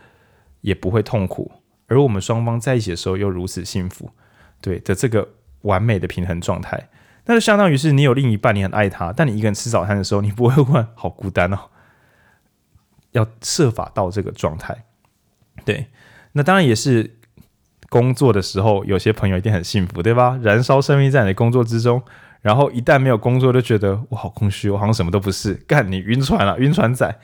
[0.61, 1.53] 也不会痛苦，
[1.88, 4.11] 而我们双方在一起的时候又如此幸福，
[4.61, 5.27] 对的这个
[5.61, 6.88] 完美的平衡状态，
[7.26, 11.57] 那就相当于是你有另一半，你很爱他，但你一个人吃早餐的时候，你不会问好孤单哦，
[13.14, 14.85] 要设法到这个状态。
[15.65, 15.88] 对，
[16.34, 17.16] 那当然也是
[17.89, 20.39] 工作的时候，有些朋友一定很幸福，对吧？
[20.41, 22.01] 燃烧生命在你的工作之中。
[22.41, 25.55] 然后一旦没有工作，就觉得我好空虚，我好像什么都不是。
[25.65, 27.19] 干，你晕船了，晕船仔。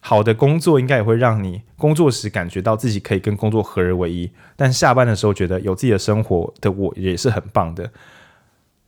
[0.00, 7.90] 好的工作应该也会让你工作时感觉到自己可以跟工作合而为一，但下班的时候觉得有自己的生活的我也是很棒的。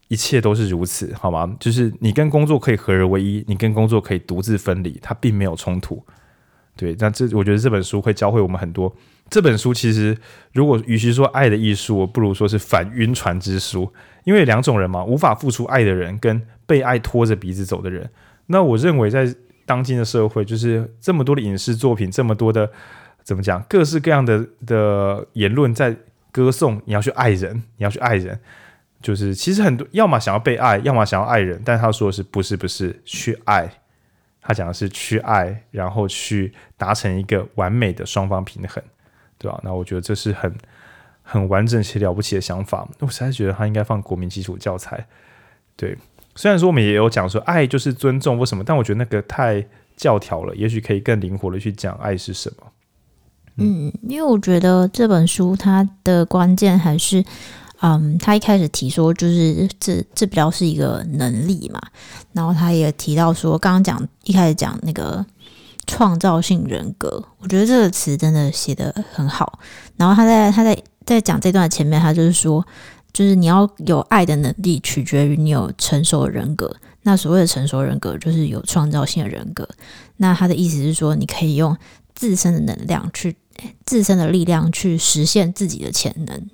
[0.06, 1.56] 一切都是如此，好吗？
[1.58, 6.04] 就是你跟工作可以合而为一，你跟工作可以独自分离，它并没有冲突。
[6.76, 8.94] 对，那这我觉得这本书会教会我们很多。
[9.30, 10.18] 这本书其实，
[10.52, 13.90] 如果与其说爱的艺术，我不如说是反晕船之书。
[14.24, 18.10] 因为两种人嘛，无法付出爱的人，跟被爱拖着鼻子走的人。
[18.46, 19.34] 那我认为，在
[19.64, 22.70] 当今的社会，就是这么多的影视作品，这么多的
[23.22, 25.96] 怎么讲，各式各样的的言论在
[26.30, 28.38] 歌颂你要去爱人，你要去爱人。
[29.00, 31.62] 就是其实很多，要么想要被爱，要么想要爱人。
[31.64, 33.70] 但他说的是不是不是去爱？
[34.42, 38.82] 他讲的是去爱，然后去达成一个完美的双方平衡。
[39.40, 39.58] 对吧？
[39.64, 40.54] 那我觉得这是很
[41.22, 42.86] 很完整且了不起的想法。
[42.98, 45.06] 我实在觉得他应该放国民基础教材。
[45.76, 45.96] 对，
[46.36, 50.54] 虽然说我们也有讲说爱就是尊重或什么，但我觉得那个太教条了。
[50.54, 52.66] 也许可以更灵活的去讲爱是什么。
[53.56, 57.24] 嗯，因为我觉得这本书它的关键还是，
[57.80, 61.80] 嗯，他一开始提说就是这这比较是一个能力嘛，
[62.34, 65.24] 然后他也提到说，刚刚讲一开始讲那个。
[65.90, 69.58] 创造性人格，我觉得这个词真的写得很好。
[69.96, 72.64] 然后他在他在在讲这段前面，他就是说，
[73.12, 76.72] 就是你要有爱的能力，取决于你有成熟的人格。
[77.02, 79.68] 那所谓的成熟人格，就是有创造性的人格。
[80.18, 81.76] 那他的意思是说，你可以用
[82.14, 83.34] 自身的能量去，
[83.84, 86.48] 自身的力量去实现自己的潜能。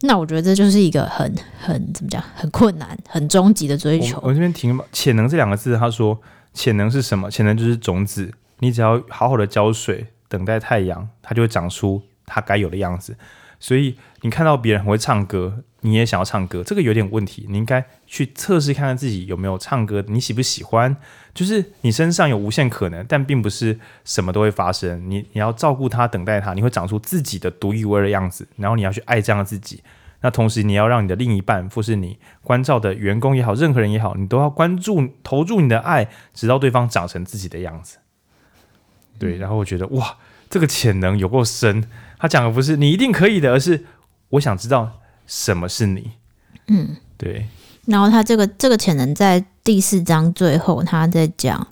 [0.00, 4.18] 那我觉得这就是一个很很怎么讲，很困难、很终极的追求。
[4.22, 6.18] 我，这边停，潜能这两个字，他说。
[6.58, 7.30] 潜能是什么？
[7.30, 13.16] 潜能就是种子，你只要好好的浇水，等待太阳，它就会长出它该有的样子。
[13.60, 17.46] 所以你看到别人很会唱歌，你也想要唱歌，这个有点问题。
[17.48, 20.96] 你应该去测试看看自己有没有唱歌，你喜不喜欢？
[21.32, 25.08] 就是你身上有无限可能，但并不是什么都会发生。
[25.08, 28.48] 你你要照顾它，等待它，你会长出自己的独一无二的样子。
[28.56, 29.80] 然后你要去爱这样的自己。
[30.20, 37.98] 那同时，你要让你的另一半，或是你关照的员工也好，任何人也好，你都要关注、投注你的爱，直到对方长成自己的样子。
[39.18, 40.16] 对，然后我觉得哇，
[40.50, 41.88] 这个潜能有够深。
[42.18, 43.84] 他讲的不是你一定可以的，而是
[44.30, 46.12] 我想知道什么是你。
[46.66, 47.46] 嗯，对。
[47.86, 51.66] 然后他这个这个潜能在第四章最后他在讲。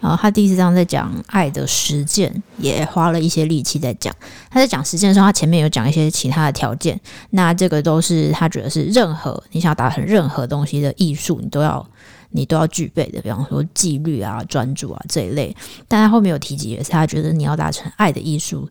[0.00, 4.14] 然后他第四章在讲爱的实践，也花了一些力气在讲。
[4.50, 6.98] 他在讲实践的时候，他前面有讲一些其他的条件。
[7.30, 11.86] 那这个都是他觉得是任何你想要达成任何东西的艺术，你都要
[12.30, 13.20] 你都要具备的。
[13.20, 15.54] 比方说纪律啊、专注啊这一类。
[15.86, 18.66] 但他后面有提及，也是他觉得你要达成爱的艺术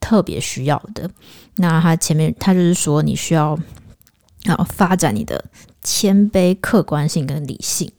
[0.00, 1.10] 特别需要的。
[1.56, 3.58] 那他前面他就是说，你需要
[4.44, 5.44] 要发展你的
[5.82, 7.92] 谦卑、客观性跟理性。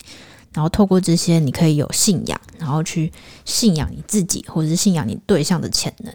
[0.54, 3.12] 然后透过这些，你可以有信仰，然后去
[3.44, 6.14] 信仰你自己，或者是信仰你对象的潜能。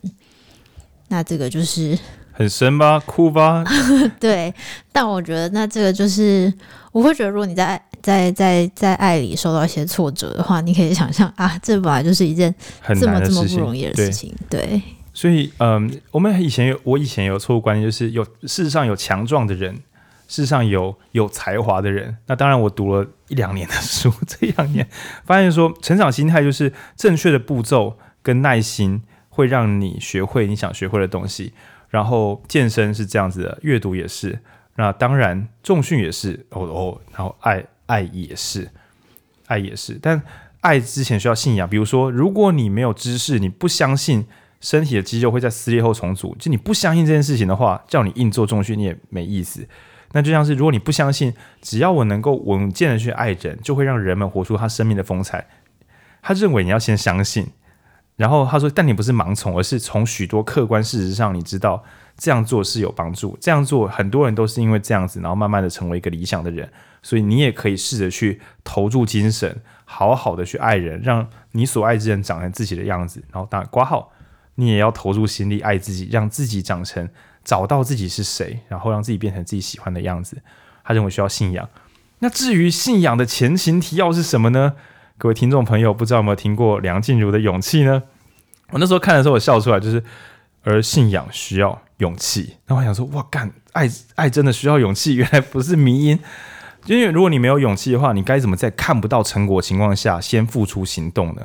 [1.08, 1.98] 那这个就是
[2.32, 3.64] 很深吧，酷吧？
[4.20, 4.54] 对。
[4.92, 6.52] 但我觉得，那这个就是，
[6.92, 12.54] 我会觉得，如果你在在在在爱里受到一些挫折的话，你可以想象啊，这本来就是一件
[12.88, 14.34] 这么这么不容易的事情。
[14.48, 14.60] 对。
[14.60, 19.76] 对所以，嗯，我们以前有，我以前有错误观念，就是有事实上有强壮的人。
[20.30, 24.88] 世上有有才华的人，那当然我读了一两年的书，这两年
[25.24, 31.52] 发现说，成长心态就是正确的步骤跟耐心会让你学会你想学会的东西。
[31.88, 34.38] 然后健身是这样子的，阅读也是，
[34.76, 38.70] 那当然重训也是，哦哦，然后爱爱也是，
[39.46, 40.22] 爱也是，但
[40.60, 41.68] 爱之前需要信仰。
[41.68, 44.24] 比如说，如果你没有知识，你不相信
[44.60, 49.66] 身体的肌肉会在撕裂后重组，就你不相信这件事情的话，叫你硬做重训你也没意思。
[50.12, 51.32] 那就像是，如果你不相信，
[51.62, 55.46] 只要我能够稳健的去爱人，就会让人们活出他生命的风采。
[56.20, 57.46] 他认为你要先相信，
[58.16, 61.84] 然后他说，但你不是盲从，而是从许多客观事实上，你知道
[62.16, 63.38] 这样做是有帮助。
[63.40, 66.68] 这样做，很多人都是因为这样子，然后慢慢的成为一个理想的人。
[67.02, 73.22] 所以你也可以试着去投注精神，好好的去爱人，让你所爱之人长成自己的样子。
[73.32, 74.12] 然后当然，括号，
[74.56, 77.08] 你也要投注心力爱自己，让自己长成。
[77.44, 80.40] 找到自己是谁，然后让自己变成自己喜欢的样子。
[80.84, 81.68] 他认为需要信仰。
[82.20, 84.74] 那至于信仰的前情提要是什么呢？
[85.16, 88.02] 各位听众朋友，不知道有没有听过梁静茹的《勇气》呢？
[88.70, 90.02] 我那时候看的时候，我笑出来，就是
[90.62, 92.56] 而信仰需要勇气。
[92.66, 95.14] 那我想说，哇，干，爱爱真的需要勇气？
[95.16, 96.18] 原来不是迷因。
[96.86, 101.42] 因为如果你没有勇气的话，你该怎么在看不到成果情况下先付出行动呢？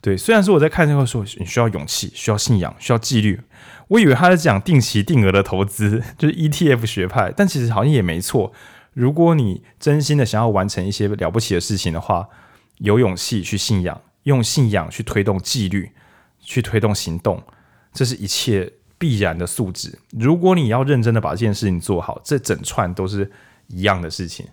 [0.00, 3.40] 对，虽然说我在看这个时候，你需要勇气，需要信仰，需要纪律。
[3.88, 8.52] 我以为他在讲定期定额的投资， 就是 ETF 学派，但其实好像也没错。
[8.92, 12.28] 如果你真心的想要完成一些了不起的事情的话，
[12.78, 15.90] 有勇气去信仰，用信仰去推动纪律，
[16.40, 17.42] 去推动行动，
[17.92, 19.98] 这是一切必然的素质。
[20.10, 23.30] 如果你要认真的把这件事情做好，这整串都是
[23.68, 24.46] 一样的事情。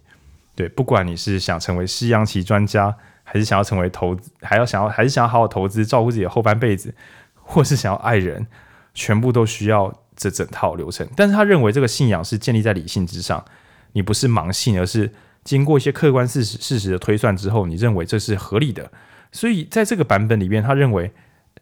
[0.55, 2.95] 对，不管你是想成为西洋棋专家，
[3.25, 6.95] 还是想要成为投资，还要想要，还是想要好好投资，照顾自己的后半辈子，
[7.43, 8.47] 或是想要爱人。
[8.97, 13.43] 全部都需要这整套流程，但是他认为这个信仰是建立在理性之上，
[13.91, 15.11] 你不是盲信，而是
[15.43, 18.89] 经过一些客观事实事实的推算之后，你认为这是合理的。
[19.33, 21.11] 所以在这个版本里面，他认为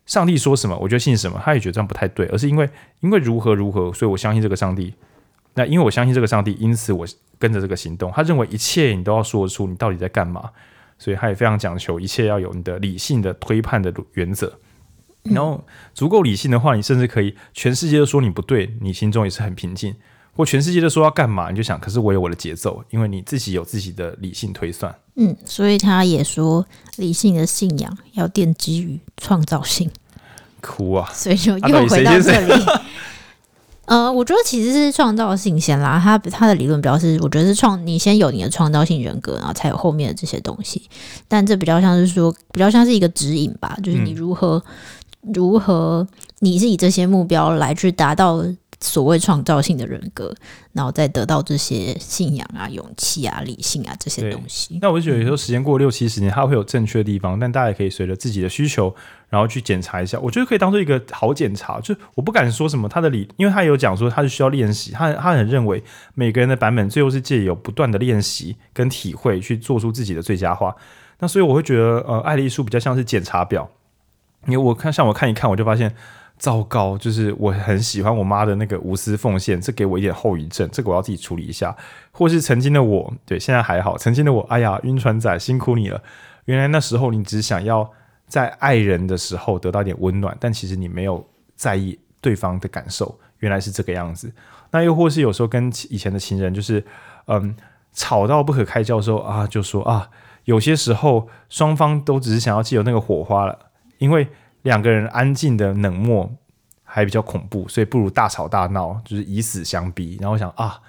[0.05, 1.41] 上帝说什么，我就信什么。
[1.43, 2.69] 他也觉得这样不太对，而是因为
[2.99, 4.93] 因为如何如何，所以我相信这个上帝。
[5.55, 7.03] 那因为我相信这个上帝，因此我
[7.39, 8.11] 跟着这个行动。
[8.11, 10.51] 他认为一切你都要说出你到底在干嘛，
[11.03, 14.57] 所以他也非常讲求一切要有你的理性的推判的原则。
[15.23, 15.61] 然后
[15.93, 19.91] 足够理性的话，你甚至可以全世界都说你不对，你心中也是很平静；
[20.33, 24.95] 或全世界都说要干嘛，你就想，可是我有我的节奏，因为你自己有自己的理性推算。
[25.15, 26.65] 嗯，所以他也说，
[26.95, 29.91] 理性的信仰要奠基于创造性。
[30.61, 31.09] 哭啊！
[31.13, 32.53] 所以就又回到这里。
[32.53, 32.81] 啊、
[33.85, 35.99] 呃，我觉得其实是创造性先啦。
[36.03, 40.89] 他他的理论比较是，我觉得是创，你先有你的创造性人格，然后才有后面的这些东西。
[41.27, 44.57] 但这比较像是说，比较像是一个指引吧，就是你如何。
[44.57, 44.71] 嗯
[45.33, 46.05] 如何？
[46.39, 48.43] 你是以这些目标来去达到
[48.83, 50.35] 所谓创造性的人格，
[50.73, 54.77] 然后再得到这些信仰啊、勇气啊、理性啊这些东西。
[54.81, 58.93] 那我就觉得有时候时间过六七十年，它会有正确的地方，但大家也可以随着自己的需求，
[59.29, 60.19] 然后去检查一下。
[60.19, 61.79] 我觉得可以当做一个好检查。
[61.79, 65.81] 就我不敢说什么他的理，因为他有讲说他是需要练习，他他很认为
[66.13, 70.75] 每个人的版本最后是借由不断的练习跟体会去做出自己的最佳化。
[71.19, 73.69] 那所以我会觉得，呃，爱丽艺术比较像是检查表。
[74.45, 75.95] 因为我看像我看一看，我就发现
[76.37, 81.75] 糟糕，就是我很喜欢我妈的那个无私奉献，这给我一点后遗症，这个我要自己处理一下。
[82.11, 86.01] 或是曾经的我，对，现在还好，曾经的我，哎呀，晕船仔辛苦你了。
[86.45, 87.89] 原来那时候你只想要
[88.27, 94.29] 在爱人的时候得到一点温暖，但其实你没有在意对方的感受，原来是这个样子。
[94.71, 96.83] 那又或是有时候跟以前的情人，就是
[97.27, 97.55] 嗯
[97.93, 100.09] 吵到不可开交的时候啊，就说啊，
[100.43, 103.57] 有些时候双方都只是想要既有那个火花了。
[103.99, 104.27] 因为
[104.63, 106.29] 两个人安静的冷漠
[106.83, 110.17] 还比较恐怖，所以不如大吵大闹，就是以死相逼。
[110.19, 110.79] 然后想啊，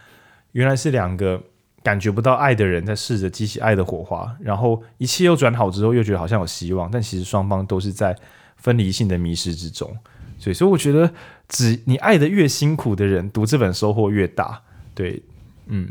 [0.52, 1.40] 原来是两个
[1.82, 8.16] 感觉不到爱的人在试着激起爱的火花，然后一切又转好之后，又觉得好像有希望，但其实双方都是在
[8.56, 9.88] 分离性的迷失之中。
[10.38, 11.12] 所以，所以我觉得，
[11.48, 14.60] 只你爱的越辛苦的人，读这本收获越大。
[14.94, 15.22] 对，
[15.66, 15.88] 嗯，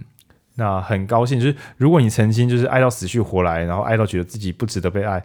[0.56, 5.24] 那很高兴，就是如果你曾经就是爱到死去活来，然后爱到觉得自己不值得被爱。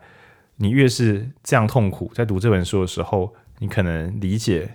[0.58, 4.68] 你越是这样痛苦，在读这本书的时候，你可能理解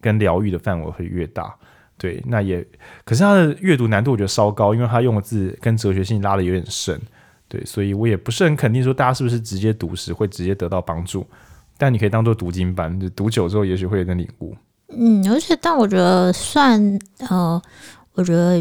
[0.00, 1.54] 跟疗愈的范围会越大。
[1.96, 2.64] 对，那也
[3.04, 7.00] 可是它的阅读难度我觉得稍高，因为它用的字跟哲学性拉得有点深。
[7.48, 11.26] 对，所以我也不是很肯定说大家是不是直接读时会直接得到帮助。
[11.76, 14.56] 但你可以当做读经班，就读久之后也许会有点领悟。
[14.88, 16.98] 嗯，而且但我觉得算
[17.30, 17.62] 呃。
[18.18, 18.60] 我觉得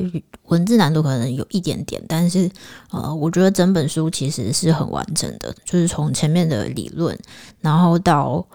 [0.50, 2.48] 文字难度可能有一点点，但是
[2.92, 7.18] 呃，我觉得整本书其实是很完整的，就是从前面的理论，
[7.60, 8.46] 然后到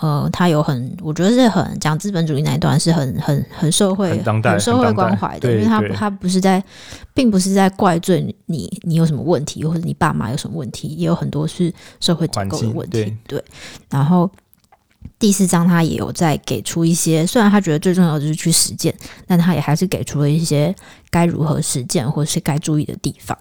[0.00, 6.62] 呃，它有很，我觉得是很讲资本主义那一段是很很很社会很、很社会关怀的，因为它它不是在，
[7.12, 13.44] 并不是在怪罪你你有什么问题，或者你爸妈有什么问题，也有很多是社会结构的问题，对，对，
[13.90, 14.30] 然后。
[15.18, 18.92] 第四章他也有在给出一些，虽然他觉得最重要的就是去实践，
[19.24, 20.74] 但他也还是给出了一些
[21.10, 23.38] 该如何实践或是该注意的地方。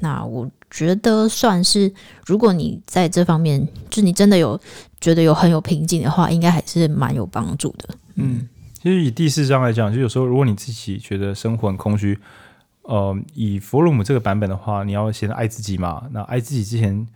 [0.00, 1.90] 那我觉得算是，
[2.26, 4.60] 如果你在这方面，就你真的有
[5.00, 7.88] 觉得有很有瓶颈的话，应该还是蛮有帮助的。
[8.16, 8.46] 嗯，
[8.82, 12.18] 其实以第四章来讲，就有时候如果你自己觉得生活很空虚，
[12.82, 16.02] 呃，以弗洛姆这个版本的话，你要先爱自己嘛。
[16.12, 17.06] 那爱自己之前。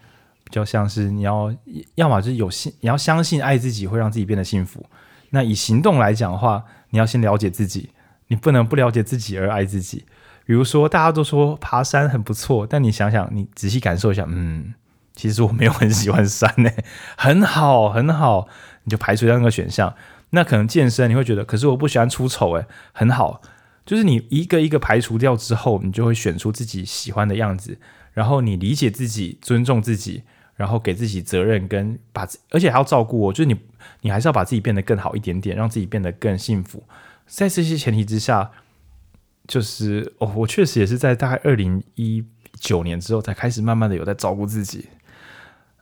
[0.48, 1.54] 比较像是你要，
[1.96, 4.82] 要么就是有信，你要相信爱自己会让自己变得幸福。
[5.28, 7.90] 那以行动来讲的话，你要先了解自己，
[8.28, 10.06] 你不能不了解自己而爱自己。
[10.46, 14.72] 比如说，大家都说爬山很不错，但你想想，你仔细感受一下，嗯，
[15.14, 16.70] 其实我没有很喜欢山呢，
[17.18, 18.48] 很好，很好，
[18.84, 19.94] 你就排除掉那个选项。
[20.30, 23.42] 那可能健身，你会觉得，可是我不喜欢出丑，诶，很好，
[23.84, 27.78] 就是你一个一个排除掉之后，你就会选出自己喜欢的样子，
[28.14, 30.22] 然后你理解自己，尊重自己。
[30.58, 33.56] 然后给自己责任，跟把，而且还要照顾我，就是你，
[34.00, 36.82] 你还是要把自己变得更好一点点，让自己变得更幸福。
[37.28, 38.50] 在这些前提之下，
[39.46, 42.24] 就是哦，我确实也是在大概二零一
[42.54, 44.88] 九年之后，才开始慢慢的有在照顾自己。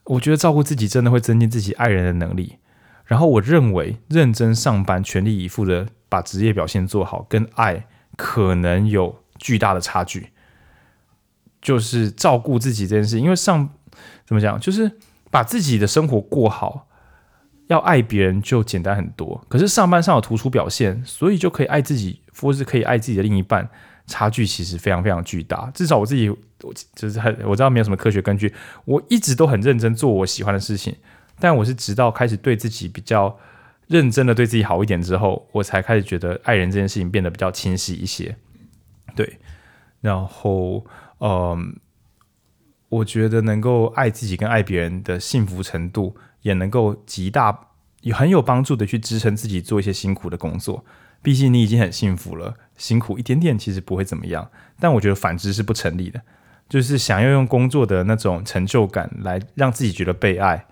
[0.03, 2.57] 我觉得照顾自己真的会增进自己爱人的能力。
[3.05, 10.29] 然后我认为，认真上班、全力以赴的把职业表现做好，跟爱可能有巨大的差距。
[11.59, 13.73] 就是照顾自己这件事，因为上。
[14.27, 14.59] 怎么讲？
[14.59, 14.91] 就是
[15.31, 16.85] 把自己的生活过好，
[17.67, 19.41] 要爱别人就简单很多。
[19.47, 23.69] 可是上班上有突出表现，所以就可以爱自己，或是可以爱自己的另一半，
[24.05, 25.71] 差距其实非常非常巨大。
[25.73, 30.93] 至少我自己，我就是很我知道没有什么科学根据，我一直都很认真做我喜欢的事情，
[31.39, 33.37] 但我是直到开始对自己比较
[33.87, 38.35] 认真的对自己好一点之后，我才开始觉得爱人这件事情变得比较清晰一些。
[39.15, 39.39] 对，
[40.01, 40.85] 然后
[41.19, 41.77] 嗯。
[42.89, 47.67] 我觉得能够爱自己跟爱别人的幸福程度，也能够极大
[48.01, 50.85] 也很有帮助的去支撑自己做一些辛苦的工作。
[51.21, 54.49] 毕竟你已经很幸福了，辛苦一点点其实不会怎么样。
[54.79, 56.21] 但我觉得反之是不成立的，
[56.69, 60.65] 就是想要用工作的那种成就感来让自己觉得被爱，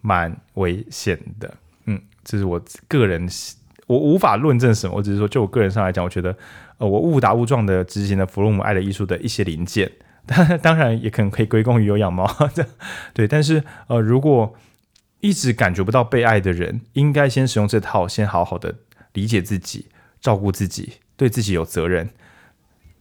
[0.00, 1.54] 蛮危险的。
[1.84, 3.28] 嗯，这是我个人，
[3.86, 6.36] 我无法论证什么，我只是说就我个人上来讲，我觉得
[6.78, 9.88] 呃，我误打误撞的执行了弗洛姆爱的艺术的一些零件。
[10.60, 12.26] 当然也可能可以归功于有养猫，
[13.14, 13.28] 对。
[13.28, 14.54] 但是呃，如果
[15.20, 18.74] 一直感觉不到被爱的人，应该先使用这套，先好好的
[19.12, 19.86] 理解自己，
[20.20, 22.10] 照顾自己，对自己有责任。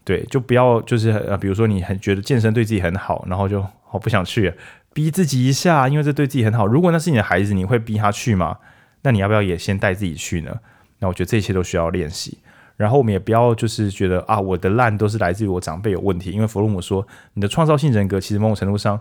[0.03, 4.53] 对，就不要就是呃，比如说你很觉得健身对自己很好，然后就好不想去，
[4.93, 6.67] 逼自己一下，因为这对自己很好。
[6.67, 8.59] 如果那是你的孩子，你会逼他去吗？
[9.01, 10.59] 那你要不要也先带自己去呢？
[10.99, 12.37] 那我觉得这些都需要练习。
[12.77, 16.31] 然后我们也不要就是觉得啊，我的烂都是来自于我长辈有问题。
[16.31, 18.99] 因为弗洛姆说，你的创造性人格其实某种程度上，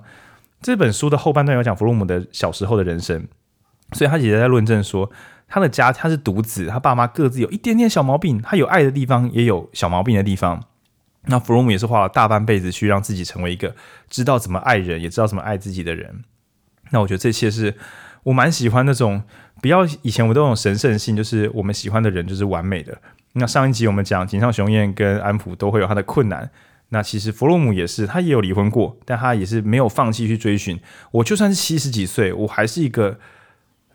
[0.62, 3.26] 这本书的后半段有讲弗洛姆的小时候的人生，
[3.92, 5.10] 所以他也在论证说，
[5.48, 10.62] 他的家他是独子，他爸妈各自有一点点小毛病，他有爱的地方，也有小毛病的地方。
[11.26, 13.74] 那弗洛姆也是花了大半辈子去让自己成为一个
[14.10, 16.22] 知道怎么爱人，也知道怎么爱自己的人。
[16.90, 17.74] 那我觉得这些是
[18.24, 19.22] 我蛮喜欢那种
[19.62, 22.98] 不要以前我都有神圣性，就是我们喜欢的人就是完美的。
[23.34, 26.50] 那上一集我们讲井上雄彦跟安普都会有他的困难，
[26.90, 30.78] 那其实弗洛姆也是，他也有离婚过，但他也是没有放弃去追寻。
[31.10, 33.18] 我就算是七十几岁，我还是一个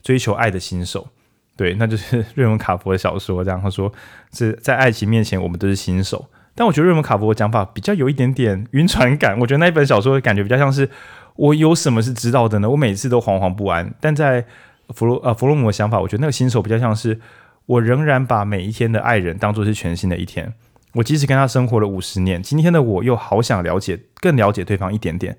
[0.03, 1.07] 追求爱的新手。
[1.55, 3.91] 对，那就是瑞文卡佛的小说这样，说
[4.33, 6.29] 是在爱情面前我们都是新手。
[6.55, 9.39] 但我觉得瑞文卡佛的讲法比较有一点点晕船感。
[9.39, 10.89] 我觉得那一本小说的感觉比较像是
[11.35, 12.69] 我有什么是知道的呢？
[12.69, 13.93] 我每次都惶惶不安。
[14.01, 14.45] 但在
[14.89, 17.17] 弗洛呃弗洛姆的想法，我觉得那个新手比较像是
[17.69, 20.51] 我仍然把每一天的爱人当作是全新的一天。
[20.93, 25.37] 我即使跟他生活了五十年，今天的我又好想了解更了解对方一点点，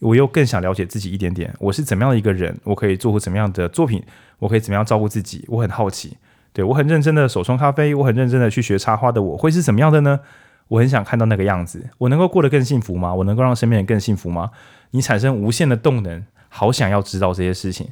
[0.00, 1.54] 我又更想了解自己一点点。
[1.60, 2.58] 我是怎么样的一个人？
[2.64, 4.02] 我可以做出怎么样的作品？
[4.40, 5.44] 我可以怎么样照顾自己？
[5.46, 6.16] 我很好奇。
[6.52, 10.18] 对，我很认真的手冲咖啡，我很认真的去学插花的我会是怎么样的呢？
[10.66, 13.14] 我很想看到那个样子，我能够过得更幸福吗？
[13.14, 14.50] 我能够让身边人更幸福吗？
[14.90, 17.90] 你产生无限的动能，好想要知道这些事情。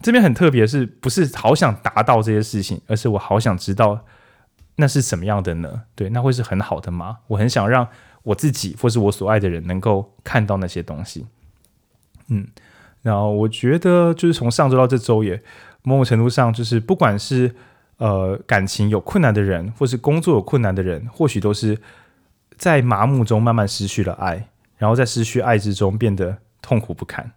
[0.00, 4.04] 这边很特别，是不是好想达到这些事情，而是我好想知道
[4.76, 5.82] 那是什么样的呢？
[5.94, 7.18] 对，那会是很好的吗？
[7.28, 7.88] 我很想让
[8.22, 11.26] 我自己或是我所爱的人能够看到那些东西。
[12.28, 12.46] 嗯，
[13.02, 15.42] 然后我觉得就是从上周到这周也
[15.82, 17.54] 某种程度上，就是不管是
[17.98, 21.78] 呃感情有困难的人，或是工作有困难的人，或许都是。
[22.58, 24.48] 在麻木中慢慢失去了爱，
[24.78, 27.30] 然后在失去爱之中变得痛苦不堪，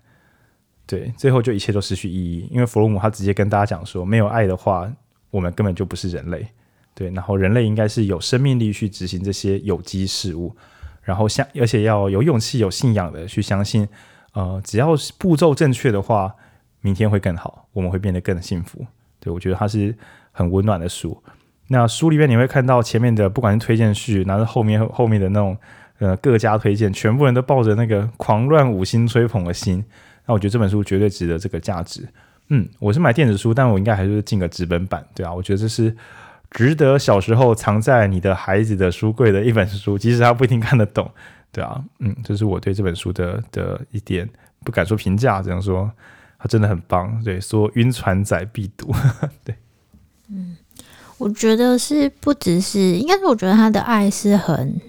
[0.90, 2.50] 对，最后就一切都失去意义。
[2.50, 4.92] 因为弗洛姆他直接跟大家讲说，没有爱的话，
[5.30, 6.48] 我们根本就不是人类，
[6.96, 7.12] 对。
[7.12, 10.56] 然后人类应该是有生命力去执行这些有机事物，
[11.04, 13.88] 然后相而且要有勇气、有信仰的去相信，
[14.34, 16.34] 呃，只要步骤正确的话，
[16.82, 18.84] 明天会更好，我们会变得更幸福。
[19.20, 19.96] 对，我觉得它是
[20.32, 21.22] 很温暖的书。
[21.68, 25.56] 那书里面你会看到前面的，不管是推荐序，拿着后面后面的那种
[26.00, 29.86] 呃各家推荐，全部人都抱着那个狂乱五星吹捧的心。
[30.30, 32.08] 那我觉得这本书绝对值得这个价值。
[32.50, 35.96] 嗯，我是买电子书，但我应该还是进个纸本版，对啊，我觉得这是
[36.52, 41.10] 值得小时候藏在你的孩子的书柜的一本书，即使他不一定看得懂，
[41.52, 44.30] 对啊，嗯，这是我对这本书的的一点
[44.64, 45.92] 不敢说评价，只能说
[46.38, 48.94] 它真的很棒，对，说晕船仔必读，
[49.44, 49.56] 对，
[50.30, 50.56] 嗯。
[51.18, 54.80] 我觉得是不只是，应该是我觉得他的爱是很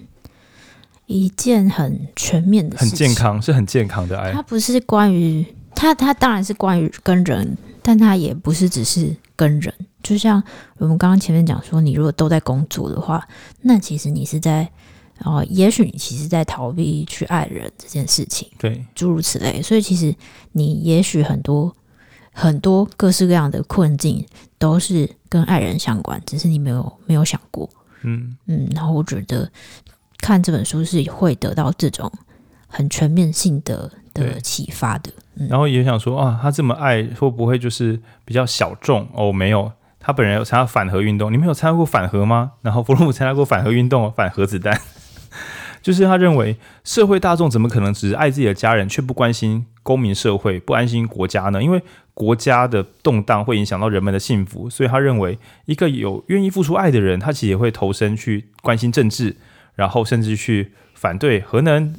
[1.11, 4.31] 一件很全面的事情，很健康，是很健康的爱。
[4.31, 9.73] 它不是关于它，它当然是关于跟人，但它也不是只是跟人。
[10.01, 10.41] 就像
[10.77, 13.27] 我们刚刚前面讲说，你如果都在工作的话，
[13.61, 14.67] 那其实你是在，
[15.19, 19.61] 哦，也许你其实在逃避去爱人这件事情，对，诸如此类。
[19.61, 20.15] 所以其实
[20.53, 21.75] 你也许很多。
[22.33, 24.25] 很多各式各样的困境
[24.57, 27.69] 都是跟爱人相关，只是你没有没有想过，
[28.03, 28.69] 嗯嗯。
[28.73, 29.51] 然后我觉得
[30.21, 32.11] 看这本书是会得到这种
[32.67, 35.11] 很全面性的的启发的。
[35.35, 39.31] 嗯、然后也想说啊，他这么爱会不会就是比较小众哦？
[39.31, 42.51] 没有，他本人有参加反核运动，你们有参加过反核吗？
[42.61, 44.79] 然后弗洛姆参加过反核运动，反核子弹。
[45.81, 51.63] 就是他认为社会大众怎么可能只是爱自己的家人，却不关心公民社会，不关心国家呢？
[51.63, 51.81] 因为
[52.13, 59.35] 国家的动荡会影响到人们的幸福，所以他认为一个有愿意付出爱的人，他其实也会投身去关心政治，
[59.75, 61.95] 然后甚至去反对核能，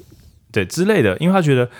[0.50, 1.16] 对之类的。
[1.18, 1.70] 因为他觉得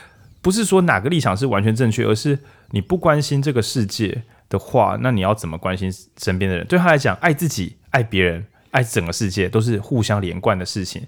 [0.40, 2.38] 不是说哪个立场是完全正确，而是
[2.70, 6.66] 你不关心这个世界的话，那你要怎么关心身边的人？
[6.66, 11.06] 对他来讲，爱自己、爱别人、爱整个世界都是互相连贯的事情。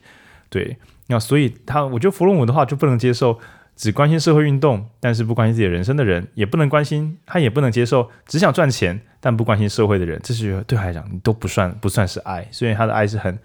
[0.49, 0.77] 对，
[1.09, 3.39] 那所以他，我觉得弗洛姆的话就不能接受
[3.75, 10.21] 只关心社会运动，但是不关心自己人生的人，也不能关心他，也不能接受只想赚钱但不关心社会的人。
[10.23, 13.37] 这是对他来讲，你都不算不算是爱，所以他的爱是很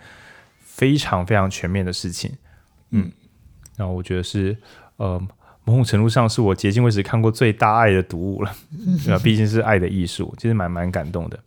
[0.80, 2.32] 非常非常全面的事情。
[2.92, 3.12] 嗯，
[3.76, 4.56] 然后我觉得是
[4.96, 5.20] 呃，
[5.66, 8.56] 某种程度上是我迄今为止看过最大爱的读物了。
[9.04, 9.20] 对吧？
[9.22, 11.38] 毕竟是爱的艺术，其实蛮蛮感动的。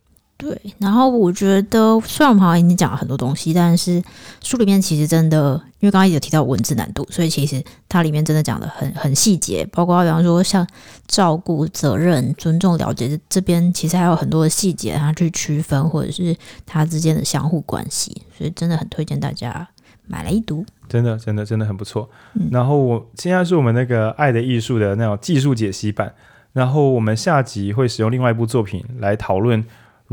[0.43, 4.03] 对，然后我觉得，虽然我们好像已经讲了很多东西，但是
[4.41, 10.67] 书里面其实真的，因为刚刚也有提到文字难度，所以其实它里面真的讲的很很细节，包括比方说像
[11.07, 19.65] 照顾、责任、尊重、了解这边，其实还有很多的细节，它去区分或者是它之间的相互关系，所以真的很推荐大家
[20.05, 20.65] 买来一读。
[20.89, 22.09] 真的，真的，真的很不错。
[22.33, 26.13] 嗯、然后我现在是我们那个《爱的艺术》的那种技术解析版，
[26.51, 29.63] 然后我们下集会使用另外一部作品来讨论。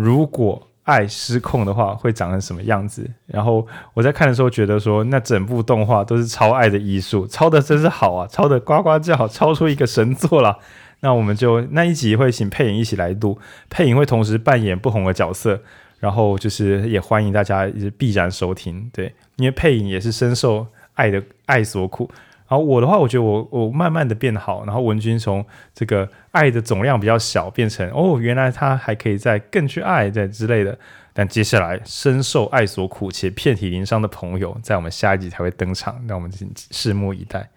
[0.03, 3.09] 如果爱失控的话，会长成什么样子？
[3.27, 10.59] 然后我在看的时候觉得说，那整部动画都是超爱的艺术，超的真是好啊，超的呱呱叫，超出一个神作了。
[11.01, 15.61] 那我们就那一集会请配影一起来录，配影会同时扮演不同的角色，
[15.99, 22.11] 然后就是也欢迎大家必然收听，对，因为配影也是深受爱的爱所苦。
[22.51, 30.77] 然后我的话，我觉得我我慢慢的变好，然后文君从这个爱的总量比较小，变成哦，原来他还可以再更去爱在之类的。
[31.13, 36.29] 但接下来深受爱所苦且遍体鳞伤的朋友，在我们下一集才会登场，让我们
[36.73, 37.49] 拭目以待。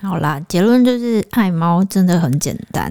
[0.00, 2.90] 好啦，结论就是爱猫真的很简单，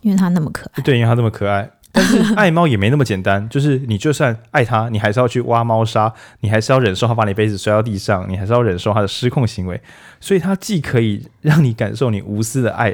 [0.00, 0.82] 因为它那么可爱。
[0.82, 1.68] 对，因为它那么可爱。
[1.94, 9.80] 但是爱猫也没那么简单，就是你就算爱它，你还是要去挖猫砂，你还是要忍受它把你杯子摔到地上，你还是要忍受它的失控行为。
[10.20, 12.92] 所以它既可以让你感受你无私的爱，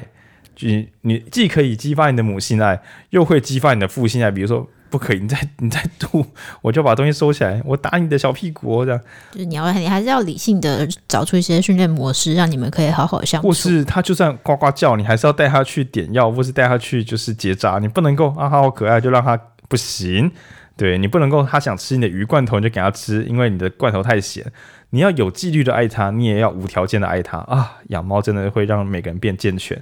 [0.55, 0.69] 就
[1.01, 4.31] 你既可以激发你的母性爱，又会激发你的父性爱。
[4.31, 4.69] 比如说。
[4.91, 6.27] 不可以，你再你再吐，
[6.61, 9.01] 我就把东西收起来，我打你的小屁股，这样。
[9.31, 13.49] 就是你要，你还是要理性的找出一些训练模式，让你们可以好好相处。
[13.49, 17.79] 或是他就算呱呱叫，你还是要带他去点药，或是带他去就是结扎。
[17.79, 20.31] 你不能够啊，他好可爱，就让他不行。
[20.77, 24.45] 对，你不能够，他想吃你的鱼罐头，你就给他吃，因为你的罐头太咸。
[24.91, 27.77] 你要有纪律的爱他，你也要无条件的爱他啊。
[27.89, 29.81] 养猫真的会让每个人变健全，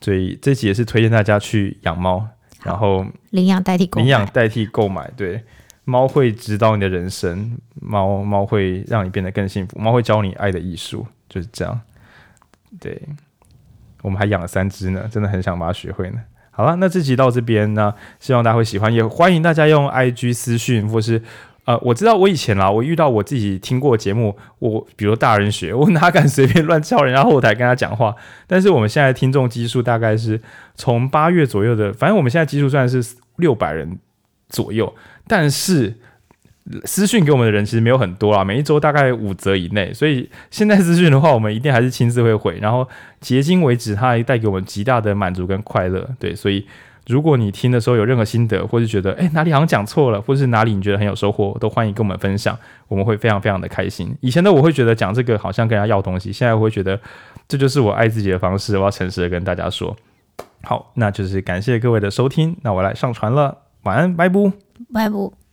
[0.00, 2.26] 所以这集也是推荐大家去养猫。
[2.64, 5.40] 然后领养代替购买，领养代替购买，对，
[5.84, 11.80] 猫会指导你的人生，猫猫会让你变得更幸福，猫会教你爱的艺术，就是这样。
[12.80, 13.00] 对，
[14.02, 16.18] 我们还养了三只呢，真的很想把它学会呢。
[16.50, 21.22] 好了，那这集到这边呢，希望大家会喜欢，也欢迎大家用 IG 私讯或是。
[21.64, 28.14] 呃，我知道我以前啦，我遇到我自己听过节目，我比如大人学， 我哪敢随便乱敲人家后台跟他讲话？
[28.46, 30.38] 但是我们现在听众基数大概是
[30.74, 33.02] 从八月左右的，反正我们现在基数算是
[33.36, 33.98] 六百人
[34.50, 34.94] 左右，
[35.26, 35.94] 但是
[36.84, 42.86] 私讯给我们的人其实没有很多啦，每一周大概五则以内，所以现在私讯的话，我们一定还是亲自会回，然后
[43.22, 46.66] 迄今为止，它还带给我们极大的满足跟快乐，对，所以。
[47.06, 52.58] 如果你听的时候有任何心得，或是觉得诶哪里好像讲错了，或是哪里你觉得很有收获，都欢迎跟我们分享，
[52.88, 54.14] 我们会非常非常的开心。
[54.20, 56.98] 以前的我会觉得讲这个好像跟人家要东西，现在我会觉得
[57.46, 59.94] 这就是我爱自己的方式，我要诚实的跟大家说。
[60.62, 64.52] 好，那就是感谢各位的收听，那我来上传了，晚安，拜拜，
[64.92, 65.43] 拜拜。